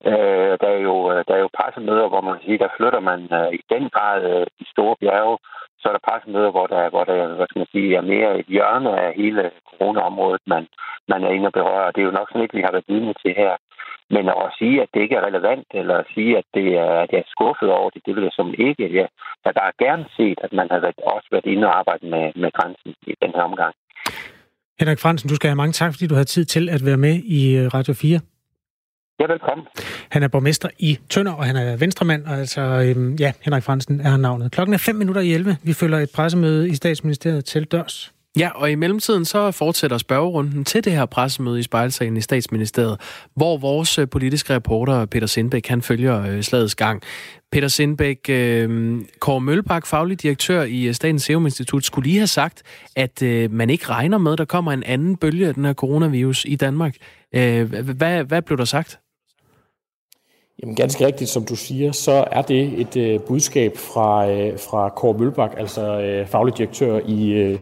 Øh, 0.05 0.53
der, 0.61 0.69
er 0.77 0.81
jo, 0.89 0.95
øh, 1.11 1.19
der 1.27 1.33
er 1.35 1.41
jo 1.45 1.55
pressemøder, 1.57 2.07
hvor 2.09 2.21
man 2.21 2.37
siger, 2.43 2.57
der 2.57 2.75
flytter 2.77 3.01
man 3.09 3.19
øh, 3.39 3.49
i 3.59 3.61
den 3.73 3.89
grad 3.95 4.19
øh, 4.31 4.45
de 4.59 4.65
store 4.73 4.95
bjerge. 5.01 5.37
Så 5.79 5.85
er 5.89 5.93
der 5.93 6.07
pressemøder, 6.09 6.51
hvor 6.55 6.67
der, 6.67 6.89
hvor 6.89 7.03
der 7.03 7.35
hvad 7.37 7.47
skal 7.49 7.59
man 7.63 7.73
sige, 7.75 7.95
er 7.95 8.11
mere 8.13 8.39
et 8.39 8.49
hjørne 8.55 8.91
af 9.03 9.09
hele 9.21 9.51
coronaområdet, 9.69 10.43
man, 10.53 10.63
man 11.11 11.23
er 11.23 11.31
inde 11.35 11.49
og 11.51 11.53
berører. 11.59 11.91
Det 11.91 12.01
er 12.01 12.09
jo 12.09 12.19
nok 12.19 12.29
sådan 12.29 12.43
ikke, 12.43 12.57
vi 12.57 12.67
har 12.67 12.75
været 12.75 12.91
vidne 12.91 13.13
til 13.23 13.33
her. 13.41 13.53
Men 14.15 14.25
at 14.29 14.53
sige, 14.59 14.81
at 14.81 14.89
det 14.93 15.01
ikke 15.01 15.15
er 15.15 15.27
relevant, 15.29 15.67
eller 15.79 15.95
at 15.97 16.07
sige, 16.13 16.37
at 16.37 16.47
det 16.57 16.67
er, 16.85 16.93
at 17.03 17.09
jeg 17.11 17.19
er 17.19 17.33
skuffet 17.35 17.69
over 17.79 17.89
det, 17.89 18.01
det 18.05 18.15
vil 18.15 18.27
jeg 18.27 18.35
som 18.35 18.53
ikke. 18.67 18.95
Jeg 18.99 19.07
har 19.45 19.51
bare 19.61 19.73
gerne 19.85 20.05
set, 20.17 20.39
at 20.45 20.53
man 20.59 20.67
har 20.71 20.79
været, 20.79 20.99
også 21.15 21.27
været 21.31 21.47
inde 21.53 21.67
og 21.67 21.77
arbejde 21.79 22.05
med, 22.13 22.25
med 22.41 22.51
grænsen 22.57 22.91
i 23.11 23.13
den 23.21 23.31
her 23.35 23.43
omgang. 23.49 23.73
Henrik 24.79 24.99
Fransen, 24.99 25.29
du 25.29 25.35
skal 25.35 25.49
have 25.49 25.61
mange 25.63 25.71
tak, 25.71 25.91
fordi 25.93 26.07
du 26.07 26.15
har 26.15 26.23
tid 26.23 26.45
til 26.45 26.69
at 26.69 26.81
være 26.85 26.97
med 26.97 27.15
i 27.39 27.41
øh, 27.57 27.65
Radio 27.75 27.93
4. 27.93 28.19
Ja, 29.21 29.25
velkommen. 29.27 29.67
Han 30.09 30.23
er 30.23 30.27
borgmester 30.27 30.69
i 30.79 30.99
Tønder, 31.09 31.31
og 31.31 31.45
han 31.45 31.55
er 31.55 31.75
venstremand, 31.75 32.25
og 32.25 32.37
altså, 32.37 32.61
øhm, 32.61 33.15
ja, 33.15 33.31
Henrik 33.41 33.63
Fransen 33.63 34.01
er 34.01 34.17
navnet. 34.17 34.51
Klokken 34.51 34.73
er 34.73 34.77
5 34.77 34.95
minutter 34.95 35.21
i 35.21 35.33
11. 35.33 35.57
Vi 35.63 35.73
følger 35.73 35.99
et 35.99 36.09
pressemøde 36.09 36.69
i 36.69 36.75
statsministeriet 36.75 37.45
til 37.45 37.63
dørs. 37.63 38.13
Ja, 38.39 38.49
og 38.55 38.71
i 38.71 38.75
mellemtiden 38.75 39.25
så 39.25 39.51
fortsætter 39.51 39.97
spørgerunden 39.97 40.65
til 40.65 40.83
det 40.83 40.93
her 40.93 41.05
pressemøde 41.05 41.59
i 41.59 41.63
spejlsagen 41.63 42.17
i 42.17 42.21
statsministeriet, 42.21 43.01
hvor 43.35 43.57
vores 43.57 43.99
øh, 43.99 44.09
politiske 44.09 44.55
reporter 44.55 45.05
Peter 45.05 45.27
Sindbæk, 45.27 45.67
han 45.67 45.81
følger 45.81 46.25
øh, 46.25 46.41
slagets 46.41 46.75
gang. 46.75 47.01
Peter 47.51 47.67
Sindbæk, 47.67 48.17
øh, 48.29 48.97
Kåre 49.19 49.41
Mølbak, 49.41 49.85
faglig 49.85 50.21
direktør 50.21 50.63
i 50.63 50.83
øh, 50.87 50.93
Statens 50.93 51.23
Serum 51.23 51.45
Institut, 51.45 51.85
skulle 51.85 52.07
lige 52.07 52.19
have 52.19 52.27
sagt, 52.27 52.63
at 52.95 53.21
øh, 53.21 53.51
man 53.51 53.69
ikke 53.69 53.89
regner 53.89 54.17
med, 54.17 54.31
at 54.31 54.37
der 54.37 54.45
kommer 54.45 54.71
en 54.71 54.83
anden 54.83 55.17
bølge 55.17 55.47
af 55.47 55.53
den 55.53 55.65
her 55.65 55.73
coronavirus 55.73 56.45
i 56.45 56.55
Danmark. 56.55 56.95
Øh, 57.35 57.73
hvad, 57.83 58.23
hvad 58.23 58.41
blev 58.41 58.57
der 58.57 58.65
sagt? 58.65 58.99
Jamen 60.61 60.75
ganske 60.75 61.05
rigtigt, 61.05 61.29
som 61.29 61.45
du 61.45 61.55
siger, 61.55 61.91
så 61.91 62.27
er 62.31 62.41
det 62.41 62.79
et 62.79 62.97
øh, 62.97 63.19
budskab 63.19 63.77
fra, 63.77 64.29
øh, 64.31 64.59
fra 64.59 64.89
Kåre 64.89 65.17
Mølbak, 65.17 65.53
altså 65.57 66.01
øh, 66.01 66.27
faglig 66.27 66.57
direktør 66.57 66.99
i, 67.05 67.31
øh, 67.31 67.59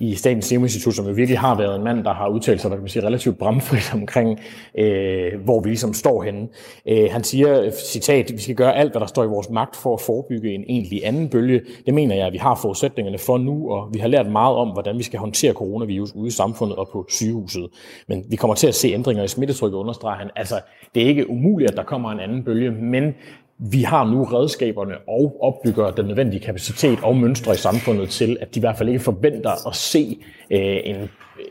i 0.00 0.14
Statens 0.14 0.44
Serum 0.44 0.62
Institut, 0.62 0.94
som 0.94 1.06
jo 1.06 1.12
virkelig 1.12 1.38
har 1.38 1.54
været 1.54 1.76
en 1.76 1.84
mand, 1.84 2.04
der 2.04 2.14
har 2.14 2.28
udtalt 2.28 2.60
sig, 2.60 2.68
hvad 2.68 2.78
kan 2.78 2.82
man 2.82 2.88
sige, 2.88 3.06
relativt 3.06 3.38
bramfrit 3.38 3.94
omkring, 4.00 4.40
øh, 4.78 5.32
hvor 5.44 5.60
vi 5.60 5.68
ligesom 5.68 5.94
står 5.94 6.22
henne. 6.22 6.48
Øh, 6.88 7.08
han 7.10 7.24
siger, 7.24 7.70
citat, 7.70 8.32
vi 8.32 8.38
skal 8.38 8.54
gøre 8.54 8.76
alt, 8.76 8.92
hvad 8.92 9.00
der 9.00 9.06
står 9.06 9.24
i 9.24 9.26
vores 9.26 9.50
magt 9.50 9.76
for 9.76 9.94
at 9.94 10.00
forebygge 10.00 10.54
en 10.54 10.64
egentlig 10.68 11.06
anden 11.06 11.28
bølge. 11.28 11.60
Det 11.86 11.94
mener 11.94 12.14
jeg, 12.14 12.26
at 12.26 12.32
vi 12.32 12.38
har 12.38 12.54
forudsætningerne 12.62 13.18
for 13.18 13.38
nu, 13.38 13.70
og 13.72 13.88
vi 13.92 13.98
har 13.98 14.08
lært 14.08 14.30
meget 14.30 14.56
om, 14.56 14.68
hvordan 14.68 14.98
vi 14.98 15.02
skal 15.02 15.18
håndtere 15.18 15.52
coronavirus 15.52 16.14
ude 16.14 16.28
i 16.28 16.30
samfundet 16.30 16.76
og 16.76 16.88
på 16.92 17.06
sygehuset. 17.08 17.68
Men 18.08 18.24
vi 18.28 18.36
kommer 18.36 18.54
til 18.54 18.66
at 18.66 18.74
se 18.74 18.88
ændringer 18.88 19.24
i 19.24 19.28
smittetrykket, 19.28 19.78
understreger 19.78 20.16
han. 20.16 20.30
Altså, 20.36 20.60
det 20.94 21.02
er 21.02 21.06
ikke 21.06 21.30
umuligt, 21.30 21.70
at 21.70 21.76
der 21.76 21.84
kommer 21.84 22.10
en 22.10 22.20
anden 22.20 22.44
bølge, 22.44 22.70
men 22.70 23.14
vi 23.62 23.82
har 23.82 24.04
nu 24.04 24.24
redskaberne 24.24 24.94
og 25.08 25.36
opbygger 25.40 25.90
den 25.90 26.06
nødvendige 26.06 26.40
kapacitet 26.40 26.98
og 27.02 27.16
mønstre 27.16 27.52
i 27.52 27.56
samfundet 27.56 28.08
til, 28.08 28.36
at 28.40 28.54
de 28.54 28.58
i 28.58 28.60
hvert 28.60 28.78
fald 28.78 28.88
ikke 28.88 29.00
forventer 29.00 29.68
at 29.68 29.76
se 29.76 30.18
øh, 30.50 30.76
en, 30.84 30.96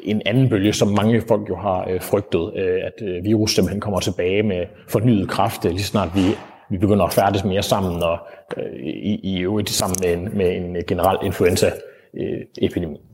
en 0.04 0.22
anden 0.26 0.50
bølge, 0.50 0.74
som 0.74 0.88
mange 0.88 1.22
folk 1.28 1.50
jo 1.50 1.56
har 1.56 1.88
øh, 1.90 2.02
frygtet, 2.02 2.52
øh, 2.56 2.80
at 2.84 3.08
øh, 3.08 3.24
virus 3.24 3.56
simpelthen 3.56 3.82
kommer 3.82 4.00
tilbage 4.00 4.44
med 4.44 4.66
fornyet 4.88 5.30
kraft, 5.30 5.66
øh, 5.66 5.72
lige 5.72 5.84
snart 5.84 6.10
vi, 6.16 6.22
vi 6.70 6.78
begynder 6.78 7.06
at 7.06 7.14
færdes 7.14 7.44
mere 7.44 7.64
sammen 7.64 8.04
og 8.04 8.18
øh, 8.58 8.80
i, 8.84 9.20
i 9.24 9.40
øvrigt 9.40 9.70
sammen 9.70 9.98
med 10.04 10.14
en, 10.14 10.38
med 10.38 10.56
en 10.56 10.78
generel 10.88 11.18
influenza-epidemi. 11.24 12.98
Øh, 12.98 13.09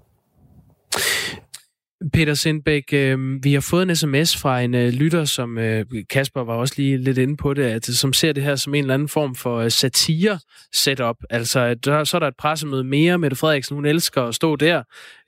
Peter 2.14 2.34
Sindbæk, 2.34 2.84
øh, 2.94 3.44
vi 3.44 3.54
har 3.54 3.62
fået 3.62 3.90
en 3.90 3.96
sms 3.96 4.38
fra 4.38 4.62
en 4.62 4.74
øh, 4.76 4.94
lytter, 4.94 5.26
som 5.26 5.58
øh, 5.58 5.86
Kasper 6.10 6.44
var 6.44 6.54
også 6.54 6.74
lige 6.78 6.98
lidt 6.98 7.18
inde 7.18 7.38
på 7.38 7.54
det, 7.54 7.64
at, 7.64 7.90
øh, 7.90 7.96
som 7.96 8.14
ser 8.14 8.34
det 8.34 8.44
her 8.44 8.56
som 8.56 8.76
en 8.76 8.84
eller 8.84 8.94
anden 8.94 9.08
form 9.08 9.36
for 9.36 9.58
øh, 9.58 9.72
satire-setup. 9.72 11.16
Altså, 11.30 11.74
der, 11.74 12.04
så 12.04 12.18
er 12.18 12.20
der 12.20 12.28
et 12.28 12.38
pressemøde 12.38 12.84
mere. 12.84 13.18
Mette 13.18 13.38
Frederiksen, 13.38 13.76
hun 13.76 13.86
elsker 13.86 14.22
at 14.22 14.36
stå 14.36 14.56
der. 14.56 14.78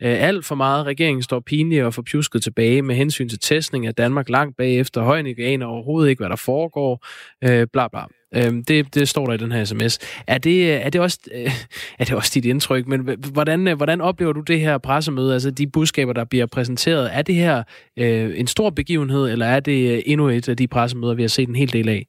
Øh, 0.03 0.23
alt 0.23 0.45
for 0.45 0.55
meget. 0.55 0.85
Regeringen 0.85 1.23
står 1.23 1.39
pinlig 1.39 1.85
og 1.85 1.93
forpjusket 1.93 2.43
tilbage 2.43 2.81
med 2.81 2.95
hensyn 2.95 3.29
til 3.29 3.39
testning 3.39 3.87
af 3.87 3.95
Danmark 3.95 4.29
langt 4.29 4.57
bagefter. 4.57 5.01
Højnik 5.01 5.39
aner 5.39 5.65
overhovedet 5.65 6.09
ikke, 6.09 6.19
hvad 6.19 6.29
der 6.29 6.35
foregår. 6.35 7.05
Øh, 7.43 7.67
bla 7.73 7.87
bla. 7.87 8.16
Øhm, 8.35 8.63
det, 8.63 8.95
det 8.95 9.09
står 9.09 9.25
der 9.25 9.33
i 9.33 9.37
den 9.37 9.51
her 9.51 9.65
sms. 9.65 9.99
Er 10.27 10.37
det, 10.37 10.61
øh, 10.61 10.81
er 10.85 10.89
det, 10.89 11.01
også, 11.01 11.19
øh, 11.31 11.51
er 11.99 12.03
det 12.03 12.13
også 12.13 12.31
dit 12.33 12.45
indtryk? 12.45 12.87
Men 12.87 13.09
hvordan, 13.33 13.67
øh, 13.67 13.77
hvordan 13.77 14.01
oplever 14.01 14.33
du 14.33 14.41
det 14.41 14.59
her 14.59 14.77
pressemøde? 14.77 15.33
Altså 15.33 15.51
de 15.51 15.67
budskaber, 15.67 16.13
der 16.13 16.23
bliver 16.23 16.45
præsenteret. 16.45 17.09
Er 17.13 17.21
det 17.21 17.35
her 17.35 17.63
øh, 17.97 18.39
en 18.39 18.47
stor 18.47 18.69
begivenhed, 18.69 19.29
eller 19.29 19.45
er 19.45 19.59
det 19.59 19.91
øh, 19.91 20.03
endnu 20.05 20.29
et 20.29 20.49
af 20.49 20.57
de 20.57 20.67
pressemøder, 20.67 21.13
vi 21.13 21.21
har 21.23 21.29
set 21.29 21.49
en 21.49 21.55
hel 21.55 21.73
del 21.73 21.89
af? 21.89 22.07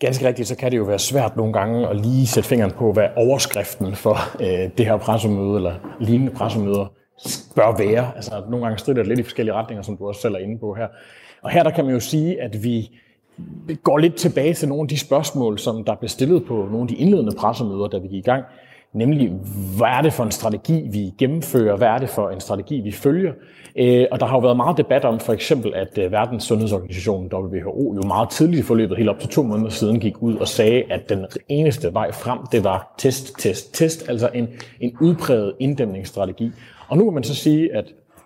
Ganske 0.00 0.26
rigtigt, 0.26 0.48
så 0.48 0.56
kan 0.56 0.70
det 0.70 0.78
jo 0.78 0.84
være 0.84 0.98
svært 0.98 1.36
nogle 1.36 1.52
gange 1.52 1.88
at 1.88 1.96
lige 1.96 2.26
sætte 2.26 2.48
fingeren 2.48 2.72
på, 2.72 2.92
hvad 2.92 3.08
overskriften 3.16 3.96
for 3.96 4.16
øh, 4.40 4.70
det 4.78 4.86
her 4.86 4.96
pressemøde, 4.96 5.56
eller 5.56 5.74
lignende 6.00 6.32
pressemøder, 6.32 6.92
bør 7.54 7.76
være. 7.78 8.12
Altså 8.16 8.42
nogle 8.50 8.66
gange 8.66 8.78
strider 8.78 8.98
det 8.98 9.08
lidt 9.08 9.20
i 9.20 9.22
forskellige 9.22 9.54
retninger, 9.54 9.82
som 9.82 9.96
du 9.96 10.08
også 10.08 10.20
selv 10.20 10.34
er 10.34 10.38
inde 10.38 10.58
på 10.58 10.74
her. 10.74 10.86
Og 11.42 11.50
her 11.50 11.62
der 11.62 11.70
kan 11.70 11.84
man 11.84 11.94
jo 11.94 12.00
sige, 12.00 12.42
at 12.42 12.64
vi 12.64 12.90
går 13.82 13.98
lidt 13.98 14.14
tilbage 14.14 14.54
til 14.54 14.68
nogle 14.68 14.82
af 14.82 14.88
de 14.88 14.98
spørgsmål, 14.98 15.58
som 15.58 15.84
der 15.84 15.94
blev 15.94 16.08
stillet 16.08 16.44
på 16.44 16.54
nogle 16.54 16.80
af 16.80 16.88
de 16.88 16.94
indledende 16.94 17.32
pressemøder, 17.38 17.88
da 17.88 17.98
vi 17.98 18.08
gik 18.08 18.18
i 18.18 18.30
gang. 18.30 18.44
Nemlig, 18.94 19.32
hvad 19.76 19.88
er 19.88 20.02
det 20.02 20.12
for 20.12 20.24
en 20.24 20.30
strategi, 20.30 20.88
vi 20.92 21.12
gennemfører? 21.18 21.76
Hvad 21.76 21.88
er 21.88 21.98
det 21.98 22.08
for 22.08 22.30
en 22.30 22.40
strategi, 22.40 22.80
vi 22.80 22.92
følger? 22.92 23.32
Øh, 23.76 24.06
og 24.10 24.20
der 24.20 24.26
har 24.26 24.36
jo 24.36 24.40
været 24.40 24.56
meget 24.56 24.76
debat 24.76 25.04
om 25.04 25.20
for 25.20 25.32
eksempel, 25.32 25.74
at 25.74 25.98
øh, 25.98 26.12
Verdens 26.12 26.44
Sundhedsorganisation, 26.44 27.30
WHO, 27.32 27.94
jo 27.94 28.02
meget 28.06 28.30
tidligt 28.30 28.60
i 28.60 28.62
forløbet, 28.62 28.96
helt 28.96 29.08
op 29.08 29.18
til 29.18 29.28
to 29.28 29.42
måneder 29.42 29.70
siden, 29.70 30.00
gik 30.00 30.22
ud 30.22 30.36
og 30.36 30.48
sagde, 30.48 30.82
at 30.90 31.08
den 31.08 31.26
eneste 31.48 31.94
vej 31.94 32.12
frem, 32.12 32.38
det 32.52 32.64
var 32.64 32.94
test, 32.98 33.38
test, 33.38 33.74
test, 33.74 34.08
altså 34.08 34.30
en, 34.34 34.48
en 34.80 34.96
udpræget 35.00 35.52
inddæmningsstrategi. 35.60 36.52
Og 36.88 36.98
nu 36.98 37.04
kan 37.04 37.14
man 37.14 37.24
så 37.24 37.34
sige, 37.34 37.76
at 37.76 37.84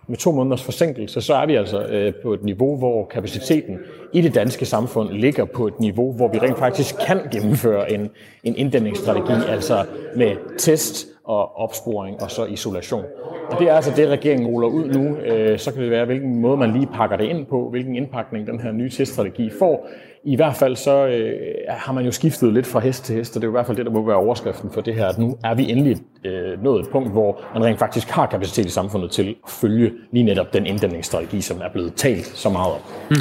med 0.08 0.16
to 0.16 0.32
måneders 0.32 0.62
forsinkelse, 0.62 1.20
så 1.20 1.34
er 1.34 1.46
vi 1.46 1.54
altså 1.54 1.86
øh, 1.86 2.14
på 2.22 2.34
et 2.34 2.44
niveau, 2.44 2.76
hvor 2.76 3.06
kapaciteten 3.06 3.78
i 4.12 4.20
det 4.20 4.34
danske 4.34 4.64
samfund 4.64 5.08
ligger 5.10 5.44
på 5.44 5.66
et 5.66 5.80
niveau, 5.80 6.12
hvor 6.12 6.28
vi 6.28 6.38
rent 6.38 6.58
faktisk 6.58 6.94
kan 7.06 7.20
gennemføre 7.32 7.92
en, 7.92 8.10
en 8.44 8.56
inddæmningsstrategi, 8.56 9.32
altså 9.48 9.84
med 10.16 10.58
test 10.58 11.06
og 11.24 11.56
opsporing 11.58 12.22
og 12.22 12.30
så 12.30 12.44
isolation. 12.44 13.04
Og 13.50 13.58
det 13.58 13.68
er 13.68 13.74
altså 13.74 13.92
det, 13.96 14.08
regeringen 14.08 14.46
ruller 14.46 14.68
ud 14.68 14.88
nu. 14.88 15.16
Øh, 15.16 15.58
så 15.58 15.72
kan 15.72 15.82
det 15.82 15.90
være, 15.90 16.04
hvilken 16.04 16.40
måde 16.40 16.56
man 16.56 16.72
lige 16.72 16.88
pakker 16.94 17.16
det 17.16 17.24
ind 17.24 17.46
på, 17.46 17.68
hvilken 17.70 17.96
indpakning 17.96 18.46
den 18.46 18.60
her 18.60 18.72
nye 18.72 18.90
teststrategi 18.90 19.50
får. 19.58 19.88
I 20.26 20.36
hvert 20.36 20.56
fald 20.56 20.76
så 20.76 21.06
øh, 21.06 21.34
har 21.68 21.92
man 21.92 22.04
jo 22.04 22.10
skiftet 22.10 22.52
lidt 22.52 22.66
fra 22.66 22.80
hest 22.80 23.04
til 23.04 23.14
hest, 23.16 23.36
og 23.36 23.42
det 23.42 23.46
er 23.46 23.48
jo 23.48 23.52
i 23.52 23.58
hvert 23.58 23.66
fald 23.66 23.76
det, 23.76 23.86
der 23.86 23.92
må 23.92 24.06
være 24.06 24.16
overskriften 24.16 24.70
for 24.70 24.80
det 24.80 24.94
her, 24.94 25.06
at 25.06 25.18
nu 25.18 25.38
er 25.44 25.54
vi 25.54 25.70
endelig 25.70 25.96
øh, 26.24 26.62
nået 26.62 26.80
et 26.80 26.88
punkt, 26.90 27.12
hvor 27.12 27.44
man 27.54 27.64
rent 27.64 27.78
faktisk 27.78 28.08
har 28.08 28.26
kapacitet 28.26 28.66
i 28.66 28.70
samfundet 28.70 29.10
til 29.10 29.36
at 29.44 29.50
følge 29.50 29.92
lige 30.12 30.24
netop 30.24 30.52
den 30.52 30.66
inddæmningsstrategi, 30.66 31.40
som 31.40 31.60
er 31.60 31.72
blevet 31.72 31.94
talt 31.94 32.26
så 32.26 32.50
meget 32.50 32.72
om. 32.72 32.80
Mm. 33.10 33.16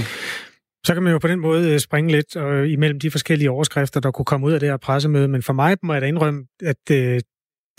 Så 0.86 0.93
kan 0.93 1.03
man 1.03 1.12
jo 1.14 1.20
på 1.20 1.28
den 1.28 1.39
måde 1.39 1.74
øh, 1.74 1.80
springe 1.80 2.12
lidt 2.12 2.36
øh, 2.36 2.72
imellem 2.72 2.99
de 2.99 3.12
forskellige 3.12 3.51
overskrifter, 3.51 3.99
der 3.99 4.12
kunne 4.12 4.26
komme 4.26 4.47
ud 4.47 4.51
af 4.51 4.60
det 4.60 4.70
her 4.70 4.78
pressemøde, 4.78 5.28
men 5.28 5.41
for 5.43 5.53
mig 5.53 5.78
må 5.84 5.93
jeg 5.93 6.01
da 6.01 6.08
indrømme, 6.08 6.45
at 6.62 6.91
øh, 6.91 7.22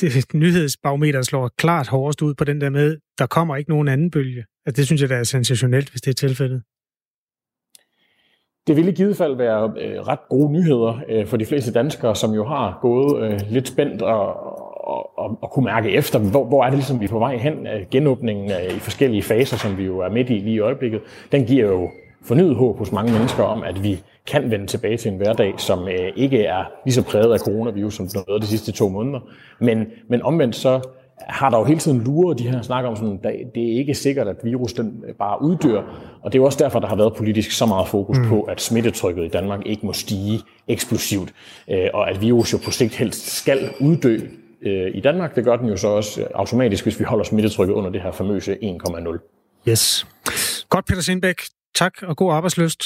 det 0.00 0.24
nyhedsbarometer 0.34 1.22
slår 1.22 1.50
klart 1.58 1.88
hårdest 1.88 2.22
ud 2.22 2.34
på 2.34 2.44
den 2.44 2.60
der 2.60 2.70
med, 2.70 2.96
der 3.18 3.26
kommer 3.26 3.56
ikke 3.56 3.70
nogen 3.70 3.88
anden 3.88 4.10
bølge. 4.10 4.44
Altså, 4.66 4.80
det 4.80 4.86
synes 4.86 5.00
jeg, 5.00 5.08
der 5.08 5.16
er 5.16 5.24
sensationelt, 5.24 5.90
hvis 5.90 6.00
det 6.00 6.10
er 6.10 6.14
tilfældet. 6.28 6.62
Det 8.66 8.76
ville 8.76 8.90
i 8.90 8.94
givet 8.94 9.16
fald 9.16 9.36
være 9.36 9.72
øh, 9.80 10.00
ret 10.00 10.28
gode 10.28 10.52
nyheder 10.52 11.00
øh, 11.08 11.26
for 11.26 11.36
de 11.36 11.46
fleste 11.46 11.72
danskere, 11.72 12.16
som 12.16 12.32
jo 12.32 12.44
har 12.44 12.78
gået 12.82 13.22
øh, 13.22 13.40
lidt 13.50 13.68
spændt 13.68 14.02
og, 14.02 14.36
og, 14.88 15.18
og, 15.18 15.38
og 15.42 15.50
kunne 15.50 15.64
mærke 15.64 15.90
efter, 15.90 16.18
hvor, 16.18 16.44
hvor 16.44 16.64
er 16.64 16.66
det 16.66 16.74
ligesom, 16.74 17.00
vi 17.00 17.04
er 17.04 17.08
på 17.08 17.18
vej 17.18 17.36
hen. 17.36 17.66
Øh, 17.66 17.86
genåbningen 17.90 18.50
øh, 18.50 18.76
i 18.76 18.78
forskellige 18.78 19.22
faser, 19.22 19.56
som 19.56 19.78
vi 19.78 19.84
jo 19.84 19.98
er 19.98 20.10
midt 20.10 20.30
i 20.30 20.32
lige 20.32 20.54
i 20.54 20.60
øjeblikket, 20.60 21.00
den 21.32 21.44
giver 21.44 21.66
jo 21.66 21.90
fornyet 22.22 22.56
håb 22.56 22.78
hos 22.78 22.92
mange 22.92 23.12
mennesker 23.12 23.42
om, 23.42 23.62
at 23.62 23.82
vi 23.82 24.02
kan 24.26 24.50
vende 24.50 24.66
tilbage 24.66 24.96
til 24.96 25.12
en 25.12 25.16
hverdag, 25.16 25.54
som 25.56 25.88
øh, 25.88 26.12
ikke 26.16 26.44
er 26.44 26.64
lige 26.84 26.94
så 26.94 27.04
præget 27.04 27.32
af 27.32 27.38
coronavirus, 27.38 27.94
som 27.94 28.06
den 28.06 28.18
har 28.18 28.24
været 28.28 28.42
de 28.42 28.46
sidste 28.46 28.72
to 28.72 28.88
måneder. 28.88 29.20
Men, 29.58 29.86
men 30.08 30.22
omvendt 30.22 30.56
så 30.56 30.80
har 31.20 31.50
der 31.50 31.58
jo 31.58 31.64
hele 31.64 31.80
tiden 31.80 32.04
luret 32.04 32.38
de 32.38 32.48
her 32.48 32.62
snakker 32.62 32.90
om, 32.90 32.96
sådan, 32.96 33.20
det 33.54 33.72
er 33.72 33.78
ikke 33.78 33.94
sikkert, 33.94 34.28
at 34.28 34.36
virus 34.44 34.72
den 34.72 35.04
bare 35.18 35.42
uddør. 35.42 35.82
Og 36.22 36.32
det 36.32 36.38
er 36.38 36.42
jo 36.42 36.44
også 36.44 36.58
derfor, 36.64 36.78
der 36.78 36.86
har 36.86 36.96
været 36.96 37.14
politisk 37.16 37.50
så 37.50 37.66
meget 37.66 37.88
fokus 37.88 38.18
mm. 38.18 38.28
på, 38.28 38.42
at 38.42 38.60
smittetrykket 38.60 39.24
i 39.24 39.28
Danmark 39.28 39.60
ikke 39.66 39.86
må 39.86 39.92
stige 39.92 40.40
eksplosivt, 40.68 41.32
øh, 41.70 41.88
og 41.94 42.10
at 42.10 42.20
virus 42.20 42.52
jo 42.52 42.58
på 42.64 42.70
sigt 42.70 42.94
helst 42.94 43.30
skal 43.30 43.70
uddø 43.80 44.18
øh, 44.62 44.90
i 44.94 45.00
Danmark. 45.00 45.36
Det 45.36 45.44
gør 45.44 45.56
den 45.56 45.68
jo 45.68 45.76
så 45.76 45.88
også 45.88 46.26
automatisk, 46.34 46.84
hvis 46.84 46.98
vi 46.98 47.04
holder 47.04 47.24
smittetrykket 47.24 47.74
under 47.74 47.90
det 47.90 48.02
her 48.02 48.12
famøse 48.12 48.56
1,0. 48.62 49.68
Yes. 49.68 50.06
Godt, 50.68 50.86
Peter 50.86 51.02
Sindbæk. 51.02 51.42
Tak 51.74 52.02
og 52.02 52.16
god 52.16 52.32
arbejdsløst. 52.32 52.82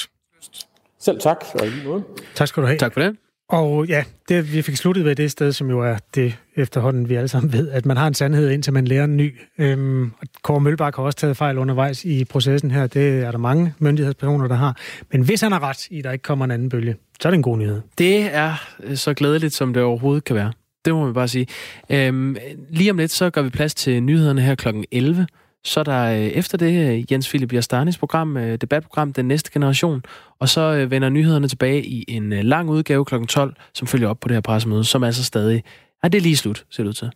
Selv 0.99 1.21
tak, 1.21 1.45
og 1.55 1.67
i 1.67 1.71
måde. 1.87 2.03
Tak 2.35 2.49
skal 2.49 2.63
du 2.63 2.67
have. 2.67 2.79
Tak 2.79 2.93
for 2.93 3.01
det. 3.01 3.17
Og 3.51 3.87
ja, 3.87 4.05
det 4.29 4.53
vi 4.53 4.63
fik 4.63 4.77
sluttet 4.77 5.05
ved 5.05 5.15
det 5.15 5.31
sted, 5.31 5.53
som 5.53 5.71
jo 5.71 5.81
er 5.81 5.97
det 6.15 6.37
efterhånden, 6.57 7.09
vi 7.09 7.15
alle 7.15 7.29
sammen 7.29 7.53
ved, 7.53 7.71
at 7.71 7.87
man 7.87 7.97
har 7.97 8.07
en 8.07 8.15
sandhed, 8.15 8.51
indtil 8.51 8.73
man 8.73 8.85
lærer 8.85 9.05
en 9.05 9.17
ny. 9.17 9.37
Øhm, 9.59 10.13
Kåre 10.43 10.61
Mølbak 10.61 10.97
har 10.97 11.03
også 11.03 11.19
taget 11.19 11.37
fejl 11.37 11.59
undervejs 11.59 12.05
i 12.05 12.25
processen 12.25 12.71
her. 12.71 12.87
Det 12.87 13.23
er 13.23 13.31
der 13.31 13.39
mange 13.39 13.75
myndighedspersoner, 13.79 14.49
der 14.49 14.55
har. 14.55 14.77
Men 15.13 15.23
hvis 15.23 15.41
han 15.41 15.53
har 15.53 15.63
ret 15.63 15.87
i, 15.87 15.99
at 15.99 16.05
der 16.05 16.13
ikke 16.13 16.23
kommer 16.23 16.45
en 16.45 16.51
anden 16.51 16.69
bølge, 16.69 16.97
så 17.21 17.29
er 17.29 17.31
det 17.31 17.37
en 17.37 17.43
god 17.43 17.59
nyhed. 17.59 17.81
Det 17.99 18.35
er 18.35 18.55
øh, 18.83 18.97
så 18.97 19.15
glædeligt, 19.15 19.55
som 19.55 19.75
det 19.75 19.83
overhovedet 19.83 20.25
kan 20.25 20.37
være. 20.37 20.53
Det 20.85 20.95
må 20.95 21.05
man 21.05 21.15
bare 21.15 21.29
sige. 21.29 21.47
Øhm, 21.91 22.37
lige 22.69 22.91
om 22.91 22.97
lidt, 22.97 23.11
så 23.11 23.31
gør 23.31 23.43
vi 23.43 23.51
plads 23.51 23.75
til 23.75 24.03
nyhederne 24.03 24.41
her 24.41 24.55
kl. 24.55 24.69
11. 24.93 25.27
Så 25.65 25.81
er 25.81 25.85
der 25.85 26.05
øh, 26.05 26.19
efter 26.19 26.59
det 26.59 26.93
øh, 26.93 27.13
Jens 27.13 27.29
Philip 27.29 27.53
Jastanis 27.53 27.99
program, 27.99 28.37
øh, 28.37 28.57
debatprogram 28.57 29.13
Den 29.13 29.29
Næste 29.29 29.51
Generation, 29.53 30.03
og 30.39 30.49
så 30.49 30.87
vender 30.87 31.09
nyhederne 31.09 31.49
tilbage 31.49 31.87
i 31.87 32.05
en 32.09 32.31
lang 32.31 32.71
udgave 32.71 33.05
kl. 33.05 33.15
12, 33.29 33.55
som 33.75 33.89
følger 33.89 34.09
op 34.09 34.21
på 34.21 34.29
det 34.29 34.37
her 34.37 34.41
pressemøde, 34.41 34.85
som 34.85 35.05
altså 35.05 35.25
stadig... 35.25 35.65
Er 36.03 36.09
det 36.09 36.23
lige 36.23 36.37
slut, 36.37 36.65
ser 36.71 36.83
det 36.83 36.89
ud 36.89 36.95
til. 36.95 37.11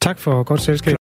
Tak 0.00 0.18
for 0.18 0.42
godt 0.42 0.60
selskab. 0.60 0.96